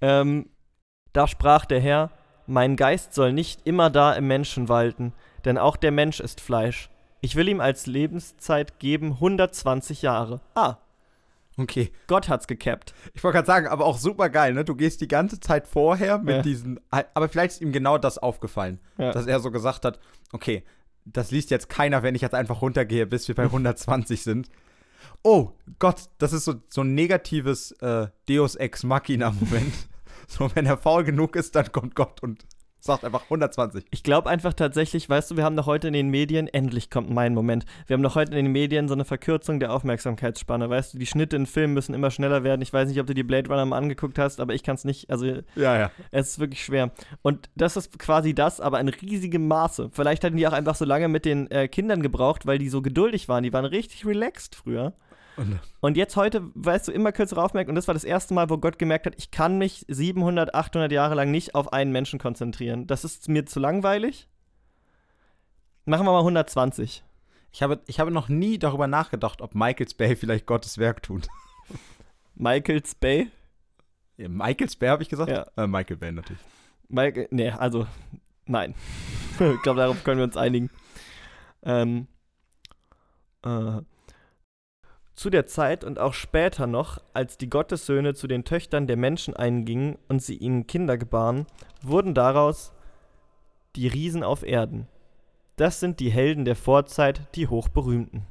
Ähm, 0.00 0.48
da 1.12 1.26
sprach 1.26 1.66
der 1.66 1.80
Herr: 1.80 2.10
Mein 2.46 2.76
Geist 2.76 3.12
soll 3.12 3.34
nicht 3.34 3.66
immer 3.66 3.90
da 3.90 4.14
im 4.14 4.26
Menschen 4.26 4.70
walten, 4.70 5.12
denn 5.44 5.58
auch 5.58 5.76
der 5.76 5.90
Mensch 5.90 6.18
ist 6.18 6.40
Fleisch. 6.40 6.88
Ich 7.20 7.34
will 7.36 7.48
ihm 7.48 7.60
als 7.60 7.86
Lebenszeit 7.86 8.78
geben 8.78 9.14
120 9.14 10.02
Jahre. 10.02 10.40
Ah, 10.54 10.76
Okay. 11.60 11.90
Gott 12.06 12.28
hat's 12.28 12.46
gekappt. 12.46 12.94
Ich 13.14 13.24
wollte 13.24 13.34
gerade 13.38 13.46
sagen, 13.48 13.66
aber 13.66 13.84
auch 13.84 13.98
super 13.98 14.28
geil, 14.30 14.54
ne? 14.54 14.64
Du 14.64 14.76
gehst 14.76 15.00
die 15.00 15.08
ganze 15.08 15.40
Zeit 15.40 15.66
vorher 15.66 16.18
mit 16.18 16.36
Ja. 16.36 16.42
diesen. 16.42 16.78
Aber 16.90 17.28
vielleicht 17.28 17.54
ist 17.54 17.60
ihm 17.62 17.72
genau 17.72 17.98
das 17.98 18.16
aufgefallen, 18.16 18.78
Ja. 18.96 19.10
dass 19.10 19.26
er 19.26 19.40
so 19.40 19.50
gesagt 19.50 19.84
hat: 19.84 19.98
Okay, 20.32 20.62
das 21.04 21.32
liest 21.32 21.50
jetzt 21.50 21.68
keiner, 21.68 22.04
wenn 22.04 22.14
ich 22.14 22.22
jetzt 22.22 22.36
einfach 22.36 22.62
runtergehe, 22.62 23.06
bis 23.08 23.26
wir 23.26 23.34
bei 23.34 23.42
120 23.50 24.22
sind. 24.22 24.48
Oh 25.24 25.50
Gott, 25.80 26.02
das 26.18 26.32
ist 26.32 26.44
so, 26.44 26.54
so 26.68 26.82
ein 26.82 26.94
negatives 26.94 27.72
äh, 27.82 28.06
Deus 28.28 28.54
Ex 28.54 28.84
Machina-Moment. 28.84 29.74
so, 30.28 30.48
wenn 30.54 30.64
er 30.64 30.76
faul 30.78 31.02
genug 31.02 31.34
ist, 31.34 31.56
dann 31.56 31.72
kommt 31.72 31.96
Gott 31.96 32.22
und 32.22 32.46
sagt 32.80 33.04
einfach 33.04 33.24
120. 33.24 33.84
Ich 33.90 34.02
glaube 34.02 34.28
einfach 34.28 34.54
tatsächlich, 34.54 35.08
weißt 35.08 35.30
du, 35.30 35.36
wir 35.36 35.44
haben 35.44 35.56
doch 35.56 35.66
heute 35.66 35.88
in 35.88 35.94
den 35.94 36.08
Medien, 36.08 36.48
endlich 36.48 36.90
kommt 36.90 37.10
mein 37.10 37.34
Moment, 37.34 37.64
wir 37.86 37.94
haben 37.94 38.02
doch 38.02 38.14
heute 38.14 38.36
in 38.36 38.44
den 38.44 38.52
Medien 38.52 38.88
so 38.88 38.94
eine 38.94 39.04
Verkürzung 39.04 39.60
der 39.60 39.72
Aufmerksamkeitsspanne, 39.72 40.70
weißt 40.70 40.94
du, 40.94 40.98
die 40.98 41.06
Schnitte 41.06 41.36
in 41.36 41.46
Filmen 41.46 41.74
müssen 41.74 41.94
immer 41.94 42.10
schneller 42.10 42.44
werden. 42.44 42.62
Ich 42.62 42.72
weiß 42.72 42.88
nicht, 42.88 43.00
ob 43.00 43.06
du 43.06 43.14
die 43.14 43.22
Blade 43.22 43.48
Runner 43.48 43.64
mal 43.66 43.78
angeguckt 43.78 44.18
hast, 44.18 44.40
aber 44.40 44.54
ich 44.54 44.62
kann 44.62 44.76
es 44.76 44.84
nicht, 44.84 45.10
also 45.10 45.26
Ja, 45.56 45.78
ja. 45.78 45.90
es 46.10 46.28
ist 46.30 46.38
wirklich 46.38 46.64
schwer. 46.64 46.90
Und 47.22 47.50
das 47.56 47.76
ist 47.76 47.98
quasi 47.98 48.34
das, 48.34 48.60
aber 48.60 48.80
in 48.80 48.88
riesigem 48.88 49.46
Maße. 49.48 49.90
Vielleicht 49.92 50.24
hatten 50.24 50.36
die 50.36 50.46
auch 50.46 50.52
einfach 50.52 50.74
so 50.76 50.84
lange 50.84 51.08
mit 51.08 51.24
den 51.24 51.50
äh, 51.50 51.68
Kindern 51.68 52.02
gebraucht, 52.02 52.46
weil 52.46 52.58
die 52.58 52.68
so 52.68 52.82
geduldig 52.82 53.28
waren. 53.28 53.42
Die 53.42 53.52
waren 53.52 53.64
richtig 53.64 54.06
relaxed 54.06 54.54
früher. 54.54 54.92
Und, 55.38 55.60
Und 55.80 55.96
jetzt 55.96 56.16
heute, 56.16 56.42
weißt 56.54 56.88
du, 56.88 56.92
immer 56.92 57.12
kürzere 57.12 57.42
Aufmerksamkeit. 57.42 57.68
Und 57.68 57.76
das 57.76 57.86
war 57.86 57.94
das 57.94 58.04
erste 58.04 58.34
Mal, 58.34 58.50
wo 58.50 58.58
Gott 58.58 58.78
gemerkt 58.78 59.06
hat, 59.06 59.14
ich 59.16 59.30
kann 59.30 59.56
mich 59.56 59.84
700, 59.88 60.54
800 60.54 60.90
Jahre 60.90 61.14
lang 61.14 61.30
nicht 61.30 61.54
auf 61.54 61.72
einen 61.72 61.92
Menschen 61.92 62.18
konzentrieren. 62.18 62.86
Das 62.88 63.04
ist 63.04 63.28
mir 63.28 63.46
zu 63.46 63.60
langweilig. 63.60 64.28
Machen 65.84 66.06
wir 66.06 66.12
mal 66.12 66.18
120. 66.18 67.04
ich, 67.52 67.62
habe, 67.62 67.80
ich 67.86 68.00
habe 68.00 68.10
noch 68.10 68.28
nie 68.28 68.58
darüber 68.58 68.88
nachgedacht, 68.88 69.40
ob 69.40 69.54
Michaels 69.54 69.94
Bay 69.94 70.16
vielleicht 70.16 70.46
Gottes 70.46 70.76
Werk 70.78 71.02
tut. 71.02 71.28
Michael's 72.34 72.94
Bay. 72.94 73.30
Ja, 74.16 74.28
Michaels 74.28 74.74
Bay 74.76 74.88
habe 74.88 75.02
ich 75.02 75.08
gesagt? 75.08 75.30
Ja. 75.30 75.46
Äh, 75.56 75.68
Michael 75.68 75.96
Bay 75.96 76.12
natürlich. 76.12 76.42
Michael, 76.88 77.28
nee, 77.30 77.50
also, 77.50 77.86
nein. 78.46 78.74
ich 79.38 79.62
glaube, 79.62 79.78
darauf 79.78 80.02
können 80.02 80.18
wir 80.18 80.24
uns 80.24 80.36
einigen. 80.36 80.68
Ähm, 81.62 82.08
äh, 83.44 83.80
zu 85.18 85.30
der 85.30 85.46
Zeit 85.46 85.82
und 85.82 85.98
auch 85.98 86.14
später 86.14 86.68
noch, 86.68 86.98
als 87.12 87.38
die 87.38 87.50
Gottessöhne 87.50 88.14
zu 88.14 88.28
den 88.28 88.44
Töchtern 88.44 88.86
der 88.86 88.96
Menschen 88.96 89.34
eingingen 89.34 89.98
und 90.06 90.22
sie 90.22 90.36
ihnen 90.36 90.68
Kinder 90.68 90.96
gebaren, 90.96 91.46
wurden 91.82 92.14
daraus 92.14 92.72
die 93.74 93.88
Riesen 93.88 94.22
auf 94.22 94.44
Erden. 94.44 94.86
Das 95.56 95.80
sind 95.80 95.98
die 95.98 96.10
Helden 96.10 96.44
der 96.44 96.54
Vorzeit, 96.54 97.34
die 97.34 97.48
hochberühmten. 97.48 98.26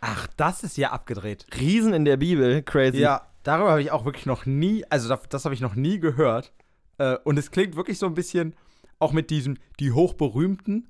Ach, 0.00 0.28
das 0.36 0.62
ist 0.62 0.76
ja 0.76 0.92
abgedreht. 0.92 1.46
Riesen 1.58 1.92
in 1.92 2.04
der 2.04 2.16
Bibel, 2.16 2.62
crazy. 2.62 2.98
Ja, 2.98 3.26
darüber 3.42 3.70
habe 3.70 3.82
ich 3.82 3.90
auch 3.90 4.04
wirklich 4.04 4.26
noch 4.26 4.46
nie, 4.46 4.84
also 4.90 5.08
das, 5.08 5.22
das 5.28 5.44
habe 5.46 5.54
ich 5.56 5.60
noch 5.60 5.74
nie 5.74 5.98
gehört. 5.98 6.52
Äh, 6.98 7.16
und 7.24 7.40
es 7.40 7.50
klingt 7.50 7.74
wirklich 7.74 7.98
so 7.98 8.06
ein 8.06 8.14
bisschen 8.14 8.54
auch 9.00 9.12
mit 9.12 9.30
diesem, 9.30 9.58
die 9.80 9.90
hochberühmten, 9.90 10.88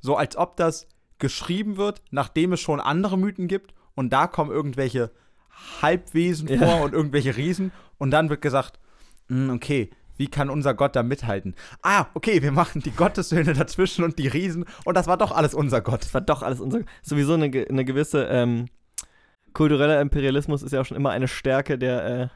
so 0.00 0.16
als 0.16 0.36
ob 0.36 0.58
das 0.58 0.86
geschrieben 1.18 1.78
wird, 1.78 2.02
nachdem 2.10 2.52
es 2.52 2.60
schon 2.60 2.78
andere 2.78 3.16
Mythen 3.16 3.48
gibt 3.48 3.72
und 3.94 4.12
da 4.12 4.26
kommen 4.26 4.50
irgendwelche 4.50 5.10
Halbwesen 5.82 6.48
Ja. 6.48 6.58
vor 6.58 6.82
und 6.82 6.92
irgendwelche 6.94 7.36
Riesen 7.36 7.72
und 7.98 8.10
dann 8.10 8.30
wird 8.30 8.40
gesagt, 8.42 8.78
"Hm, 9.28 9.50
okay, 9.50 9.90
wie 10.16 10.28
kann 10.28 10.50
unser 10.50 10.74
Gott 10.74 10.94
da 10.96 11.02
mithalten? 11.02 11.54
Ah, 11.82 12.06
okay, 12.14 12.42
wir 12.42 12.52
machen 12.52 12.82
die 12.82 12.90
Gottessöhne 12.90 13.52
dazwischen 13.54 14.04
und 14.04 14.18
die 14.18 14.28
Riesen 14.28 14.64
und 14.84 14.94
das 14.96 15.06
war 15.06 15.16
doch 15.16 15.32
alles 15.32 15.54
unser 15.54 15.80
Gott. 15.80 16.02
Das 16.02 16.12
war 16.14 16.20
doch 16.20 16.42
alles 16.42 16.60
unser. 16.60 16.80
Sowieso 17.02 17.34
eine, 17.34 17.46
eine 17.46 17.84
gewisse 17.84 18.24
ähm, 18.24 18.66
kultureller 19.54 20.00
Imperialismus 20.00 20.62
ist 20.62 20.72
ja 20.72 20.80
auch 20.80 20.84
schon 20.86 20.96
immer 20.96 21.10
eine 21.10 21.26
Stärke 21.28 21.78
der, 21.78 22.04
äh, 22.06 22.28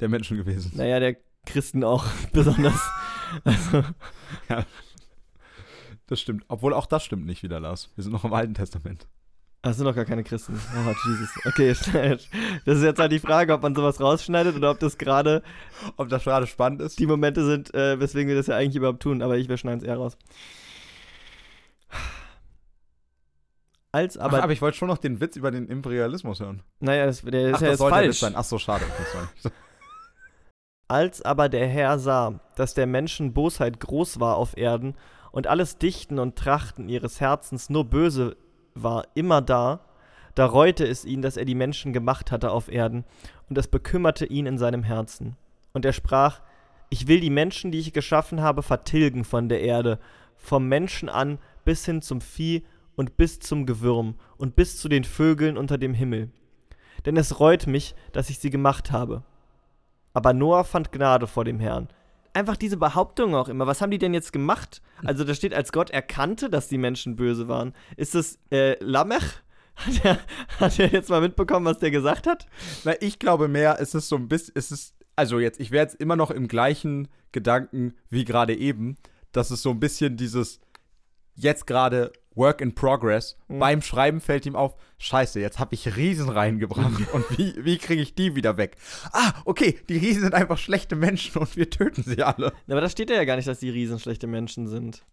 Der 0.00 0.08
Menschen 0.08 0.36
gewesen. 0.36 0.72
naja, 0.76 0.98
der 1.00 1.16
Christen 1.46 1.84
auch 1.84 2.04
besonders. 2.32 2.80
Also, 3.44 3.84
Das 6.06 6.20
stimmt. 6.20 6.44
Obwohl 6.48 6.72
auch 6.74 6.86
das 6.86 7.04
stimmt 7.04 7.26
nicht 7.26 7.42
wieder, 7.42 7.60
Lars. 7.60 7.90
Wir 7.94 8.02
sind 8.04 8.12
noch 8.12 8.24
im 8.24 8.32
Alten 8.32 8.54
Testament. 8.54 9.06
Das 9.62 9.76
sind 9.76 9.86
doch 9.86 9.94
gar 9.94 10.04
keine 10.04 10.24
Christen. 10.24 10.60
Oh, 10.76 10.94
Jesus. 11.08 11.30
Okay, 11.44 11.68
das 12.64 12.76
ist 12.78 12.82
jetzt 12.84 12.98
halt 13.00 13.12
die 13.12 13.18
Frage, 13.18 13.52
ob 13.52 13.62
man 13.62 13.74
sowas 13.74 14.00
rausschneidet 14.00 14.56
oder 14.56 14.70
ob 14.70 14.78
das 14.78 14.98
gerade 14.98 15.42
Ob 15.96 16.08
das 16.08 16.24
gerade 16.24 16.46
spannend 16.46 16.80
ist? 16.80 16.98
die 16.98 17.06
Momente 17.06 17.44
sind, 17.44 17.74
äh, 17.74 17.98
weswegen 18.00 18.28
wir 18.28 18.36
das 18.36 18.46
ja 18.46 18.56
eigentlich 18.56 18.76
überhaupt 18.76 19.02
tun. 19.02 19.20
Aber 19.22 19.36
ich, 19.36 19.48
wir 19.48 19.56
schneiden 19.56 19.80
es 19.80 19.84
eher 19.86 19.96
raus. 19.96 20.16
Als 23.90 24.18
Aber, 24.18 24.38
Ach, 24.38 24.42
aber 24.44 24.52
ich 24.52 24.60
wollte 24.60 24.76
schon 24.76 24.88
noch 24.88 24.98
den 24.98 25.20
Witz 25.20 25.36
über 25.36 25.50
den 25.50 25.66
Imperialismus 25.66 26.40
hören. 26.40 26.62
naja, 26.80 27.06
das, 27.06 27.22
der 27.22 27.48
ist 27.50 27.56
Ach, 27.56 27.60
ja 27.62 27.68
das 27.70 27.80
jetzt 27.80 27.88
falsch. 27.88 28.18
sein. 28.18 28.34
Ach 28.36 28.44
so, 28.44 28.58
schade. 28.58 28.84
Als 30.88 31.22
aber 31.22 31.48
der 31.48 31.66
Herr 31.66 31.98
sah, 31.98 32.40
dass 32.56 32.74
der 32.74 32.86
Menschen 32.86 33.34
Bosheit 33.34 33.80
groß 33.80 34.20
war 34.20 34.36
auf 34.36 34.56
Erden 34.56 34.94
und 35.32 35.46
alles 35.46 35.78
Dichten 35.78 36.18
und 36.18 36.36
Trachten 36.36 36.88
ihres 36.88 37.20
Herzens 37.20 37.68
nur 37.70 37.84
böse 37.84 38.36
war, 38.82 39.06
immer 39.14 39.40
da, 39.40 39.80
da 40.34 40.46
reute 40.46 40.86
es 40.86 41.04
ihn, 41.04 41.22
dass 41.22 41.36
er 41.36 41.44
die 41.44 41.54
Menschen 41.54 41.92
gemacht 41.92 42.30
hatte 42.30 42.50
auf 42.50 42.70
Erden, 42.70 43.04
und 43.48 43.58
es 43.58 43.68
bekümmerte 43.68 44.26
ihn 44.26 44.46
in 44.46 44.58
seinem 44.58 44.82
Herzen. 44.82 45.36
Und 45.72 45.84
er 45.84 45.92
sprach, 45.92 46.40
ich 46.90 47.08
will 47.08 47.20
die 47.20 47.30
Menschen, 47.30 47.70
die 47.70 47.78
ich 47.78 47.92
geschaffen 47.92 48.40
habe, 48.40 48.62
vertilgen 48.62 49.24
von 49.24 49.48
der 49.48 49.60
Erde, 49.60 49.98
vom 50.36 50.68
Menschen 50.68 51.08
an 51.08 51.38
bis 51.64 51.84
hin 51.84 52.02
zum 52.02 52.20
Vieh 52.20 52.64
und 52.96 53.16
bis 53.16 53.40
zum 53.40 53.66
Gewürm 53.66 54.14
und 54.36 54.56
bis 54.56 54.78
zu 54.78 54.88
den 54.88 55.04
Vögeln 55.04 55.58
unter 55.58 55.76
dem 55.76 55.94
Himmel. 55.94 56.30
Denn 57.04 57.16
es 57.16 57.40
reut 57.40 57.66
mich, 57.66 57.94
dass 58.12 58.30
ich 58.30 58.38
sie 58.38 58.50
gemacht 58.50 58.90
habe. 58.90 59.22
Aber 60.14 60.32
Noah 60.32 60.64
fand 60.64 60.92
Gnade 60.92 61.26
vor 61.26 61.44
dem 61.44 61.60
Herrn. 61.60 61.88
Einfach 62.32 62.56
diese 62.56 62.76
Behauptung 62.76 63.34
auch 63.34 63.48
immer. 63.48 63.66
Was 63.66 63.80
haben 63.80 63.90
die 63.90 63.98
denn 63.98 64.14
jetzt 64.14 64.32
gemacht? 64.32 64.82
Also 65.04 65.24
da 65.24 65.34
steht, 65.34 65.54
als 65.54 65.72
Gott 65.72 65.90
erkannte, 65.90 66.50
dass 66.50 66.68
die 66.68 66.78
Menschen 66.78 67.16
böse 67.16 67.48
waren. 67.48 67.74
Ist 67.96 68.14
das 68.14 68.38
äh, 68.50 68.82
Lamech? 68.82 69.24
Hat 69.78 70.04
er, 70.04 70.18
hat 70.58 70.78
er 70.80 70.88
jetzt 70.88 71.08
mal 71.08 71.20
mitbekommen, 71.20 71.64
was 71.64 71.78
der 71.78 71.92
gesagt 71.92 72.26
hat? 72.26 72.46
Na, 72.82 72.94
ich 73.00 73.20
glaube 73.20 73.46
mehr, 73.46 73.76
es 73.78 73.94
ist 73.94 74.08
so 74.08 74.16
ein 74.16 74.26
bisschen, 74.26 74.54
es 74.56 74.92
also 75.14 75.38
jetzt, 75.38 75.60
ich 75.60 75.70
wäre 75.70 75.84
jetzt 75.84 76.00
immer 76.00 76.16
noch 76.16 76.32
im 76.32 76.48
gleichen 76.48 77.06
Gedanken 77.30 77.94
wie 78.10 78.24
gerade 78.24 78.56
eben, 78.56 78.96
dass 79.30 79.52
es 79.52 79.62
so 79.62 79.70
ein 79.70 79.78
bisschen 79.78 80.16
dieses, 80.16 80.58
jetzt 81.36 81.68
gerade 81.68 82.12
Work 82.38 82.60
in 82.62 82.74
Progress, 82.74 83.36
Mhm. 83.48 83.58
beim 83.58 83.82
Schreiben 83.82 84.20
fällt 84.22 84.46
ihm 84.46 84.56
auf, 84.56 84.76
scheiße, 84.98 85.40
jetzt 85.40 85.58
habe 85.58 85.74
ich 85.74 85.96
Riesen 85.96 86.28
reingebracht 86.30 87.12
und 87.12 87.38
wie, 87.38 87.54
wie 87.64 87.76
kriege 87.78 88.00
ich 88.00 88.14
die 88.14 88.34
wieder 88.36 88.56
weg? 88.56 88.76
Ah, 89.12 89.32
okay, 89.44 89.78
die 89.88 89.98
Riesen 89.98 90.22
sind 90.22 90.34
einfach 90.34 90.56
schlechte 90.56 90.96
Menschen 90.96 91.38
und 91.40 91.56
wir 91.56 91.68
töten 91.68 92.02
sie 92.02 92.22
alle. 92.22 92.52
Aber 92.68 92.80
da 92.80 92.88
steht 92.88 93.10
ja 93.10 93.24
gar 93.24 93.36
nicht, 93.36 93.48
dass 93.48 93.58
die 93.58 93.70
Riesen 93.70 93.98
schlechte 93.98 94.26
Menschen 94.26 94.66
sind. 94.68 95.04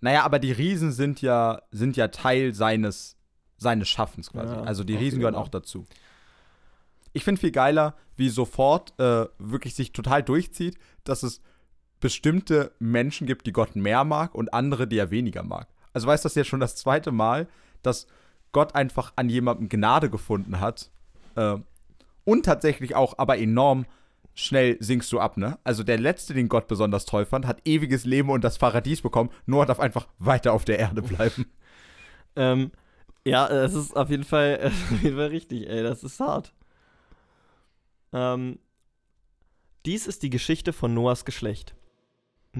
Naja, 0.00 0.22
aber 0.24 0.38
die 0.38 0.52
Riesen 0.52 0.92
sind 0.92 1.22
ja, 1.22 1.62
sind 1.72 1.96
ja 1.96 2.08
Teil 2.08 2.54
seines, 2.54 3.16
seines 3.56 3.88
Schaffens 3.88 4.30
quasi. 4.30 4.54
Ja, 4.54 4.62
also 4.62 4.84
die 4.84 4.94
Riesen 4.94 5.18
gehören 5.18 5.34
wahr. 5.34 5.42
auch 5.42 5.48
dazu. 5.48 5.86
Ich 7.12 7.24
finde 7.24 7.40
viel 7.40 7.50
geiler, 7.50 7.96
wie 8.16 8.28
sofort 8.28 8.92
äh, 9.00 9.26
wirklich 9.38 9.74
sich 9.74 9.92
total 9.92 10.22
durchzieht, 10.22 10.76
dass 11.04 11.22
es 11.24 11.40
bestimmte 12.00 12.72
Menschen 12.78 13.26
gibt, 13.26 13.46
die 13.46 13.52
Gott 13.52 13.74
mehr 13.74 14.04
mag 14.04 14.34
und 14.34 14.52
andere, 14.54 14.86
die 14.86 14.98
er 14.98 15.10
weniger 15.10 15.42
mag. 15.42 15.66
Also 15.92 16.06
weißt 16.06 16.24
du, 16.24 16.26
das 16.26 16.32
ist 16.32 16.36
jetzt 16.36 16.48
schon 16.48 16.60
das 16.60 16.76
zweite 16.76 17.12
Mal, 17.12 17.48
dass 17.82 18.06
Gott 18.52 18.74
einfach 18.74 19.12
an 19.16 19.28
jemandem 19.28 19.68
Gnade 19.68 20.10
gefunden 20.10 20.60
hat 20.60 20.90
äh, 21.36 21.56
und 22.24 22.44
tatsächlich 22.44 22.94
auch 22.94 23.18
aber 23.18 23.38
enorm 23.38 23.86
schnell 24.34 24.76
sinkst 24.80 25.10
du 25.12 25.18
ab, 25.18 25.36
ne? 25.36 25.58
Also 25.64 25.82
der 25.82 25.98
Letzte, 25.98 26.32
den 26.32 26.48
Gott 26.48 26.68
besonders 26.68 27.04
toll 27.04 27.26
fand, 27.26 27.46
hat 27.46 27.60
ewiges 27.64 28.04
Leben 28.04 28.30
und 28.30 28.44
das 28.44 28.58
Paradies 28.58 29.02
bekommen. 29.02 29.30
Noah 29.46 29.66
darf 29.66 29.80
einfach 29.80 30.06
weiter 30.18 30.52
auf 30.52 30.64
der 30.64 30.78
Erde 30.78 31.02
bleiben. 31.02 31.46
Ähm, 32.36 32.70
ja, 33.24 33.48
es 33.48 33.74
ist 33.74 33.96
auf 33.96 34.10
jeden 34.10 34.22
Fall, 34.22 34.60
auf 34.92 35.02
jeden 35.02 35.16
Fall 35.16 35.26
richtig, 35.26 35.68
ey, 35.68 35.82
das 35.82 36.04
ist 36.04 36.20
hart. 36.20 36.52
Ähm, 38.12 38.60
dies 39.84 40.06
ist 40.06 40.22
die 40.22 40.30
Geschichte 40.30 40.72
von 40.72 40.94
Noahs 40.94 41.24
Geschlecht. 41.24 41.74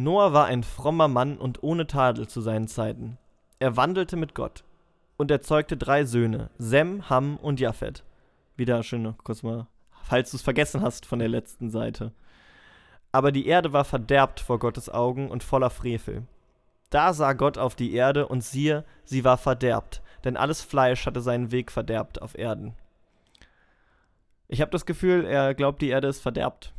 Noah 0.03 0.33
war 0.33 0.47
ein 0.47 0.63
frommer 0.63 1.09
Mann 1.09 1.39
und 1.39 1.65
ohne 1.65 1.89
Tadel 1.89 2.29
zu 2.29 2.41
seinen 2.41 2.69
Zeiten. 2.69 3.19
Er 3.59 3.77
wandelte 3.77 4.17
mit 4.17 4.33
Gott 4.33 4.63
und 5.17 5.29
erzeugte 5.29 5.77
drei 5.77 6.05
Söhne, 6.05 6.51
Sem, 6.57 7.11
Ham 7.11 7.37
und 7.37 7.59
Japhet. 7.59 8.05
Wieder 8.57 8.85
schön 8.85 9.17
kurz 9.25 9.43
mal, 9.43 9.67
falls 10.05 10.31
du 10.31 10.37
es 10.37 10.43
vergessen 10.45 10.83
hast 10.83 11.05
von 11.05 11.19
der 11.19 11.27
letzten 11.27 11.69
Seite. 11.69 12.13
Aber 13.11 13.33
die 13.33 13.49
Erde 13.49 13.73
war 13.73 13.85
verderbt 13.85 14.39
vor 14.39 14.61
Gottes 14.61 14.89
Augen 14.89 15.33
und 15.33 15.43
voller 15.43 15.71
Frevel. 15.71 16.29
Da 16.91 17.13
sah 17.13 17.33
Gott 17.33 17.59
auf 17.59 17.75
die 17.75 17.93
Erde 17.93 18.29
und 18.29 18.45
siehe, 18.45 18.85
sie 19.03 19.25
war 19.25 19.37
verderbt, 19.37 20.01
denn 20.23 20.37
alles 20.37 20.63
Fleisch 20.63 21.07
hatte 21.07 21.23
seinen 21.23 21.51
Weg 21.51 21.73
verderbt 21.73 22.23
auf 22.23 22.39
Erden. 22.39 22.75
Ich 24.47 24.61
habe 24.61 24.71
das 24.71 24.87
Gefühl, 24.87 25.25
er 25.25 25.55
glaubt, 25.55 25.83
die 25.83 25.89
Erde 25.89 26.07
ist 26.07 26.21
verderbt. 26.21 26.73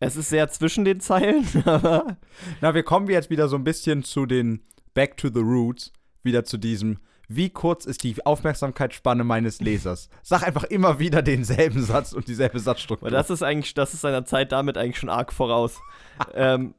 Es 0.00 0.16
ist 0.16 0.30
sehr 0.30 0.48
zwischen 0.48 0.84
den 0.86 0.98
Zeilen, 1.00 1.46
aber. 1.66 2.16
Na, 2.62 2.74
wir 2.74 2.82
kommen 2.82 3.08
jetzt 3.08 3.28
wieder 3.28 3.48
so 3.48 3.56
ein 3.56 3.64
bisschen 3.64 4.02
zu 4.02 4.24
den 4.24 4.64
Back 4.94 5.18
to 5.18 5.28
the 5.28 5.40
Roots, 5.40 5.92
wieder 6.22 6.44
zu 6.44 6.56
diesem, 6.56 6.98
wie 7.28 7.50
kurz 7.50 7.84
ist 7.84 8.02
die 8.02 8.16
Aufmerksamkeitsspanne 8.24 9.22
meines 9.22 9.60
Lesers? 9.60 10.08
Sag 10.22 10.42
einfach 10.42 10.64
immer 10.64 10.98
wieder 10.98 11.22
denselben 11.22 11.82
Satz 11.84 12.12
und 12.12 12.26
dieselbe 12.26 12.58
Satzstruktur. 12.58 13.06
Aber 13.06 13.16
das 13.16 13.30
ist 13.30 13.42
eigentlich, 13.42 13.74
das 13.74 13.94
ist 13.94 14.00
seiner 14.00 14.24
Zeit 14.24 14.52
damit 14.52 14.76
eigentlich 14.76 14.98
schon 14.98 15.10
arg 15.10 15.32
voraus. 15.32 15.78
ähm, 16.34 16.74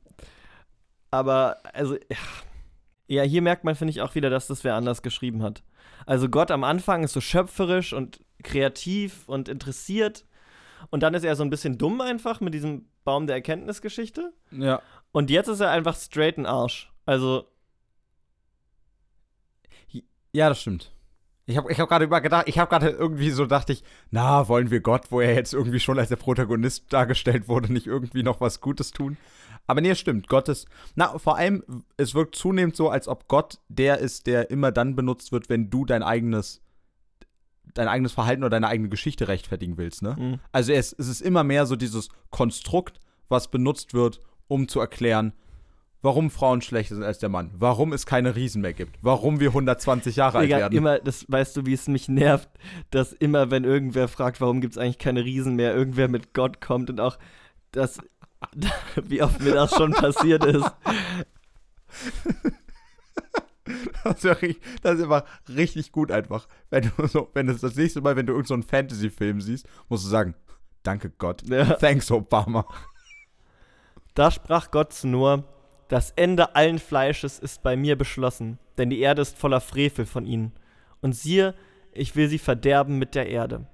aber, 1.12 1.58
also, 1.74 1.96
ja. 1.96 2.18
ja, 3.08 3.24
hier 3.24 3.42
merkt 3.44 3.64
man, 3.64 3.76
finde 3.76 3.92
ich, 3.92 4.02
auch 4.02 4.16
wieder, 4.16 4.30
dass 4.30 4.48
das 4.48 4.64
wer 4.64 4.76
anders 4.76 5.04
geschrieben 5.04 5.44
hat. 5.44 5.64
Also 6.08 6.28
Gott 6.28 6.50
am 6.50 6.64
Anfang 6.64 7.04
ist 7.04 7.14
so 7.14 7.22
schöpferisch 7.22 7.94
und 7.94 8.20
kreativ 8.44 9.30
und 9.30 9.48
interessiert. 9.48 10.26
Und 10.90 11.04
dann 11.04 11.14
ist 11.14 11.24
er 11.24 11.36
so 11.36 11.44
ein 11.44 11.52
bisschen 11.52 11.78
dumm 11.78 12.02
einfach 12.02 12.42
mit 12.42 12.54
diesem 12.54 12.88
Baum 13.04 13.28
der 13.28 13.36
Erkenntnisgeschichte. 13.36 14.34
Ja. 14.52 14.82
Und 15.12 15.30
jetzt 15.30 15.48
ist 15.48 15.60
er 15.60 15.72
einfach 15.72 15.96
straight 15.96 16.38
in 16.38 16.46
Arsch. 16.46 16.92
Also. 17.06 17.46
Ja, 20.34 20.50
das 20.50 20.62
stimmt. 20.62 20.92
Ich 21.48 21.58
habe 21.58 21.72
ich 21.72 21.80
hab 21.80 21.90
gerade 21.90 22.06
übergedacht, 22.06 22.48
ich 22.48 22.60
habe 22.60 22.70
gerade 22.70 22.90
irgendwie 22.90 23.32
so 23.32 23.46
dachte 23.46 23.74
ich, 23.74 23.84
na, 24.10 24.48
wollen 24.48 24.72
wir 24.72 24.80
Gott, 24.80 25.12
wo 25.12 25.20
er 25.20 25.34
jetzt 25.34 25.54
irgendwie 25.54 25.80
schon 25.80 26.00
als 26.00 26.10
der 26.10 26.16
Protagonist 26.16 26.94
dargestellt 26.94 27.48
wurde, 27.50 27.74
nicht 27.74 27.88
irgendwie 27.88 28.24
noch 28.24 28.40
was 28.40 28.62
Gutes 28.62 28.92
tun? 28.92 29.18
Aber 29.68 29.82
nee, 29.82 29.96
stimmt. 29.96 30.28
Gott 30.28 30.50
ist, 30.50 30.68
na, 30.96 31.18
vor 31.18 31.38
allem, 31.38 31.64
es 31.98 32.14
wirkt 32.14 32.36
zunehmend 32.36 32.76
so, 32.76 32.90
als 32.90 33.08
ob 33.08 33.28
Gott 33.28 33.60
der 33.68 33.98
ist, 33.98 34.28
der 34.28 34.50
immer 34.50 34.72
dann 34.72 34.96
benutzt 34.96 35.32
wird, 35.32 35.50
wenn 35.50 35.70
du 35.70 35.86
dein 35.86 36.04
eigenes, 36.04 36.62
dein 37.74 37.88
eigenes 37.88 38.12
Verhalten 38.12 38.44
oder 38.44 38.52
deine 38.52 38.68
eigene 38.68 38.90
Geschichte 38.90 39.28
rechtfertigen 39.28 39.78
willst, 39.78 40.02
ne? 40.02 40.16
Mhm. 40.18 40.40
Also 40.52 40.74
es, 40.74 40.94
es 40.94 41.08
ist 41.08 41.22
immer 41.22 41.44
mehr 41.44 41.66
so 41.66 41.76
dieses 41.76 42.10
Konstrukt, 42.30 43.00
was 43.30 43.50
benutzt 43.50 43.94
wird, 43.94 44.20
um 44.48 44.68
zu 44.68 44.80
erklären, 44.80 45.34
warum 46.02 46.30
Frauen 46.30 46.62
schlechter 46.62 46.96
sind 46.96 47.04
als 47.04 47.20
der 47.20 47.30
Mann, 47.30 47.52
warum 47.54 47.94
es 47.94 48.06
keine 48.06 48.36
Riesen 48.36 48.62
mehr 48.62 48.74
gibt, 48.74 48.98
warum 49.02 49.40
wir 49.40 49.50
120 49.50 50.16
Jahre 50.16 50.40
alt 50.40 50.50
werden. 50.50 50.78
immer, 50.78 51.00
das 51.00 51.26
weißt 51.28 51.56
du, 51.58 51.66
wie 51.66 51.74
es 51.74 51.88
mich 51.88 52.10
nervt, 52.10 52.50
dass 52.90 53.14
immer, 53.14 53.52
wenn 53.52 53.64
irgendwer 53.64 54.08
fragt, 54.08 54.42
warum 54.42 54.62
gibt 54.62 54.74
es 54.74 54.78
eigentlich 54.78 54.98
keine 54.98 55.24
Riesen 55.24 55.56
mehr, 55.56 55.76
irgendwer 55.76 56.08
mit 56.08 56.34
Gott 56.34 56.60
kommt 56.62 56.90
und 56.90 57.00
auch 57.00 57.18
das, 57.72 58.00
wie 59.04 59.22
oft 59.22 59.40
mir 59.42 59.54
das 59.54 59.76
schon 59.76 59.92
passiert 59.92 60.44
ist. 60.46 60.72
Das 64.04 64.24
ist, 64.24 64.60
das 64.82 64.96
ist 64.98 65.04
immer 65.04 65.24
richtig 65.48 65.92
gut 65.92 66.12
einfach. 66.12 66.48
Wenn 66.70 66.92
du 66.98 67.08
so, 67.08 67.30
wenn 67.34 67.48
es 67.50 67.62
das 67.62 67.76
nächste 67.76 68.02
Mal, 68.02 68.16
wenn 68.16 68.26
du 68.26 68.34
irgendeinen 68.34 68.62
so 68.62 68.66
einen 68.66 68.84
Fantasy-Film 68.84 69.42
siehst, 69.42 69.68
musst 69.90 70.06
du 70.06 70.10
sagen, 70.10 70.36
danke 70.84 71.10
Gott. 71.10 71.44
Ja. 71.48 71.66
Thanks, 71.76 72.12
Obama. 72.12 72.66
Da 74.14 74.32
sprach 74.32 74.72
Gott 74.72 74.94
zu 74.94 75.08
Noah, 75.08 75.44
das 75.88 76.12
Ende 76.12 76.56
allen 76.56 76.80
Fleisches 76.80 77.40
ist 77.40 77.64
bei 77.64 77.76
mir 77.76 77.98
beschlossen, 77.98 78.60
denn 78.78 78.90
die 78.90 79.00
Erde 79.00 79.22
ist 79.22 79.38
voller 79.38 79.62
Frevel 79.62 80.06
von 80.06 80.26
ihnen. 80.26 80.54
Und 81.02 81.16
siehe, 81.16 81.54
ich 81.94 82.16
will 82.16 82.28
sie 82.30 82.40
verderben 82.40 82.98
mit 82.98 83.16
der 83.16 83.28
Erde. 83.28 83.68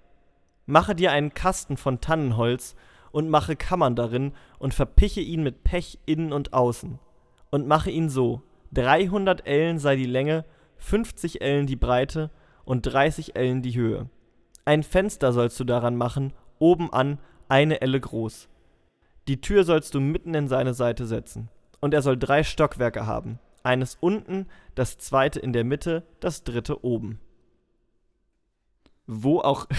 Mache 0.65 0.95
dir 0.95 1.11
einen 1.11 1.33
Kasten 1.33 1.77
von 1.77 2.01
Tannenholz 2.01 2.75
und 3.11 3.29
mache 3.29 3.55
Kammern 3.55 3.95
darin 3.95 4.33
und 4.59 4.73
verpiche 4.73 5.21
ihn 5.21 5.43
mit 5.43 5.63
Pech 5.63 5.99
innen 6.05 6.33
und 6.33 6.53
außen. 6.53 6.99
Und 7.51 7.67
mache 7.67 7.89
ihn 7.89 8.09
so, 8.09 8.41
300 8.73 9.45
Ellen 9.47 9.79
sei 9.79 9.95
die 9.95 10.05
Länge, 10.05 10.45
50 10.77 11.41
Ellen 11.41 11.67
die 11.67 11.75
Breite 11.75 12.31
und 12.65 12.81
30 12.83 13.35
Ellen 13.35 13.61
die 13.61 13.75
Höhe. 13.75 14.09
Ein 14.65 14.83
Fenster 14.83 15.31
sollst 15.31 15.59
du 15.59 15.63
daran 15.63 15.95
machen, 15.95 16.33
oben 16.59 16.91
an, 16.91 17.19
eine 17.47 17.81
Elle 17.81 17.99
groß. 17.99 18.49
Die 19.27 19.41
Tür 19.41 19.63
sollst 19.63 19.93
du 19.93 19.99
mitten 19.99 20.33
in 20.33 20.47
seine 20.47 20.73
Seite 20.73 21.05
setzen. 21.05 21.49
Und 21.79 21.93
er 21.93 22.01
soll 22.01 22.17
drei 22.17 22.43
Stockwerke 22.43 23.05
haben. 23.05 23.39
Eines 23.63 23.97
unten, 23.99 24.47
das 24.75 24.97
zweite 24.97 25.39
in 25.39 25.53
der 25.53 25.63
Mitte, 25.63 26.03
das 26.19 26.43
dritte 26.43 26.83
oben. 26.83 27.19
Wo 29.05 29.39
auch. 29.39 29.67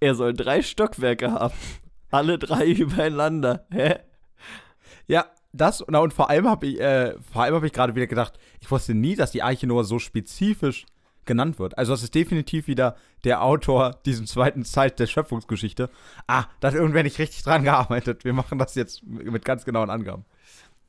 Er 0.00 0.14
soll 0.14 0.32
drei 0.32 0.62
Stockwerke 0.62 1.30
haben. 1.30 1.54
Alle 2.10 2.38
drei 2.38 2.66
übereinander. 2.70 3.66
Hä? 3.70 3.98
Ja, 5.06 5.26
das, 5.54 5.84
na, 5.88 6.00
und 6.00 6.12
vor 6.12 6.30
allem 6.30 6.48
habe 6.48 6.66
ich, 6.66 6.80
äh, 6.80 7.14
vor 7.32 7.42
allem 7.42 7.54
habe 7.54 7.66
ich 7.66 7.72
gerade 7.72 7.94
wieder 7.94 8.06
gedacht, 8.06 8.38
ich 8.60 8.70
wusste 8.70 8.94
nie, 8.94 9.14
dass 9.14 9.30
die 9.30 9.42
Arche 9.42 9.66
Noah 9.66 9.84
so 9.84 9.98
spezifisch 9.98 10.84
genannt 11.24 11.58
wird. 11.58 11.78
Also 11.78 11.92
das 11.92 12.02
ist 12.02 12.14
definitiv 12.14 12.66
wieder 12.66 12.96
der 13.24 13.42
Autor 13.42 13.92
diesem 14.04 14.26
zweiten 14.26 14.64
Zeit 14.64 14.98
der 14.98 15.06
Schöpfungsgeschichte. 15.06 15.88
Ah, 16.26 16.44
da 16.60 16.68
hat 16.68 16.74
irgendwer 16.74 17.02
nicht 17.02 17.18
richtig 17.18 17.42
dran 17.44 17.62
gearbeitet. 17.64 18.24
Wir 18.24 18.32
machen 18.34 18.58
das 18.58 18.74
jetzt 18.74 19.02
mit 19.06 19.44
ganz 19.44 19.64
genauen 19.64 19.88
Angaben. 19.90 20.24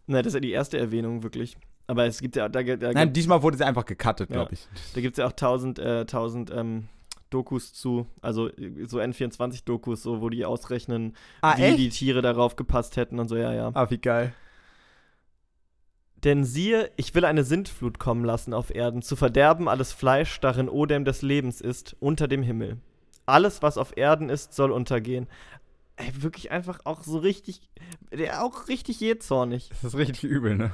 Nein, 0.07 0.24
das 0.24 0.32
ist 0.32 0.36
ja 0.36 0.39
die 0.41 0.51
erste 0.51 0.78
Erwähnung, 0.78 1.24
wirklich. 1.24 1.57
Aber 1.88 2.05
es 2.05 2.20
gibt 2.20 2.36
ja, 2.36 2.49
da, 2.49 2.63
da, 2.63 2.91
Nein, 2.91 3.13
diesmal 3.13 3.43
wurde 3.43 3.57
sie 3.57 3.66
einfach 3.66 3.86
gecuttet, 3.86 4.30
Ja. 4.30 4.38
glaube 4.38 4.53
ich. 4.53 4.68
da 4.93 5.01
gibt's 5.01 5.20
ja 5.20 5.28
auch 5.28 5.32
tausend, 5.34 5.80
äh, 5.80 6.05
tausend 6.05 6.51
ähm, 6.51 6.88
Dokus 7.30 7.74
zu, 7.74 8.07
also 8.22 8.49
so 8.86 8.99
N24-Dokus, 8.99 10.01
so, 10.03 10.22
wo 10.22 10.30
die 10.30 10.45
ausrechnen, 10.45 11.16
Ah, 11.41 11.55
wie 11.57 11.76
die 11.76 11.89
Tiere 11.89 12.22
darauf 12.22 12.55
gepasst 12.55 12.97
hätten 12.97 13.20
und 13.20 13.28
so, 13.30 13.36
ja, 13.38 13.53
ja. 13.53 13.72
Ah, 13.74 13.89
wie 13.89 13.97
geil. 13.99 14.34
Denn 16.26 16.43
siehe, 16.43 16.89
ich 16.95 17.13
will 17.13 17.23
eine 17.23 17.43
Sintflut 17.43 17.99
kommen 17.99 18.26
lassen 18.26 18.55
auf 18.55 18.73
Erden, 18.73 19.03
zu 19.03 19.15
verderben 19.15 19.69
alles 19.69 19.93
Fleisch, 19.93 20.39
darin 20.39 20.69
Odem 20.69 21.05
des 21.05 21.21
Lebens 21.21 21.61
ist, 21.61 21.95
unter 21.99 22.28
dem 22.28 22.41
Himmel. 22.41 22.78
Alles, 23.28 23.61
was 23.61 23.78
auf 23.78 23.95
Erden 23.95 24.30
ist, 24.30 24.55
soll 24.55 24.71
untergehen. 24.71 25.28
Ey, 25.97 26.11
wirklich 26.23 26.49
einfach 26.49 26.80
auch 26.84 27.03
so 27.03 27.19
richtig, 27.19 27.69
der 28.11 28.43
auch 28.43 28.67
richtig 28.67 28.99
jähzornig. 28.99 29.69
Das 29.69 29.93
ist 29.93 29.97
richtig 29.97 30.23
übel, 30.23 30.57
ne? 30.57 30.71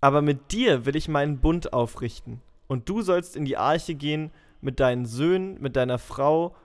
Aber 0.00 0.22
mit 0.22 0.50
dir 0.50 0.86
will 0.86 0.96
ich 0.96 1.08
meinen 1.08 1.38
Bund 1.38 1.72
aufrichten. 1.72 2.40
Und 2.66 2.88
du 2.88 3.02
sollst 3.02 3.36
in 3.36 3.44
die 3.44 3.58
Arche 3.58 3.94
gehen 3.94 4.32
mit 4.60 4.80
deinen 4.80 5.06
Söhnen, 5.06 5.60
mit 5.60 5.76
deiner 5.76 5.98
Frau 5.98 6.56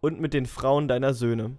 und 0.00 0.20
mit 0.20 0.34
den 0.34 0.46
Frauen 0.46 0.88
deiner 0.88 1.14
Söhne. 1.14 1.56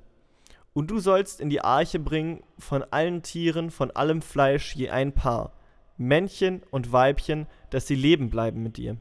Und 0.77 0.91
du 0.91 0.99
sollst 0.99 1.41
in 1.41 1.49
die 1.49 1.61
Arche 1.61 1.97
bringen 1.97 2.43
von 2.59 2.83
allen 2.91 3.23
Tieren, 3.23 3.71
von 3.71 3.89
allem 3.89 4.21
Fleisch 4.21 4.75
je 4.75 4.91
ein 4.91 5.11
Paar, 5.11 5.53
Männchen 5.97 6.61
und 6.69 6.91
Weibchen, 6.91 7.47
dass 7.71 7.87
sie 7.87 7.95
leben 7.95 8.29
bleiben 8.29 8.61
mit 8.61 8.77
dir. 8.77 8.97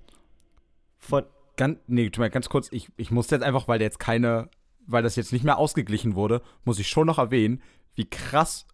Von, 0.96 1.24
Ganz, 1.58 1.78
nee, 1.86 2.08
tu 2.08 2.22
mal 2.22 2.30
ganz 2.30 2.48
kurz, 2.48 2.68
ich, 2.72 2.90
ich 2.96 3.10
muss 3.10 3.28
jetzt 3.28 3.42
einfach, 3.42 3.68
weil 3.68 3.82
jetzt 3.82 3.98
keine, 3.98 4.48
weil 4.86 5.02
das 5.02 5.16
jetzt 5.16 5.34
nicht 5.34 5.44
mehr 5.44 5.58
ausgeglichen 5.58 6.14
wurde, 6.14 6.40
muss 6.64 6.78
ich 6.78 6.88
schon 6.88 7.06
noch 7.08 7.18
erwähnen, 7.18 7.60
wie 7.94 8.08
krass, 8.08 8.66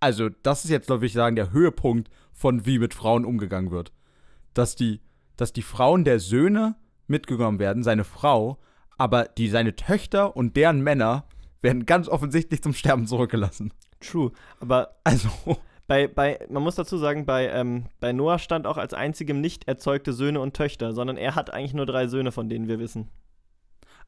also 0.00 0.30
das 0.30 0.64
ist 0.64 0.70
jetzt, 0.70 0.86
glaube 0.86 1.04
ich, 1.04 1.12
sagen, 1.12 1.36
der 1.36 1.52
Höhepunkt 1.52 2.08
von 2.32 2.64
wie 2.64 2.78
mit 2.78 2.94
Frauen 2.94 3.26
umgegangen 3.26 3.70
wird. 3.70 3.92
Dass 4.54 4.76
die, 4.76 5.02
dass 5.36 5.52
die 5.52 5.60
Frauen 5.60 6.04
der 6.04 6.20
Söhne 6.20 6.76
mitgenommen 7.06 7.58
werden, 7.58 7.82
seine 7.82 8.04
Frau, 8.04 8.56
aber 8.96 9.24
die, 9.24 9.50
seine 9.50 9.76
Töchter 9.76 10.34
und 10.34 10.56
deren 10.56 10.80
Männer 10.80 11.26
werden 11.62 11.86
ganz 11.86 12.08
offensichtlich 12.08 12.62
zum 12.62 12.72
Sterben 12.72 13.06
zurückgelassen. 13.06 13.72
true. 14.00 14.32
Aber 14.60 14.96
Also, 15.04 15.28
bei, 15.86 16.08
bei, 16.08 16.38
man 16.50 16.62
muss 16.62 16.74
dazu 16.74 16.98
sagen, 16.98 17.26
bei, 17.26 17.48
ähm, 17.48 17.86
bei 18.00 18.12
Noah 18.12 18.38
stand 18.38 18.66
auch 18.66 18.76
als 18.76 18.92
einzigem 18.94 19.40
nicht 19.40 19.68
erzeugte 19.68 20.12
Söhne 20.12 20.40
und 20.40 20.54
Töchter, 20.54 20.92
sondern 20.92 21.16
er 21.16 21.34
hat 21.34 21.52
eigentlich 21.52 21.74
nur 21.74 21.86
drei 21.86 22.06
Söhne, 22.08 22.32
von 22.32 22.48
denen 22.48 22.68
wir 22.68 22.78
wissen. 22.78 23.08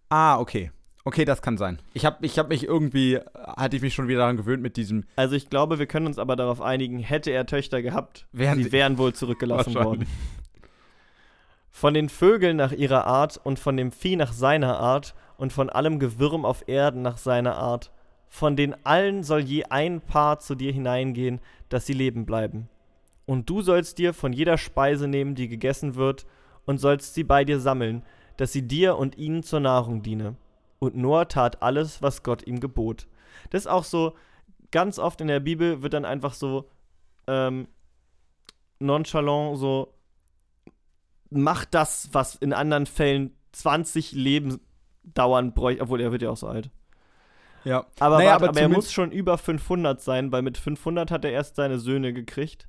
ah, 0.09 0.38
okay. 0.38 0.70
Okay, 1.05 1.24
das 1.24 1.40
kann 1.40 1.57
sein. 1.57 1.78
Ich 1.94 2.05
habe 2.05 2.26
ich 2.26 2.38
hab 2.38 2.51
mich 2.51 2.64
irgendwie, 2.64 3.18
hatte 3.34 3.76
ich 3.76 3.82
mich 3.82 3.94
schon 3.94 4.09
wieder 4.09 4.18
daran 4.18 4.36
gewöhnt 4.36 4.62
mit 4.62 4.76
diesem, 4.76 5.05
Also 5.16 5.36
ich 5.36 5.49
glaube, 5.49 5.78
wir 5.78 5.86
können 5.86 6.07
uns 6.07 6.18
aber 6.18 6.36
darauf 6.36 6.61
einigen, 6.61 6.99
hätte 6.99 7.30
er 7.30 7.46
Töchter 7.46 7.80
gehabt, 7.80 8.26
Wären 8.32 8.62
sie 8.62 8.72
wären 8.72 8.99
wohl 8.99 9.14
zurückgelassen 9.14 9.74
worden. 9.74 10.07
Von 11.78 11.94
den 11.94 12.08
Vögeln 12.08 12.56
nach 12.56 12.72
ihrer 12.72 13.06
Art 13.06 13.40
und 13.42 13.58
von 13.58 13.76
dem 13.76 13.92
Vieh 13.92 14.16
nach 14.16 14.32
seiner 14.32 14.78
Art 14.78 15.14
und 15.36 15.52
von 15.52 15.70
allem 15.70 16.00
Gewürm 16.00 16.44
auf 16.44 16.66
Erden 16.66 17.02
nach 17.02 17.18
seiner 17.18 17.56
Art 17.56 17.92
von 18.28 18.56
den 18.56 18.74
allen 18.84 19.22
soll 19.22 19.40
je 19.40 19.64
ein 19.64 20.00
Paar 20.00 20.38
zu 20.38 20.54
dir 20.54 20.72
hineingehen, 20.72 21.40
dass 21.68 21.86
sie 21.86 21.92
leben 21.94 22.26
bleiben. 22.26 22.68
Und 23.26 23.50
du 23.50 23.62
sollst 23.62 23.98
dir 23.98 24.14
von 24.14 24.32
jeder 24.32 24.58
Speise 24.58 25.08
nehmen, 25.08 25.34
die 25.34 25.48
gegessen 25.48 25.94
wird, 25.94 26.26
und 26.64 26.78
sollst 26.78 27.14
sie 27.14 27.24
bei 27.24 27.44
dir 27.44 27.60
sammeln, 27.60 28.02
dass 28.36 28.52
sie 28.52 28.66
dir 28.66 28.96
und 28.96 29.16
ihnen 29.16 29.42
zur 29.42 29.60
Nahrung 29.60 30.02
diene. 30.02 30.36
Und 30.78 30.96
Noah 30.96 31.26
tat 31.26 31.62
alles, 31.62 32.02
was 32.02 32.22
Gott 32.22 32.46
ihm 32.46 32.60
gebot. 32.60 33.08
Das 33.50 33.62
ist 33.62 33.66
auch 33.66 33.84
so, 33.84 34.14
ganz 34.70 34.98
oft 34.98 35.20
in 35.22 35.28
der 35.28 35.40
Bibel 35.40 35.82
wird 35.82 35.94
dann 35.94 36.04
einfach 36.04 36.34
so 36.34 36.68
ähm, 37.26 37.68
nonchalant 38.78 39.56
so, 39.56 39.94
mach 41.30 41.64
das, 41.64 42.08
was 42.12 42.34
in 42.34 42.52
anderen 42.52 42.86
Fällen 42.86 43.34
20 43.52 44.12
Leben 44.12 44.60
dauern 45.02 45.52
bräuchte, 45.54 45.82
obwohl 45.82 46.00
er 46.00 46.12
wird 46.12 46.22
ja 46.22 46.30
auch 46.30 46.36
so 46.36 46.46
alt. 46.46 46.70
Ja. 47.64 47.86
Aber, 47.98 48.18
Naja, 48.18 48.32
warte, 48.32 48.44
aber 48.44 48.48
aber 48.50 48.60
er 48.60 48.68
muss 48.68 48.92
schon 48.92 49.10
über 49.10 49.36
500 49.36 50.00
sein, 50.00 50.32
weil 50.32 50.42
mit 50.42 50.58
500 50.58 51.10
hat 51.10 51.24
er 51.24 51.32
erst 51.32 51.56
seine 51.56 51.78
Söhne 51.78 52.12
gekriegt. 52.12 52.68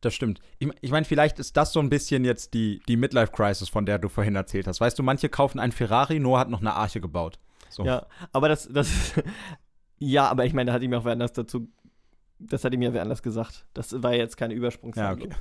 Das 0.00 0.14
stimmt. 0.14 0.40
Ich, 0.58 0.68
ich 0.82 0.90
meine, 0.90 1.04
vielleicht 1.04 1.38
ist 1.38 1.56
das 1.56 1.72
so 1.72 1.80
ein 1.80 1.88
bisschen 1.88 2.24
jetzt 2.24 2.54
die, 2.54 2.80
die 2.86 2.96
Midlife-Crisis, 2.96 3.68
von 3.68 3.86
der 3.86 3.98
du 3.98 4.08
vorhin 4.08 4.36
erzählt 4.36 4.66
hast. 4.66 4.80
Weißt 4.80 4.98
du, 4.98 5.02
manche 5.02 5.28
kaufen 5.28 5.58
einen 5.58 5.72
Ferrari, 5.72 6.20
Noah 6.20 6.40
hat 6.40 6.50
noch 6.50 6.60
eine 6.60 6.74
Arche 6.74 7.00
gebaut. 7.00 7.38
So. 7.70 7.84
Ja, 7.84 8.06
aber 8.32 8.48
das, 8.48 8.68
das 8.68 9.14
ja, 9.98 10.28
aber 10.28 10.44
ich 10.44 10.52
meine, 10.52 10.68
da 10.68 10.74
hat 10.74 10.82
ihm 10.82 10.94
auch 10.94 11.04
wer 11.04 11.12
anders 11.12 11.32
dazu, 11.32 11.68
das 12.38 12.64
hat 12.64 12.72
ihm 12.72 12.82
ja 12.82 12.92
wer 12.92 13.02
anders 13.02 13.22
gesagt. 13.22 13.66
Das 13.74 14.02
war 14.02 14.14
jetzt 14.14 14.36
keine 14.36 14.54
Übersprungshandlung. 14.54 15.30
Ja, 15.30 15.36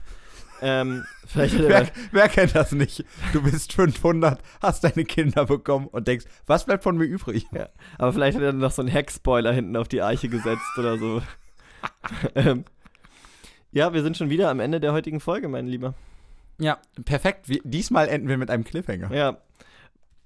Ähm, 0.62 1.06
er 1.36 1.52
Wer, 1.52 1.88
wer 2.12 2.30
kennt 2.30 2.56
das 2.56 2.72
nicht? 2.72 3.04
Du 3.34 3.42
bist 3.42 3.74
500, 3.74 4.40
hast 4.62 4.84
deine 4.84 5.04
Kinder 5.06 5.46
bekommen 5.46 5.88
und 5.88 6.08
denkst, 6.08 6.26
was 6.46 6.66
bleibt 6.66 6.84
von 6.84 6.98
mir 6.98 7.06
übrig? 7.06 7.46
Aber 7.98 8.14
vielleicht 8.14 8.38
hat 8.38 8.44
er 8.44 8.54
noch 8.54 8.72
so 8.72 8.82
einen 8.82 8.90
Heckspoiler 8.90 9.52
hinten 9.52 9.76
auf 9.76 9.88
die 9.88 10.02
Eiche 10.02 10.30
gesetzt 10.30 10.78
oder 10.78 10.98
so. 10.98 11.22
ähm, 12.36 12.66
ja, 13.72 13.94
wir 13.94 14.02
sind 14.04 14.18
schon 14.18 14.30
wieder 14.30 14.50
am 14.50 14.60
Ende 14.60 14.80
der 14.80 14.94
heutigen 14.94 15.20
Folge, 15.20 15.48
mein 15.48 15.68
Lieber. 15.68 15.94
Ja, 16.60 16.78
perfekt. 17.04 17.50
Wir, 17.50 17.60
diesmal 17.64 18.08
enden 18.08 18.30
wir 18.30 18.38
mit 18.38 18.50
einem 18.50 18.64
Cliffhanger. 18.64 19.14
Ja. 19.14 19.38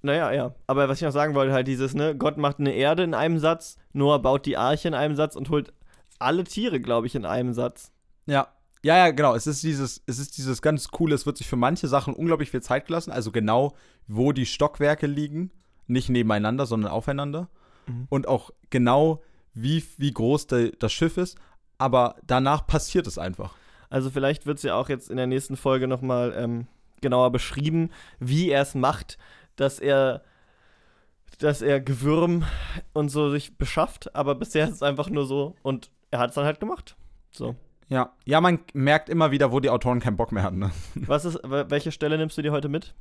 Naja, 0.01 0.31
ja. 0.31 0.53
Aber 0.67 0.87
was 0.87 0.99
ich 0.99 1.03
noch 1.03 1.11
sagen 1.11 1.33
wollte, 1.33 1.53
halt 1.53 1.67
dieses, 1.67 1.93
ne, 1.93 2.15
Gott 2.15 2.37
macht 2.37 2.59
eine 2.59 2.73
Erde 2.73 3.03
in 3.03 3.13
einem 3.13 3.39
Satz, 3.39 3.77
Noah 3.91 4.21
baut 4.21 4.45
die 4.45 4.55
Arche 4.55 4.87
in 4.87 4.93
einem 4.93 5.15
Satz 5.15 5.35
und 5.35 5.49
holt 5.49 5.73
alle 6.19 6.43
Tiere, 6.43 6.79
glaube 6.79 7.07
ich, 7.07 7.15
in 7.15 7.25
einem 7.25 7.53
Satz. 7.53 7.91
Ja. 8.25 8.47
Ja, 8.83 8.97
ja, 8.97 9.11
genau. 9.11 9.35
Es 9.35 9.47
ist 9.47 9.63
dieses, 9.63 10.01
es 10.05 10.19
ist 10.19 10.37
dieses 10.37 10.61
ganz 10.61 10.89
coole, 10.89 11.15
es 11.15 11.25
wird 11.25 11.37
sich 11.37 11.47
für 11.47 11.57
manche 11.57 11.87
Sachen 11.87 12.13
unglaublich 12.13 12.51
viel 12.51 12.61
Zeit 12.61 12.87
gelassen. 12.87 13.11
Also 13.11 13.31
genau, 13.31 13.75
wo 14.07 14.31
die 14.31 14.45
Stockwerke 14.45 15.07
liegen. 15.07 15.51
Nicht 15.87 16.09
nebeneinander, 16.09 16.65
sondern 16.65 16.91
aufeinander. 16.91 17.49
Mhm. 17.87 18.07
Und 18.09 18.27
auch 18.27 18.51
genau, 18.69 19.21
wie, 19.53 19.83
wie 19.97 20.13
groß 20.13 20.47
de, 20.47 20.75
das 20.77 20.93
Schiff 20.93 21.17
ist. 21.17 21.37
Aber 21.77 22.15
danach 22.23 22.67
passiert 22.67 23.07
es 23.07 23.17
einfach. 23.17 23.55
Also 23.89 24.09
vielleicht 24.09 24.45
wird 24.45 24.57
es 24.57 24.63
ja 24.63 24.75
auch 24.75 24.89
jetzt 24.89 25.09
in 25.09 25.17
der 25.17 25.27
nächsten 25.27 25.57
Folge 25.57 25.87
nochmal 25.87 26.33
ähm, 26.37 26.67
genauer 27.01 27.31
beschrieben, 27.31 27.89
wie 28.19 28.49
er 28.49 28.61
es 28.61 28.75
macht, 28.75 29.17
dass 29.55 29.79
er 29.79 30.21
dass 31.39 31.61
er 31.61 31.79
Gewürm 31.79 32.43
und 32.91 33.09
so 33.09 33.29
sich 33.29 33.57
beschafft, 33.57 34.13
aber 34.13 34.35
bisher 34.35 34.65
ist 34.65 34.75
es 34.75 34.83
einfach 34.83 35.09
nur 35.09 35.25
so 35.25 35.55
und 35.61 35.89
er 36.11 36.19
hat 36.19 36.31
es 36.31 36.35
dann 36.35 36.43
halt 36.43 36.59
gemacht. 36.59 36.97
So. 37.31 37.55
Ja. 37.89 38.13
Ja, 38.25 38.39
man 38.39 38.59
merkt 38.73 39.09
immer 39.09 39.31
wieder, 39.31 39.51
wo 39.51 39.59
die 39.59 39.69
Autoren 39.69 39.99
keinen 39.99 40.17
Bock 40.17 40.31
mehr 40.31 40.43
hatten. 40.43 40.59
Ne? 40.59 40.71
Was 40.95 41.25
ist, 41.25 41.37
wel- 41.43 41.69
welche 41.69 41.91
Stelle 41.91 42.17
nimmst 42.17 42.37
du 42.37 42.41
dir 42.41 42.51
heute 42.51 42.69
mit? 42.69 42.93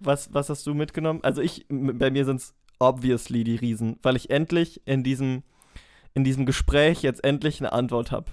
Was, 0.00 0.32
was 0.34 0.48
hast 0.50 0.66
du 0.66 0.74
mitgenommen? 0.74 1.20
Also 1.22 1.40
ich, 1.42 1.66
bei 1.68 2.10
mir 2.10 2.24
sind 2.24 2.36
es 2.40 2.54
obviously 2.78 3.44
die 3.44 3.56
Riesen, 3.56 3.98
weil 4.02 4.16
ich 4.16 4.30
endlich 4.30 4.80
in 4.86 5.04
diesem, 5.04 5.42
in 6.14 6.24
diesem 6.24 6.46
Gespräch 6.46 7.02
jetzt 7.02 7.22
endlich 7.22 7.60
eine 7.60 7.72
Antwort 7.72 8.10
habe. 8.10 8.26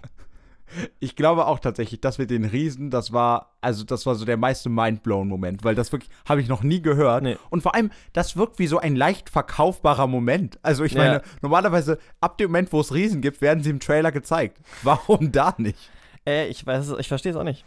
Ich 0.99 1.15
glaube 1.15 1.47
auch 1.47 1.59
tatsächlich, 1.59 2.01
das 2.01 2.17
mit 2.17 2.29
den 2.31 2.45
Riesen, 2.45 2.89
das 2.89 3.11
war, 3.11 3.55
also 3.61 3.83
das 3.83 4.05
war 4.05 4.15
so 4.15 4.25
der 4.25 4.37
meiste 4.37 4.69
Mindblown-Moment, 4.69 5.63
weil 5.63 5.75
das 5.75 5.91
wirklich, 5.91 6.09
habe 6.27 6.41
ich 6.41 6.47
noch 6.47 6.63
nie 6.63 6.81
gehört. 6.81 7.23
Nee. 7.23 7.37
Und 7.49 7.61
vor 7.63 7.75
allem, 7.75 7.91
das 8.13 8.37
wirkt 8.37 8.59
wie 8.59 8.67
so 8.67 8.77
ein 8.79 8.95
leicht 8.95 9.29
verkaufbarer 9.29 10.07
Moment. 10.07 10.59
Also 10.63 10.83
ich 10.83 10.93
Ja. 10.93 10.99
meine, 10.99 11.21
normalerweise, 11.41 11.97
ab 12.21 12.37
dem 12.37 12.51
Moment, 12.51 12.71
wo 12.73 12.79
es 12.79 12.93
Riesen 12.93 13.21
gibt, 13.21 13.41
werden 13.41 13.63
sie 13.63 13.69
im 13.69 13.79
Trailer 13.79 14.11
gezeigt. 14.11 14.59
Warum 14.83 15.31
da 15.31 15.53
nicht? 15.57 15.89
Äh, 16.25 16.47
ich 16.47 16.65
weiß 16.65 16.87
es, 16.89 16.99
ich 16.99 17.07
verstehe 17.07 17.31
es 17.31 17.37
auch 17.37 17.43
nicht. 17.43 17.65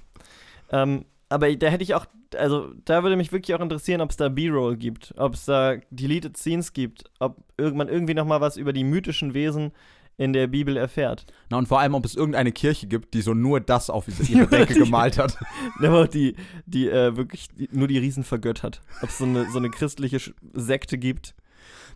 Ähm, 0.71 1.05
aber 1.29 1.55
da 1.57 1.67
hätte 1.69 1.83
ich 1.83 1.95
auch, 1.95 2.07
also 2.37 2.73
da 2.85 3.03
würde 3.03 3.17
mich 3.17 3.33
wirklich 3.33 3.55
auch 3.57 3.61
interessieren, 3.61 4.01
ob 4.01 4.11
es 4.11 4.17
da 4.17 4.29
B-Roll 4.29 4.77
gibt, 4.77 5.15
ob 5.17 5.35
es 5.35 5.45
da 5.47 5.77
Deleted 5.91 6.37
Scenes 6.37 6.73
gibt, 6.73 7.05
ob 7.19 7.39
irgendwann 7.57 7.89
irgendwie 7.89 8.15
nochmal 8.15 8.41
was 8.41 8.57
über 8.57 8.73
die 8.73 8.85
mythischen 8.85 9.35
Wesen 9.35 9.73
in 10.17 10.33
der 10.33 10.47
Bibel 10.47 10.77
erfährt. 10.77 11.27
Na 11.51 11.59
und 11.59 11.67
vor 11.67 11.81
allem, 11.81 11.95
ob 11.95 12.05
es 12.05 12.15
irgendeine 12.15 12.53
Kirche 12.53 12.87
gibt, 12.87 13.15
die 13.15 13.21
so 13.23 13.35
nur 13.35 13.61
das 13.61 13.91
auf 13.91 14.07
ihre 14.29 14.47
Decke 14.47 14.75
Die- 14.75 14.81
gemalt 14.81 15.19
hat. 15.19 15.37
Aber 15.83 16.07
die, 16.09 16.37
die 16.67 16.89
äh, 16.89 17.17
wirklich 17.17 17.49
die, 17.49 17.69
nur 17.73 17.89
die 17.89 17.99
Riesen 17.99 18.25
vergöttert. 18.25 18.81
Ob 19.03 19.09
es 19.09 19.19
so 19.19 19.25
eine, 19.25 19.51
so 19.51 19.59
eine 19.59 19.71
christliche 19.71 20.19
Sekte 20.53 20.99
gibt. 20.99 21.35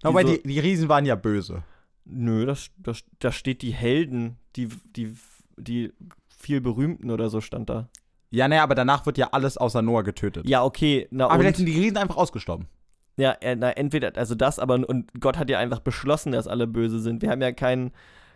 Na, 0.02 0.10
Wobei 0.10 0.22
so- 0.24 0.36
die, 0.36 0.42
die 0.42 0.58
Riesen 0.58 0.88
waren 0.88 1.06
ja 1.06 1.14
böse. 1.14 1.62
Nö, 2.04 2.46
das, 2.46 2.70
das, 2.78 3.02
da 3.18 3.30
steht 3.32 3.62
die 3.62 3.72
Helden, 3.72 4.38
die, 4.56 4.68
die, 4.96 5.14
die 5.56 5.92
viel 6.28 6.60
berühmten 6.60 7.10
oder 7.10 7.28
so 7.28 7.40
stand 7.40 7.68
da. 7.68 7.88
Ja, 8.30 8.48
naja, 8.48 8.62
aber 8.62 8.74
danach 8.74 9.06
wird 9.06 9.16
ja 9.18 9.28
alles 9.32 9.56
außer 9.56 9.80
Noah 9.82 10.02
getötet. 10.04 10.48
Ja, 10.48 10.62
okay, 10.64 11.06
na 11.10 11.26
aber 11.26 11.38
vielleicht 11.40 11.58
und? 11.58 11.66
sind 11.66 11.74
die 11.74 11.80
Riesen 11.80 11.96
einfach 11.98 12.16
ausgestorben. 12.16 12.66
Ja, 13.18 13.32
äh, 13.40 13.56
na, 13.56 13.70
entweder, 13.72 14.12
also 14.16 14.34
das, 14.34 14.58
aber 14.58 14.74
und 14.88 15.10
Gott 15.20 15.36
hat 15.38 15.50
ja 15.50 15.58
einfach 15.58 15.80
beschlossen, 15.80 16.32
dass 16.32 16.46
alle 16.46 16.66
böse 16.66 17.00
sind. 17.00 17.20
Wir 17.20 17.30
haben 17.30 17.42
ja 17.42 17.52
kein, 17.52 17.90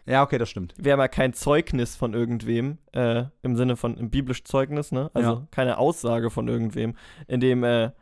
Ja, 0.07 0.23
okay, 0.23 0.37
das 0.39 0.51
stimmt. 0.51 0.75
wir 0.77 0.93
haben 0.93 1.01
ja 1.01 1.09
kein 1.09 1.33
Zeugnis 1.33 1.95
von 1.97 2.13
irgendwem, 2.15 2.79
äh, 2.93 3.25
im 3.43 3.57
Sinne 3.57 3.77
von 3.77 3.97
im 3.97 4.11
biblisch 4.11 4.43
Zeugnis, 4.45 4.91
ne? 4.93 5.11
Also 5.15 5.31
Ja. 5.31 5.47
keine 5.53 5.79
Aussage 5.79 6.31
von 6.31 6.49
irgendwem, 6.49 6.97
in 7.29 7.39
dem 7.41 7.63
äh, 7.65 7.93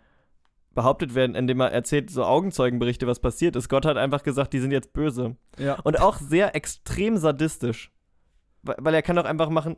behauptet 0.74 1.14
werden, 1.14 1.34
in 1.36 1.46
dem 1.46 1.60
er 1.60 1.70
erzählt, 1.72 2.10
so 2.10 2.24
Augenzeugenberichte, 2.24 3.06
was 3.06 3.18
passiert 3.20 3.56
ist. 3.56 3.68
Gott 3.68 3.84
hat 3.84 3.96
einfach 3.98 4.22
gesagt, 4.22 4.52
die 4.54 4.60
sind 4.60 4.70
jetzt 4.70 4.92
böse. 4.92 5.36
Ja. 5.58 5.78
Und 5.82 6.00
auch 6.00 6.16
sehr 6.16 6.54
extrem 6.54 7.16
sadistisch. 7.18 7.92
Weil, 8.62 8.94
er 8.94 9.02
kann 9.02 9.16
doch 9.16 9.24
einfach 9.24 9.50
machen, 9.50 9.76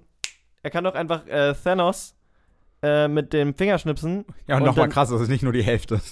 er 0.62 0.70
kann 0.70 0.84
doch 0.84 0.94
einfach 0.94 1.26
äh, 1.26 1.54
Thanos 1.54 2.14
äh, 2.82 3.08
mit 3.08 3.32
dem 3.32 3.54
Fingerschnipsen 3.54 4.24
Ja, 4.46 4.56
und, 4.56 4.62
Und 4.62 4.66
nochmal 4.68 4.88
krass, 4.88 5.08
das 5.08 5.20
ist 5.22 5.28
nicht 5.30 5.42
nur 5.42 5.52
die 5.52 5.62
Hälfte. 5.64 6.00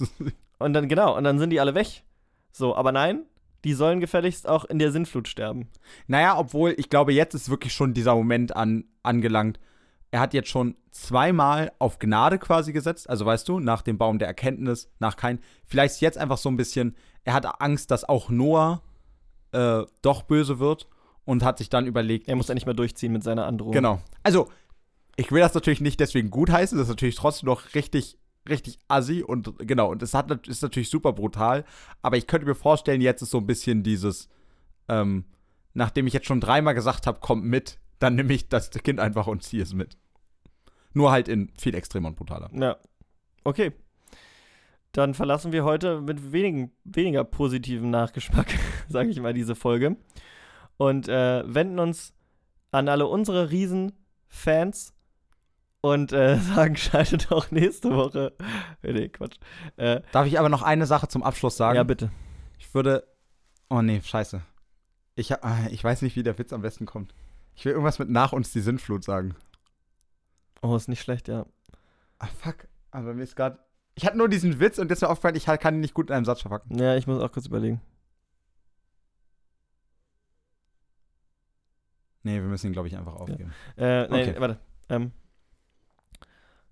und 0.61 0.73
dann, 0.73 0.89
genau, 0.89 1.17
und 1.17 1.25
dann 1.25 1.39
sind 1.39 1.51
die 1.51 1.61
alle 1.61 1.75
weg. 1.75 2.05
So, 2.53 2.77
aber 2.77 2.93
nein, 2.93 3.25
die 3.65 3.75
sollen 3.75 4.01
gefälligst 4.01 4.49
auch 4.49 4.65
in 4.65 4.79
der 4.79 4.93
Sintflut 4.93 5.29
sterben. 5.29 5.69
Naja, 6.07 6.39
obwohl 6.39 6.75
ich 6.77 6.89
glaube, 6.89 7.13
jetzt 7.13 7.35
ist 7.35 7.51
wirklich 7.51 7.73
schon 7.73 7.95
dieser 7.95 8.15
Moment 8.15 8.55
an, 8.55 8.85
angelangt. 9.03 9.59
Er 10.11 10.21
hat 10.21 10.35
jetzt 10.35 10.49
schon 10.49 10.77
zweimal 10.91 11.73
auf 11.79 11.99
Gnade 11.99 12.39
quasi 12.39 12.73
gesetzt. 12.73 13.09
Also 13.09 13.27
weißt 13.27 13.49
du, 13.49 13.61
nach 13.61 13.83
dem 13.83 13.99
Baum 13.99 14.19
der 14.19 14.29
Erkenntnis, 14.29 14.91
nach 14.99 15.17
kein. 15.17 15.41
Vielleicht 15.65 16.01
jetzt 16.01 16.19
einfach 16.19 16.39
so 16.39 16.49
ein 16.49 16.57
bisschen, 16.57 16.97
er 17.25 17.35
hat 17.35 17.61
Angst, 17.61 17.91
dass 17.91 18.09
auch 18.09 18.29
Noah 18.29 18.83
äh, 19.53 19.83
doch 20.03 20.23
böse 20.23 20.59
wird 20.59 20.89
und 21.25 21.45
hat 21.45 21.59
sich 21.59 21.69
dann 21.69 21.87
überlegt. 21.87 22.29
Er 22.29 22.37
muss 22.37 22.49
ja 22.49 22.55
nicht 22.55 22.67
mehr 22.67 22.75
durchziehen 22.75 23.13
mit 23.13 23.23
seiner 23.23 23.47
Androhung. 23.47 23.73
Genau. 23.73 24.01
Also, 24.23 24.49
ich 25.17 25.31
will 25.31 25.41
das 25.41 25.55
natürlich 25.55 25.81
nicht 25.81 26.01
deswegen 26.01 26.31
gutheißen, 26.31 26.79
das 26.79 26.87
ist 26.87 26.93
natürlich 26.93 27.17
trotzdem 27.17 27.47
noch 27.49 27.75
richtig, 27.75 28.19
richtig 28.51 28.79
assi 28.89 29.23
und 29.23 29.55
genau, 29.59 29.91
und 29.91 30.03
es 30.03 30.15
hat, 30.15 30.47
ist 30.47 30.63
natürlich 30.63 30.91
super 30.91 31.13
brutal, 31.13 31.65
aber 32.03 32.17
ich 32.17 32.27
könnte 32.27 32.47
mir 32.47 32.55
vorstellen, 32.55 33.01
jetzt 33.01 33.23
ist 33.23 33.31
so 33.31 33.39
ein 33.39 33.47
bisschen 33.47 33.83
dieses, 33.83 34.29
ähm, 34.89 35.25
nachdem 35.75 36.07
ich 36.07 36.13
jetzt 36.13 36.27
schon 36.27 36.41
dreimal 36.41 36.75
gesagt 36.75 37.07
habe, 37.07 37.21
kommt 37.21 37.45
mit, 37.45 37.79
dann 37.99 38.15
nehme 38.15 38.33
ich 38.33 38.49
das 38.49 38.71
Kind 38.71 39.01
einfach 39.01 39.27
und 39.27 39.43
ziehe 39.43 39.63
es 39.63 39.75
mit. 39.75 39.97
Nur 40.93 41.13
halt 41.13 41.29
in 41.29 41.51
viel 41.57 41.75
extremer 41.75 42.09
und 42.09 42.17
brutaler. 42.17 42.51
Ja. 42.53 42.77
Okay. 43.45 43.73
Dann 44.93 45.15
verlassen 45.15 45.53
wir 45.53 45.65
heute 45.65 46.01
mit 46.01 46.33
wenigen, 46.33 46.73
weniger 46.83 47.23
positivem 47.23 47.91
Nachgeschmack, 47.91 48.49
sage 48.89 49.11
ich 49.11 49.21
mal, 49.21 49.33
diese 49.33 49.55
Folge. 49.55 49.97
Und 50.77 51.09
äh, 51.09 51.45
wenden 51.47 51.79
uns 51.79 52.13
an 52.73 52.89
alle 52.89 53.07
unsere 53.07 53.51
Riesen-Fans 53.51 54.95
und 55.81 56.13
äh, 56.13 56.37
sagen, 56.41 56.77
schaltet 56.77 57.31
auch 57.33 57.51
nächste 57.51 57.91
Woche. 57.95 58.33
nee, 58.83 59.09
Quatsch. 59.09 59.37
Äh, 59.77 60.03
Darf 60.13 60.27
ich 60.27 60.39
aber 60.39 60.49
noch 60.49 60.63
eine 60.63 60.87
Sache 60.87 61.09
zum 61.09 61.23
Abschluss 61.23 61.57
sagen? 61.57 61.77
ja, 61.77 61.83
bitte. 61.83 62.11
Ich 62.59 62.73
würde. 62.75 63.07
Oh 63.69 63.83
nee, 63.83 64.01
scheiße. 64.03 64.43
Ich, 65.15 65.33
ah, 65.43 65.67
ich 65.71 65.83
weiß 65.83 66.03
nicht, 66.03 66.17
wie 66.17 66.23
der 66.23 66.39
Witz 66.39 66.53
am 66.53 66.63
besten 66.63 66.87
kommt. 66.87 67.15
Ich 67.55 67.65
will 67.65 67.73
irgendwas 67.73 67.99
mit 67.99 68.09
nach 68.11 68.33
uns 68.33 68.53
die 68.53 68.61
Sintflut 68.61 69.05
sagen. 69.05 69.35
Oh, 70.63 70.75
ist 70.77 70.89
nicht 70.89 71.01
schlecht, 71.03 71.29
ja. 71.29 71.47
Ah, 72.19 72.29
fuck. 72.39 72.69
Aber 72.91 73.15
mir 73.15 73.23
ist 73.23 73.37
gerade. 73.37 73.59
Ich 73.95 74.07
hatte 74.07 74.17
nur 74.19 74.29
diesen 74.29 74.61
Witz 74.61 74.79
und 74.79 74.89
jetzt 74.89 74.99
ist 74.99 75.03
mir 75.03 75.09
aufgefallen, 75.11 75.37
ich 75.37 75.45
kann 75.47 75.75
ihn 75.75 75.81
nicht 75.81 75.95
gut 75.95 76.11
in 76.11 76.17
einem 76.17 76.25
Satz 76.25 76.41
verpacken. 76.43 76.79
Ja, 76.79 76.97
ich 76.97 77.07
muss 77.07 77.21
auch 77.23 77.33
kurz 77.33 77.47
überlegen. 77.47 77.81
Nee, 82.23 82.35
wir 82.35 82.49
müssen 82.49 82.67
ihn, 82.69 82.73
glaube 82.73 82.89
ich, 82.89 82.97
einfach 82.97 83.15
aufgeben. 83.15 83.53
Äh, 83.77 84.07
nee, 84.09 84.23
Okay. 84.31 84.35
warte. 84.39 84.59
Ähm, 84.89 85.13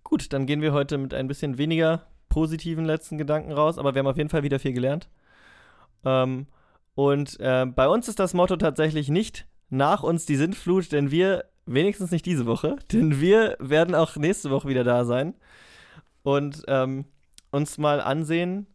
gut, 0.08 0.32
dann 0.32 0.46
gehen 0.46 0.62
wir 0.62 0.72
heute 0.72 0.96
mit 0.98 1.12
ein 1.14 1.28
bisschen 1.28 1.58
weniger 1.58 2.06
positiven 2.28 2.84
letzten 2.84 3.18
Gedanken 3.18 3.52
raus, 3.52 3.78
aber 3.78 3.94
wir 3.94 4.00
haben 4.00 4.06
auf 4.06 4.16
jeden 4.16 4.30
Fall 4.30 4.42
wieder 4.42 4.58
viel 4.58 4.72
gelernt. 4.72 5.08
Ähm, 6.04 6.46
Und 6.94 7.38
äh, 7.40 7.66
bei 7.66 7.88
uns 7.88 8.08
ist 8.08 8.18
das 8.18 8.34
Motto 8.34 8.56
tatsächlich 8.56 9.08
nicht 9.08 9.46
nach 9.70 10.02
uns 10.02 10.26
die 10.26 10.36
Sintflut, 10.36 10.90
denn 10.92 11.10
wir, 11.10 11.44
wenigstens 11.66 12.10
nicht 12.10 12.26
diese 12.26 12.46
Woche, 12.46 12.76
denn 12.92 13.20
wir 13.20 13.56
werden 13.60 13.94
auch 13.94 14.16
nächste 14.16 14.50
Woche 14.50 14.68
wieder 14.68 14.82
da 14.84 15.04
sein 15.04 15.34
und 16.22 16.62
ähm, 16.68 17.04
uns 17.50 17.78
mal 17.78 18.00
ansehen, 18.00 18.66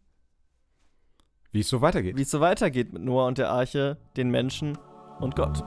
Wie 1.51 1.59
es 1.61 1.69
so 1.69 1.81
weitergeht. 1.81 2.15
wie 2.17 2.21
es 2.23 2.31
so 2.31 2.39
weitergeht 2.41 2.93
mit 2.93 3.03
Noah 3.03 3.27
und 3.27 3.37
der 3.39 3.49
Arche, 3.49 3.97
den 4.17 4.29
Menschen 4.29 4.77
und 5.19 5.35
Gott. 5.35 5.63